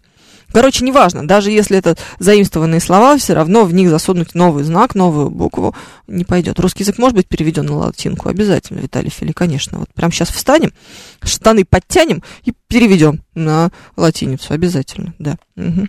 Короче, 0.52 0.86
неважно, 0.86 1.28
даже 1.28 1.52
если 1.52 1.78
это 1.78 1.98
заимствованные 2.20 2.80
слова, 2.80 3.18
все 3.18 3.34
равно 3.34 3.66
в 3.66 3.74
них 3.74 3.90
засунуть 3.90 4.36
новый 4.36 4.64
знак, 4.64 4.96
новую 4.96 5.30
букву 5.30 5.76
не 6.08 6.24
пойдет. 6.24 6.60
Русский 6.60 6.84
язык 6.84 6.98
может 6.98 7.16
быть 7.16 7.28
переведен 7.28 7.66
на 7.66 7.78
латинку? 7.78 8.30
Обязательно, 8.30 8.80
Виталий 8.80 9.10
Фили, 9.10 9.32
конечно. 9.32 9.80
Вот 9.80 9.90
прямо 9.94 10.14
сейчас 10.14 10.30
встанем, 10.30 10.72
штаны 11.24 11.66
подтянем 11.66 12.24
и 12.44 12.54
переведем 12.68 13.22
на 13.34 13.72
латиницу. 13.98 14.54
Обязательно, 14.54 15.14
да. 15.20 15.38
Угу. 15.58 15.88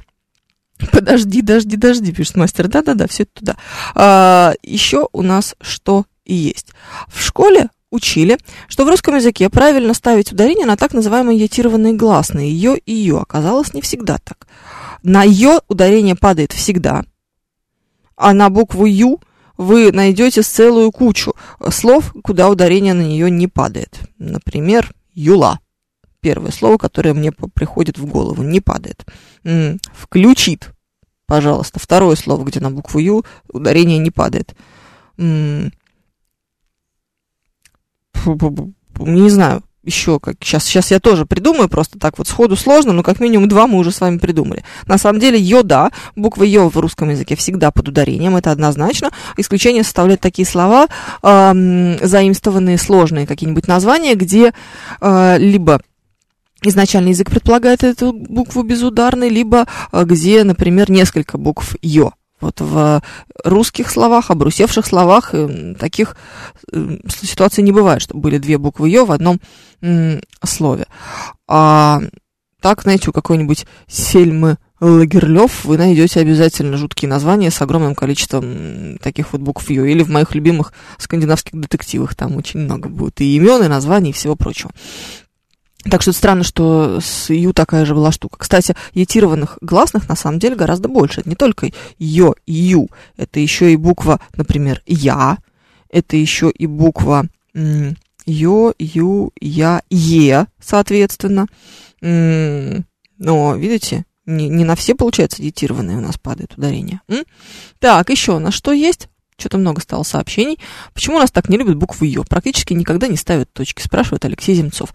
Подожди, 0.90 1.42
дожди, 1.42 1.76
дожди, 1.76 2.12
пишет 2.12 2.36
мастер. 2.36 2.68
Да-да-да, 2.68 3.07
все 3.07 3.22
это 3.22 3.32
туда. 3.34 3.57
А, 3.94 4.54
еще 4.62 5.09
у 5.12 5.22
нас 5.22 5.54
что 5.61 6.07
и 6.27 6.35
есть. 6.35 6.72
В 7.09 7.22
школе 7.22 7.70
учили, 7.91 8.39
что 8.68 8.85
в 8.85 8.89
русском 8.89 9.14
языке 9.14 9.49
правильно 9.49 9.95
ставить 9.95 10.33
ударение 10.33 10.66
на 10.66 10.77
так 10.77 10.93
называемые 10.93 11.39
йотированные 11.39 11.95
гласные. 11.95 12.51
Ее 12.51 12.77
и 12.79 12.93
ее. 12.93 13.18
Оказалось, 13.18 13.72
не 13.72 13.81
всегда 13.81 14.18
так. 14.18 14.47
На 15.03 15.22
ее 15.22 15.61
ударение 15.68 16.16
падает 16.16 16.53
всегда, 16.53 17.05
а 18.16 18.33
на 18.35 18.51
букву 18.51 18.87
ю 18.87 19.20
вы 19.57 19.93
найдете 19.93 20.43
целую 20.43 20.91
кучу 20.91 21.35
слов, 21.70 22.12
куда 22.22 22.51
ударение 22.51 22.93
на 22.93 23.03
нее 23.03 23.31
не 23.31 23.47
падает. 23.47 24.01
Например, 24.18 24.93
юла. 25.14 25.61
Первое 26.20 26.51
слово, 26.51 26.77
которое 26.77 27.14
мне 27.14 27.31
приходит 27.31 27.99
в 27.99 28.07
голову, 28.07 28.43
не 28.43 28.61
падает. 28.61 29.07
Включит, 29.95 30.70
пожалуйста. 31.27 31.79
Второе 31.79 32.16
слово, 32.16 32.45
где 32.45 32.59
на 32.59 32.70
букву 32.70 32.99
ю 32.99 33.24
ударение 33.49 33.99
не 33.99 34.11
падает 34.11 34.57
не 38.99 39.31
знаю, 39.31 39.62
еще 39.87 40.19
как 40.19 40.37
сейчас, 40.43 40.64
сейчас 40.64 40.91
я 40.91 40.99
тоже 40.99 41.25
придумаю, 41.25 41.69
просто 41.69 41.99
так 41.99 42.19
вот 42.19 42.29
сходу 42.29 42.57
сложно, 42.57 42.93
но 42.93 43.03
как 43.03 43.21
минимум 43.21 43.49
два 43.49 43.67
мы 43.67 43.79
уже 43.79 43.93
с 43.93 44.01
вами 44.01 44.19
придумали. 44.19 44.64
На 44.87 44.99
самом 44.99 45.21
деле, 45.21 45.39
йо, 45.39 45.62
да, 45.62 45.91
буква 46.17 46.43
йо 46.43 46.69
в 46.69 46.77
русском 46.77 47.09
языке 47.11 47.37
всегда 47.37 47.71
под 47.71 47.89
ударением, 47.89 48.37
это 48.37 48.51
однозначно. 48.51 49.11
Исключение 49.37 49.85
составляют 49.85 50.21
такие 50.21 50.47
слова, 50.47 50.89
э, 51.23 51.99
заимствованные 52.03 52.79
сложные 52.79 53.27
какие-нибудь 53.27 53.69
названия, 53.69 54.14
где 54.17 54.53
э, 55.01 55.39
либо 55.39 55.81
изначально 56.62 57.11
язык 57.11 57.31
предполагает 57.31 57.85
эту 57.85 58.12
букву 58.12 58.62
безударной, 58.62 59.29
либо 59.29 59.67
э, 59.93 60.05
где, 60.05 60.43
например, 60.43 60.91
несколько 60.91 61.39
букв 61.39 61.77
йо. 61.81 62.12
Вот 62.41 62.61
в 62.61 63.03
русских 63.45 63.91
словах, 63.91 64.30
обрусевших 64.30 64.84
словах 64.84 65.30
э, 65.32 65.74
таких 65.78 66.16
э, 66.70 66.99
ситуаций 67.09 67.64
не 67.64 67.72
бывает, 67.72 68.03
чтобы 68.03 68.20
были 68.20 68.39
две 68.39 68.59
буквы 68.59 68.91
«ё» 68.91 69.05
в 69.05 69.12
одном 69.12 69.41
слове. 70.43 70.87
А 71.47 72.01
так, 72.61 72.82
знаете, 72.82 73.11
у 73.11 73.12
какой-нибудь 73.12 73.66
Сельмы 73.87 74.57
Лагерлёв 74.80 75.64
вы 75.64 75.78
найдете 75.78 76.20
обязательно 76.20 76.76
жуткие 76.76 77.09
названия 77.09 77.51
с 77.51 77.62
огромным 77.62 77.95
количеством 77.95 78.99
таких 78.99 79.32
вот 79.32 79.41
букв 79.41 79.70
«ё». 79.70 79.84
Или 79.84 80.03
в 80.03 80.11
моих 80.11 80.34
любимых 80.34 80.72
скандинавских 80.99 81.59
детективах 81.59 82.14
там 82.14 82.37
очень 82.37 82.61
много 82.61 82.89
будет 82.89 83.20
и 83.20 83.37
имен, 83.37 83.62
и 83.62 83.68
названий, 83.68 84.11
и 84.11 84.12
всего 84.12 84.37
прочего. 84.37 84.72
Так 85.91 86.03
что 86.03 86.12
странно, 86.12 86.43
что 86.45 87.01
с 87.01 87.32
Ю 87.32 87.53
такая 87.53 87.84
же 87.84 87.95
была 87.95 88.12
штука. 88.12 88.39
Кстати, 88.39 88.74
етированных 88.93 89.59
гласных 89.61 90.09
на 90.09 90.16
самом 90.16 90.39
деле 90.39 90.57
гораздо 90.57 90.89
больше. 90.89 91.20
Это 91.20 91.28
не 91.28 91.37
только 91.37 91.70
Ё 91.99 92.34
Ю. 92.47 92.89
Это 93.16 93.41
еще 93.41 93.72
и 93.72 93.76
буква, 93.76 94.20
например, 94.37 94.82
Я. 94.87 95.39
Это 95.91 96.16
еще 96.16 96.51
и 96.51 96.66
буква 96.66 97.28
Ё, 97.55 98.74
Ю, 98.78 99.32
Я, 99.41 99.82
Е, 99.89 100.47
соответственно. 100.61 101.47
Но, 102.01 103.57
видите, 103.57 104.05
не, 104.26 104.49
не 104.49 104.64
на 104.64 104.74
все, 104.74 104.95
получается, 104.95 105.43
етированные 105.43 105.97
у 105.97 106.01
нас 106.01 106.18
падает 106.18 106.55
ударение. 106.57 107.01
Так, 107.78 108.11
еще 108.11 108.32
у 108.32 108.39
нас 108.41 108.53
что 108.55 108.72
есть? 108.72 109.09
Что-то 109.39 109.59
много 109.59 109.80
стало 109.80 110.03
сообщений. 110.03 110.59
Почему 110.95 111.16
у 111.16 111.20
нас 111.20 111.30
так 111.30 111.49
не 111.49 111.59
любят 111.59 111.76
букву 111.76 112.05
Ё? 112.05 112.24
Практически 112.24 112.72
никогда 112.72 113.07
не 113.07 113.16
ставят 113.16 113.53
точки, 113.53 113.82
спрашивает 113.82 114.24
Алексей 114.24 114.55
Земцов. 114.55 114.93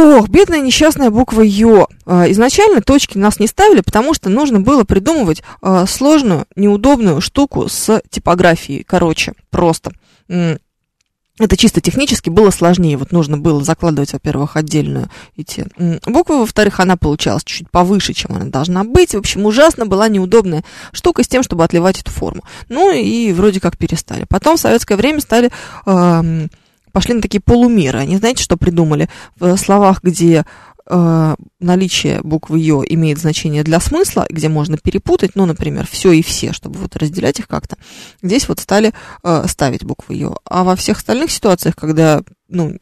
Ох, 0.00 0.28
бедная 0.28 0.60
несчастная 0.60 1.10
буква 1.10 1.42
Ё. 1.42 1.88
А, 2.06 2.30
изначально 2.30 2.82
точки 2.82 3.18
нас 3.18 3.40
не 3.40 3.48
ставили, 3.48 3.80
потому 3.80 4.14
что 4.14 4.28
нужно 4.28 4.60
было 4.60 4.84
придумывать 4.84 5.42
а, 5.60 5.86
сложную, 5.86 6.46
неудобную 6.54 7.20
штуку 7.20 7.68
с 7.68 8.00
типографией. 8.08 8.84
Короче, 8.84 9.32
просто. 9.50 9.90
Это 10.28 11.56
чисто 11.56 11.80
технически 11.80 12.30
было 12.30 12.50
сложнее. 12.50 12.96
Вот 12.96 13.10
нужно 13.10 13.38
было 13.38 13.64
закладывать, 13.64 14.12
во-первых, 14.12 14.56
отдельную 14.56 15.08
эти 15.36 15.66
буквы, 16.06 16.40
во-вторых, 16.40 16.78
она 16.78 16.96
получалась 16.96 17.42
чуть-чуть 17.44 17.70
повыше, 17.70 18.12
чем 18.12 18.36
она 18.36 18.44
должна 18.44 18.84
быть. 18.84 19.14
В 19.14 19.18
общем, 19.18 19.46
ужасно 19.46 19.86
была 19.86 20.08
неудобная 20.08 20.64
штука 20.92 21.24
с 21.24 21.28
тем, 21.28 21.42
чтобы 21.42 21.64
отливать 21.64 22.00
эту 22.00 22.12
форму. 22.12 22.44
Ну 22.68 22.92
и 22.92 23.32
вроде 23.32 23.60
как 23.60 23.76
перестали. 23.76 24.26
Потом 24.28 24.56
в 24.56 24.60
советское 24.60 24.96
время 24.96 25.20
стали 25.20 25.50
э, 25.86 26.46
пошли 26.92 27.14
на 27.14 27.22
такие 27.22 27.40
полумеры. 27.40 27.98
Они, 27.98 28.16
знаете, 28.16 28.42
что 28.42 28.56
придумали? 28.56 29.08
В 29.38 29.56
словах, 29.56 30.02
где 30.02 30.44
э, 30.88 31.36
наличие 31.60 32.20
буквы 32.22 32.58
Ё 32.58 32.82
имеет 32.86 33.18
значение 33.18 33.62
для 33.62 33.80
смысла, 33.80 34.26
где 34.28 34.48
можно 34.48 34.76
перепутать, 34.78 35.32
ну, 35.34 35.46
например, 35.46 35.86
все 35.90 36.12
и 36.12 36.22
все, 36.22 36.52
чтобы 36.52 36.78
вот 36.80 36.96
разделять 36.96 37.38
их 37.38 37.48
как-то, 37.48 37.76
здесь 38.22 38.48
вот 38.48 38.60
стали 38.60 38.92
э, 39.22 39.44
ставить 39.48 39.84
буквы 39.84 40.14
Ё. 40.14 40.36
А 40.44 40.64
во 40.64 40.76
всех 40.76 40.98
остальных 40.98 41.30
ситуациях, 41.30 41.76
когда, 41.76 42.22
ну, 42.48 42.76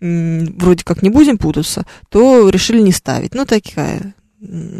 вроде 0.00 0.84
как 0.84 1.02
не 1.02 1.08
будем 1.08 1.38
путаться, 1.38 1.86
то 2.10 2.48
решили 2.50 2.80
не 2.80 2.92
ставить. 2.92 3.34
Ну, 3.34 3.46
такая 3.46 4.14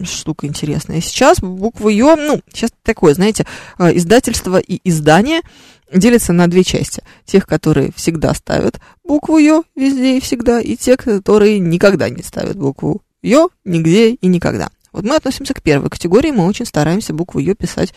штука 0.04 0.46
интересная. 0.46 1.00
Сейчас 1.00 1.40
букву 1.40 1.88
Ё, 1.88 2.16
ну, 2.16 2.42
сейчас 2.52 2.70
такое, 2.82 3.14
знаете, 3.14 3.46
э, 3.78 3.96
издательство 3.96 4.58
и 4.58 4.80
издание– 4.84 5.40
делится 5.92 6.32
на 6.32 6.46
две 6.48 6.64
части. 6.64 7.02
Тех, 7.24 7.46
которые 7.46 7.92
всегда 7.94 8.34
ставят 8.34 8.80
букву 9.02 9.38
Ё 9.38 9.64
везде 9.74 10.18
и 10.18 10.20
всегда, 10.20 10.60
и 10.60 10.76
те, 10.76 10.96
которые 10.96 11.58
никогда 11.58 12.08
не 12.08 12.22
ставят 12.22 12.56
букву 12.56 13.02
Ё 13.22 13.48
нигде 13.64 14.10
и 14.10 14.26
никогда. 14.26 14.70
Вот 14.92 15.04
мы 15.04 15.16
относимся 15.16 15.54
к 15.54 15.62
первой 15.62 15.90
категории, 15.90 16.30
мы 16.30 16.46
очень 16.46 16.66
стараемся 16.66 17.12
букву 17.12 17.40
Ё 17.40 17.54
писать 17.54 17.94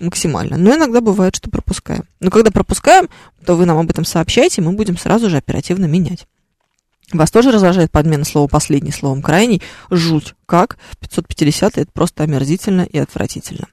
максимально. 0.00 0.56
Но 0.56 0.74
иногда 0.74 1.00
бывает, 1.00 1.34
что 1.34 1.50
пропускаем. 1.50 2.04
Но 2.20 2.30
когда 2.30 2.50
пропускаем, 2.50 3.08
то 3.44 3.56
вы 3.56 3.66
нам 3.66 3.78
об 3.78 3.90
этом 3.90 4.04
сообщаете, 4.04 4.62
мы 4.62 4.72
будем 4.72 4.96
сразу 4.96 5.28
же 5.28 5.36
оперативно 5.36 5.86
менять. 5.86 6.26
Вас 7.12 7.30
тоже 7.30 7.50
раздражает 7.50 7.90
подмена 7.90 8.24
слова 8.24 8.48
«последний» 8.48 8.92
словом 8.92 9.22
«крайний»? 9.22 9.62
Жуть. 9.90 10.34
Как? 10.44 10.76
550 11.00 11.78
это 11.78 11.90
просто 11.90 12.22
омерзительно 12.22 12.82
и 12.82 12.98
отвратительно. 12.98 13.68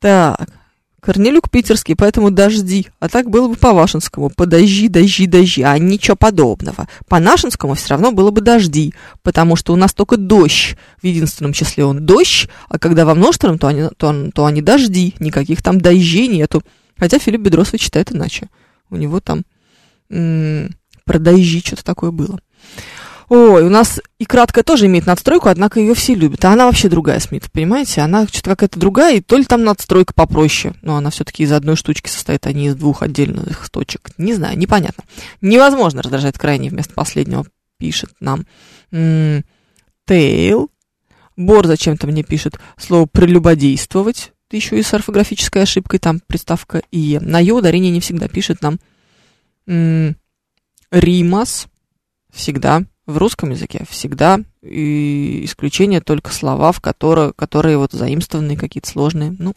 Так, 0.00 0.48
Корнелюк 1.06 1.50
питерский, 1.50 1.94
поэтому 1.94 2.32
дожди. 2.32 2.88
А 2.98 3.08
так 3.08 3.30
было 3.30 3.46
бы 3.46 3.54
по-вашинскому. 3.54 4.28
Подожди, 4.28 4.88
дожди, 4.88 5.28
дожди. 5.28 5.62
А 5.62 5.78
ничего 5.78 6.16
подобного. 6.16 6.88
По-нашинскому 7.06 7.74
все 7.74 7.90
равно 7.90 8.10
было 8.10 8.32
бы 8.32 8.40
дожди, 8.40 8.92
потому 9.22 9.54
что 9.54 9.72
у 9.72 9.76
нас 9.76 9.94
только 9.94 10.16
дождь. 10.16 10.76
В 11.00 11.06
единственном 11.06 11.52
числе 11.52 11.84
он 11.84 12.04
дождь, 12.04 12.48
а 12.68 12.80
когда 12.80 13.04
во 13.04 13.14
множественном, 13.14 13.56
то 13.60 13.68
они, 13.68 13.84
то, 13.96 14.30
то 14.34 14.46
они 14.46 14.62
дожди. 14.62 15.14
Никаких 15.20 15.62
там 15.62 15.80
дождей 15.80 16.26
нету. 16.26 16.64
Хотя 16.98 17.20
Филипп 17.20 17.42
Бедросович 17.42 17.82
читает 17.82 18.10
иначе. 18.10 18.48
У 18.90 18.96
него 18.96 19.20
там 19.20 19.44
м- 20.10 20.74
про 21.04 21.20
дожди 21.20 21.62
что-то 21.64 21.84
такое 21.84 22.10
было. 22.10 22.40
Ой, 23.28 23.64
у 23.64 23.68
нас 23.68 24.00
и 24.18 24.24
краткая 24.24 24.62
тоже 24.62 24.86
имеет 24.86 25.06
надстройку, 25.06 25.48
однако 25.48 25.80
ее 25.80 25.94
все 25.94 26.14
любят. 26.14 26.44
А 26.44 26.52
она 26.52 26.66
вообще 26.66 26.88
другая, 26.88 27.18
Смит, 27.18 27.50
понимаете? 27.50 28.02
Она 28.02 28.24
что-то 28.26 28.50
какая-то 28.50 28.78
другая, 28.78 29.16
и 29.16 29.20
то 29.20 29.36
ли 29.36 29.44
там 29.44 29.64
надстройка 29.64 30.14
попроще. 30.14 30.74
Но 30.82 30.96
она 30.96 31.10
все-таки 31.10 31.42
из 31.42 31.50
одной 31.50 31.74
штучки 31.74 32.08
состоит, 32.08 32.46
а 32.46 32.52
не 32.52 32.68
из 32.68 32.76
двух 32.76 33.02
отдельных 33.02 33.68
точек. 33.68 34.10
Не 34.16 34.34
знаю, 34.34 34.56
непонятно. 34.56 35.02
Невозможно 35.40 36.02
раздражать 36.02 36.38
крайний 36.38 36.68
вместо 36.68 36.94
последнего, 36.94 37.44
пишет 37.78 38.10
нам. 38.20 38.46
Тейл. 40.06 40.70
Бор 41.36 41.66
зачем-то 41.66 42.06
мне 42.06 42.22
пишет 42.22 42.60
слово 42.78 43.06
прелюбодействовать. 43.06 44.32
Еще 44.52 44.78
и 44.78 44.82
с 44.82 44.94
орфографической 44.94 45.62
ошибкой, 45.62 45.98
там 45.98 46.20
приставка 46.24 46.80
«и». 46.92 47.18
На 47.20 47.40
«ё» 47.40 47.56
ударение 47.56 47.90
не 47.90 47.98
всегда 47.98 48.28
пишет 48.28 48.62
нам. 48.62 48.78
Римас. 50.92 51.66
Всегда 52.32 52.84
в 53.06 53.18
русском 53.18 53.50
языке 53.50 53.84
всегда 53.88 54.40
и 54.62 55.42
исключение 55.44 56.00
только 56.00 56.32
слова, 56.32 56.72
в 56.72 56.80
которые, 56.80 57.32
которые 57.34 57.78
вот 57.78 57.92
заимствованные 57.92 58.56
какие-то 58.56 58.88
сложные. 58.88 59.36
Ну, 59.38 59.54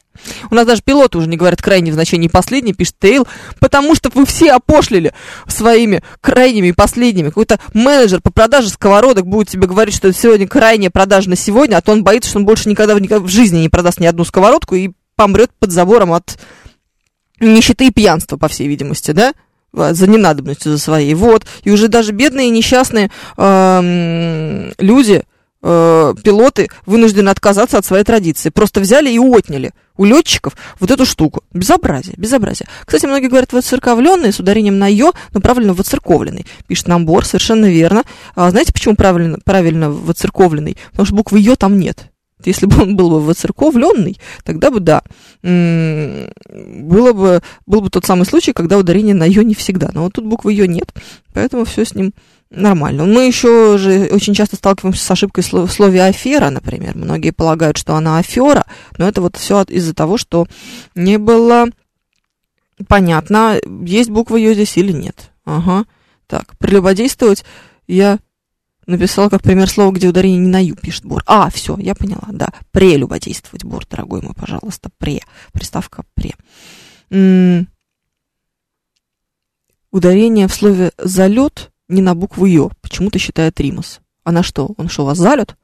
у 0.52 0.56
нас 0.56 0.68
даже 0.68 0.84
пилоты 0.84 1.18
уже 1.18 1.28
не 1.28 1.36
говорят 1.36 1.60
крайне 1.60 1.92
в 1.92 1.96
значении 1.96 2.28
последний, 2.28 2.74
пишет 2.74 2.96
Тейл, 3.00 3.28
потому 3.60 3.96
что 3.96 4.12
вы 4.14 4.28
все 4.28 4.52
опошлили 4.52 5.14
своими 5.48 6.04
крайними 6.22 6.68
и 6.68 6.74
последними. 6.74 7.30
Какой-то 7.30 7.60
менеджер 7.74 8.22
по 8.22 8.32
продаже 8.32 8.70
сковородок 8.70 9.26
будет 9.26 9.50
тебе 9.50 9.68
говорить, 9.68 9.96
что 9.96 10.14
сегодня 10.14 10.48
крайняя 10.48 10.92
продажа 10.92 11.30
на 11.30 11.36
сегодня, 11.36 11.78
а 11.78 11.82
то 11.82 11.92
он 11.92 12.04
боится, 12.04 12.30
что 12.30 12.38
он 12.38 12.46
больше 12.46 12.70
никогда, 12.70 12.94
никогда 13.00 13.26
в 13.26 13.30
жизни 13.30 13.60
не 13.60 13.70
продаст 13.70 14.00
ни 14.00 14.06
одну 14.06 14.26
сковородку 14.26 14.76
и 14.76 14.92
помрет 15.16 15.50
под 15.58 15.72
забором 15.72 16.14
от 16.14 16.38
нищеты 17.40 17.88
и 17.88 17.92
пьянства, 17.92 18.38
по 18.38 18.48
всей 18.48 18.68
видимости, 18.68 19.10
да? 19.12 19.34
За 19.74 20.08
ненадобностью 20.08 20.72
за 20.72 20.78
своей. 20.78 21.14
Вот. 21.14 21.46
И 21.64 21.72
уже 21.72 21.88
даже 21.88 22.12
бедные 22.12 22.50
несчастные 22.50 23.12
э, 23.38 24.72
люди, 24.80 25.24
э, 25.62 26.14
пилоты, 26.24 26.68
вынуждены 26.86 27.30
отказаться 27.30 27.78
от 27.78 27.86
своей 27.86 28.04
традиции. 28.04 28.50
Просто 28.50 28.80
взяли 28.80 29.10
и 29.10 29.20
отняли 29.20 29.72
у 29.98 30.06
летчиков 30.06 30.56
вот 30.80 30.92
эту 30.92 31.06
штуку. 31.06 31.44
Безобразие, 31.54 32.16
безобразие. 32.18 32.68
Кстати, 32.86 33.06
многие 33.06 33.28
говорят 33.28 33.52
воцерковленный 33.52 34.32
с 34.32 34.40
ударением 34.40 34.80
на 34.80 34.88
«ё», 34.88 35.12
но 35.34 35.42
правильно 35.42 35.74
воцерковленный. 35.74 36.46
Пишет 36.68 36.88
Намбор, 36.88 37.26
совершенно 37.26 37.66
верно. 37.66 38.04
А 38.34 38.50
знаете, 38.50 38.72
почему 38.72 38.96
правильно, 38.96 39.40
правильно 39.44 39.92
воцерковленный? 39.92 40.78
Потому 40.92 41.06
что 41.06 41.16
буквы 41.16 41.40
«ё» 41.40 41.58
там 41.58 41.78
нет. 41.78 42.12
Если 42.46 42.66
бы 42.66 42.82
он 42.82 42.96
был 42.96 43.10
бы 43.10 43.22
воцерковленный, 43.22 44.20
тогда 44.44 44.72
бы 44.72 44.80
да, 44.80 45.04
было 45.42 47.14
бы, 47.14 47.42
был 47.66 47.82
бы 47.82 47.90
тот 47.90 48.06
самый 48.06 48.26
случай, 48.26 48.54
когда 48.54 48.78
ударение 48.78 49.14
на 49.14 49.26
ее 49.26 49.44
не 49.44 49.56
всегда. 49.56 49.90
Но 49.94 50.04
вот 50.04 50.14
тут 50.14 50.26
буквы 50.26 50.54
ее 50.54 50.68
нет, 50.68 50.94
поэтому 51.34 51.66
все 51.66 51.84
с 51.84 51.96
ним 51.96 52.14
нормально. 52.50 53.06
Мы 53.06 53.28
еще 53.28 53.78
же 53.78 54.10
очень 54.12 54.34
часто 54.34 54.56
сталкиваемся 54.56 55.04
с 55.04 55.12
ошибкой 55.12 55.44
в 55.44 55.68
слове 55.70 56.04
афера, 56.04 56.50
например. 56.50 56.96
Многие 56.96 57.32
полагают, 57.32 57.78
что 57.78 57.96
она 57.96 58.18
афера, 58.18 58.66
но 58.98 59.08
это 59.08 59.22
вот 59.22 59.36
все 59.36 59.64
из-за 59.64 59.94
того, 59.94 60.18
что 60.18 60.48
не 60.96 61.18
было 61.18 61.68
понятно, 62.88 63.60
есть 63.84 64.10
буква 64.10 64.38
ее 64.38 64.54
здесь 64.54 64.78
или 64.78 64.92
нет. 64.92 65.32
Ага. 65.46 65.86
Так, 66.28 66.58
прелюбодействовать 66.58 67.44
я 67.88 68.20
написал 68.90 69.30
как 69.30 69.42
пример 69.42 69.70
слова, 69.70 69.92
где 69.92 70.10
ударение 70.10 70.40
не 70.40 70.48
на 70.48 70.64
ю, 70.64 70.76
пишет 70.76 71.06
Бур. 71.06 71.24
А, 71.26 71.50
все, 71.50 71.78
я 71.78 71.96
поняла, 71.96 72.28
да. 72.32 72.50
Прелюбодействовать, 72.72 73.64
Бур, 73.64 73.86
дорогой 73.86 74.22
мой, 74.22 74.34
пожалуйста, 74.34 74.90
пре. 74.98 75.22
Приставка 75.54 76.04
пре. 76.16 76.34
М-м- 77.10 77.68
ударение 79.92 80.48
в 80.48 80.54
слове 80.54 80.92
залет 80.98 81.72
не 81.88 82.02
на 82.02 82.16
букву 82.16 82.46
ё, 82.46 82.72
почему-то 82.82 83.20
считает 83.20 83.60
Римас. 83.60 84.02
А 84.24 84.32
на 84.32 84.44
что? 84.44 84.74
Он 84.78 84.90
что, 84.90 85.06
вас 85.06 85.18
залет? 85.18 85.56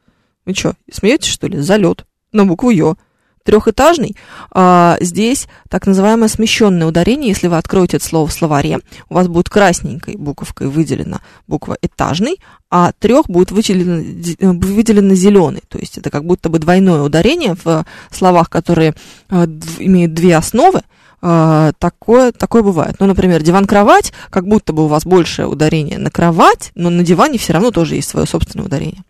Вы 0.45 0.53
что, 0.53 0.75
смеетесь, 0.91 1.31
что 1.31 1.47
ли? 1.47 1.59
Залет 1.59 2.05
на 2.31 2.45
букву 2.45 2.69
ё 2.69 2.97
трехэтажный, 3.45 4.15
а, 4.51 4.97
здесь 4.99 5.47
так 5.69 5.85
называемое 5.85 6.27
смещенное 6.27 6.87
ударение. 6.87 7.29
Если 7.29 7.47
вы 7.47 7.57
откроете 7.57 7.97
это 7.97 8.05
слово 8.05 8.27
в 8.27 8.33
словаре, 8.33 8.79
у 9.07 9.13
вас 9.13 9.27
будет 9.27 9.49
красненькой 9.49 10.15
буковкой 10.15 10.67
выделена 10.67 11.21
буква 11.47 11.77
этажный, 11.81 12.39
а 12.71 12.91
трех 12.91 13.27
будет 13.27 13.51
выделено, 13.51 14.53
выделено 14.59 15.13
зеленый. 15.13 15.61
То 15.69 15.77
есть 15.77 15.97
это 15.97 16.09
как 16.09 16.25
будто 16.25 16.49
бы 16.49 16.57
двойное 16.57 17.03
ударение 17.03 17.55
в 17.63 17.85
словах, 18.11 18.49
которые 18.49 18.95
а, 19.29 19.45
имеют 19.79 20.13
две 20.13 20.35
основы. 20.35 20.81
А, 21.21 21.71
такое, 21.77 22.31
такое 22.31 22.63
бывает. 22.63 22.95
Ну, 22.99 23.05
например, 23.05 23.43
диван-кровать, 23.43 24.11
как 24.31 24.47
будто 24.47 24.73
бы 24.73 24.85
у 24.85 24.87
вас 24.87 25.05
большее 25.05 25.47
ударение 25.47 25.99
на 25.99 26.09
кровать, 26.09 26.71
но 26.73 26.89
на 26.89 27.03
диване 27.03 27.37
все 27.37 27.53
равно 27.53 27.69
тоже 27.69 27.95
есть 27.95 28.09
свое 28.09 28.25
собственное 28.25 28.65
ударение. 28.65 29.03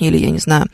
Или, 0.00 0.18
я 0.18 0.30
не 0.30 0.38
знаю, 0.38 0.66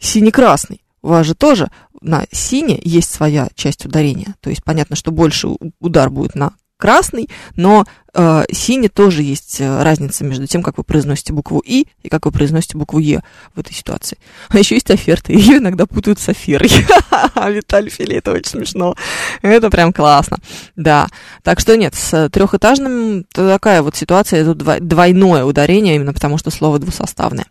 синий-красный 0.00 0.80
вас 1.08 1.26
же 1.26 1.34
тоже 1.34 1.70
на 2.00 2.26
сине 2.32 2.78
есть 2.82 3.12
своя 3.12 3.48
часть 3.54 3.84
ударения. 3.84 4.34
То 4.40 4.50
есть 4.50 4.64
понятно, 4.64 4.96
что 4.96 5.10
больше 5.10 5.48
удар 5.80 6.10
будет 6.10 6.34
на 6.34 6.52
красный, 6.80 7.28
но 7.54 7.84
э, 8.14 8.44
сине 8.50 8.88
тоже 8.88 9.22
есть 9.22 9.60
э, 9.60 9.82
разница 9.82 10.24
между 10.24 10.46
тем, 10.46 10.62
как 10.62 10.78
вы 10.78 10.82
произносите 10.82 11.32
букву 11.32 11.60
И 11.60 11.86
и 12.02 12.08
как 12.08 12.24
вы 12.24 12.32
произносите 12.32 12.78
букву 12.78 12.98
Е 12.98 13.22
в 13.54 13.60
этой 13.60 13.74
ситуации. 13.74 14.18
А 14.48 14.58
еще 14.58 14.74
есть 14.74 14.90
оферты, 14.90 15.32
ее 15.34 15.58
иногда 15.58 15.86
путают 15.86 16.18
с 16.18 16.28
аферой. 16.28 16.70
Виталий 17.50 17.90
Фили, 17.90 18.16
это 18.16 18.32
очень 18.32 18.50
смешно. 18.50 18.96
Это 19.42 19.70
прям 19.70 19.92
классно. 19.92 20.38
Да. 20.74 21.06
Так 21.42 21.60
что 21.60 21.76
нет, 21.76 21.94
с 21.94 22.28
трехэтажным 22.30 23.24
такая 23.24 23.82
вот 23.82 23.94
ситуация, 23.94 24.40
это 24.40 24.80
двойное 24.80 25.44
ударение, 25.44 25.94
именно 25.94 26.14
потому 26.14 26.38
что 26.38 26.50
слово 26.50 26.78
двусоставное. 26.78 27.46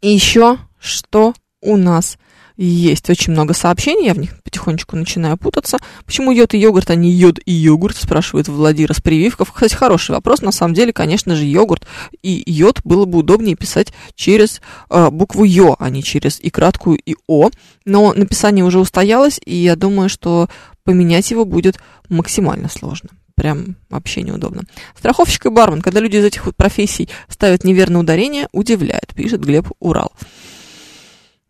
И 0.00 0.08
еще 0.08 0.58
что 0.80 1.32
у 1.62 1.76
нас 1.76 2.18
есть 2.56 3.08
очень 3.08 3.32
много 3.32 3.54
сообщений, 3.54 4.06
я 4.06 4.14
в 4.14 4.18
них 4.18 4.40
потихонечку 4.42 4.96
начинаю 4.96 5.36
путаться. 5.38 5.78
Почему 6.04 6.32
йод 6.32 6.54
и 6.54 6.58
йогурт, 6.58 6.90
а 6.90 6.94
не 6.94 7.10
йод 7.10 7.38
и 7.44 7.52
йогурт, 7.52 7.96
спрашивает 7.96 8.48
Владимир 8.48 8.94
с 8.94 9.00
прививков. 9.00 9.52
Кстати, 9.52 9.74
хороший 9.74 10.10
вопрос. 10.12 10.42
На 10.42 10.52
самом 10.52 10.74
деле, 10.74 10.92
конечно 10.92 11.34
же, 11.34 11.44
йогурт 11.44 11.86
и 12.22 12.42
йод 12.46 12.80
было 12.84 13.04
бы 13.06 13.18
удобнее 13.18 13.56
писать 13.56 13.92
через 14.14 14.60
э, 14.90 15.10
букву 15.10 15.44
Ё, 15.44 15.76
а 15.78 15.88
не 15.88 16.02
через 16.02 16.40
и 16.40 16.50
краткую 16.50 16.98
и 17.04 17.16
О. 17.26 17.50
Но 17.84 18.12
написание 18.12 18.64
уже 18.64 18.78
устоялось, 18.78 19.40
и 19.44 19.56
я 19.56 19.74
думаю, 19.74 20.08
что 20.08 20.48
поменять 20.84 21.30
его 21.30 21.44
будет 21.44 21.78
максимально 22.08 22.68
сложно 22.68 23.10
прям 23.34 23.76
вообще 23.88 24.22
неудобно. 24.22 24.62
Страховщик 24.96 25.46
и 25.46 25.48
бармен, 25.48 25.80
когда 25.80 26.00
люди 26.00 26.16
из 26.16 26.24
этих 26.24 26.54
профессий 26.54 27.08
ставят 27.28 27.64
неверное 27.64 28.02
ударение, 28.02 28.46
удивляет, 28.52 29.14
пишет 29.16 29.40
Глеб 29.40 29.68
Урал. 29.80 30.12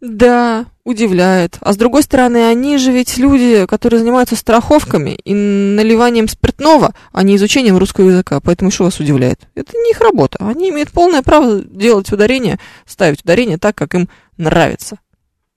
Да, 0.03 0.67
удивляет. 0.83 1.59
А 1.61 1.73
с 1.73 1.77
другой 1.77 2.03
стороны, 2.03 2.49
они 2.49 2.77
же 2.77 2.91
ведь 2.91 3.19
люди, 3.19 3.67
которые 3.67 4.01
занимаются 4.01 4.35
страховками 4.35 5.11
и 5.11 5.33
наливанием 5.33 6.27
спиртного, 6.27 6.93
а 7.13 7.23
не 7.23 7.37
изучением 7.37 7.79
русского 7.79 8.09
языка. 8.09 8.41
Поэтому 8.41 8.73
что 8.73 8.83
вас 8.83 8.99
удивляет? 8.99 9.49
Это 9.55 9.77
не 9.77 9.93
их 9.93 10.01
работа. 10.01 10.39
Они 10.41 10.71
имеют 10.71 10.91
полное 10.91 11.23
право 11.23 11.61
делать 11.61 12.11
ударение, 12.11 12.59
ставить 12.85 13.23
ударение 13.23 13.59
так, 13.59 13.77
как 13.77 13.95
им 13.95 14.09
нравится. 14.37 14.99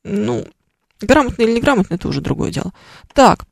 Ну, 0.04 0.46
грамотно 1.02 1.42
или 1.42 1.54
неграмотно, 1.54 1.96
это 1.96 2.08
уже 2.08 2.22
другое 2.22 2.52
дело. 2.52 2.72
Так, 3.16 3.46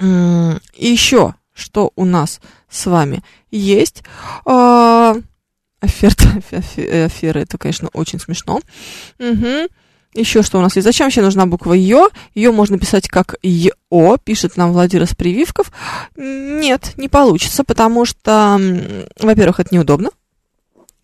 еще, 0.00 1.34
что 1.52 1.92
у 1.96 2.06
нас 2.06 2.40
с 2.70 2.86
вами 2.86 3.22
есть? 3.50 4.02
А, 4.46 5.16
оферта, 5.80 6.24
афера, 6.50 7.40
это, 7.40 7.58
конечно, 7.58 7.90
очень 7.92 8.18
смешно. 8.18 8.62
Угу. 9.18 9.68
Еще 10.18 10.42
что 10.42 10.58
у 10.58 10.60
нас 10.60 10.74
есть? 10.74 10.84
Зачем 10.84 11.06
вообще 11.06 11.22
нужна 11.22 11.46
буква 11.46 11.74
Ё? 11.74 12.10
Ее 12.34 12.50
можно 12.50 12.76
писать 12.76 13.06
как 13.06 13.36
ЙО, 13.42 14.16
пишет 14.16 14.56
нам 14.56 14.72
Владимир 14.72 15.06
с 15.06 15.14
прививков. 15.14 15.70
Нет, 16.16 16.94
не 16.96 17.08
получится, 17.08 17.62
потому 17.62 18.04
что, 18.04 18.60
во-первых, 19.20 19.60
это 19.60 19.72
неудобно. 19.72 20.10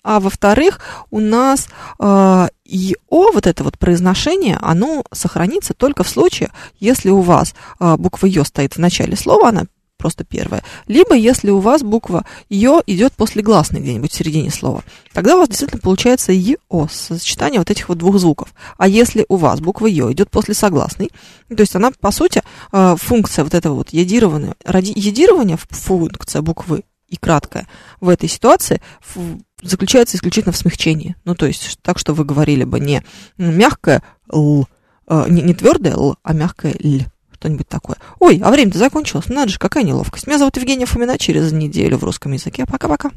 А 0.03 0.19
во-вторых, 0.19 0.81
у 1.13 1.21
нас 1.21 1.69
э, 2.01 2.49
ИО, 2.65 3.31
вот 3.33 3.47
это 3.47 3.63
вот 3.63 3.79
произношение, 3.79 4.59
оно 4.61 5.05
сохранится 5.13 5.75
только 5.75 6.03
в 6.03 6.09
случае, 6.09 6.51
если 6.81 7.11
у 7.11 7.21
вас 7.21 7.55
э, 7.79 7.95
буква 7.97 8.27
Ё 8.27 8.43
стоит 8.43 8.75
в 8.75 8.79
начале 8.79 9.17
слова, 9.17 9.51
она 9.51 9.67
просто 10.05 10.23
первое. 10.23 10.63
Либо 10.87 11.15
если 11.15 11.49
у 11.49 11.61
вас 11.61 11.83
буква 11.83 12.27
Ё 12.51 12.83
идет 12.87 13.15
после 13.15 13.43
гласной 13.43 13.81
где-нибудь 13.81 14.13
в 14.13 14.15
середине 14.15 14.51
слова, 14.51 14.85
тогда 15.15 15.35
у 15.35 15.39
вас 15.39 15.49
действительно 15.49 15.81
получается 15.81 16.31
ЕО, 16.31 16.89
сочетание 16.91 17.59
вот 17.59 17.71
этих 17.71 17.89
вот 17.89 17.97
двух 17.97 18.19
звуков. 18.19 18.53
А 18.77 18.87
если 18.87 19.25
у 19.31 19.37
вас 19.37 19.61
буква 19.61 19.87
Ё 19.87 20.13
идет 20.13 20.31
после 20.31 20.53
согласной, 20.53 21.09
то 21.49 21.59
есть 21.59 21.75
она, 21.75 21.91
по 21.91 22.11
сути, 22.11 22.43
э, 22.71 22.97
функция 22.99 23.45
вот 23.45 23.55
этого 23.55 23.77
вот 23.77 23.95
едирования, 23.95 24.55
едирования 24.67 25.59
функция 25.71 26.43
буквы 26.43 26.85
и 27.09 27.17
краткая 27.17 27.67
в 28.03 28.11
этой 28.11 28.29
ситуации 28.29 28.83
заключается 29.63 30.19
исключительно 30.19 30.53
в 30.53 30.59
смягчении. 30.59 31.17
Ну, 31.25 31.35
то 31.35 31.47
есть 31.47 31.79
так, 31.81 31.99
что 31.99 32.13
вы 32.13 32.27
говорили 32.27 32.65
бы 32.65 32.79
не 32.79 33.03
мягкое 33.39 34.03
«л», 34.31 34.69
э, 35.07 35.25
не, 35.31 35.41
не 35.41 35.55
твердое 35.55 35.95
«л», 35.95 36.19
а 36.23 36.35
мягкое 36.35 36.75
«л» 36.79 37.07
что-нибудь 37.45 37.69
такое. 37.69 37.97
Ой, 38.21 38.41
а 38.43 38.51
время-то 38.51 38.79
закончилось. 38.79 39.29
Надо 39.29 39.53
же, 39.53 39.59
какая 39.59 39.85
неловкость. 39.85 40.27
Меня 40.27 40.39
зовут 40.39 40.57
Евгения 40.57 40.87
Фомина. 40.87 41.19
Через 41.19 41.53
неделю 41.53 41.99
в 41.99 42.05
русском 42.05 42.33
языке. 42.33 42.65
Пока-пока. 42.65 43.11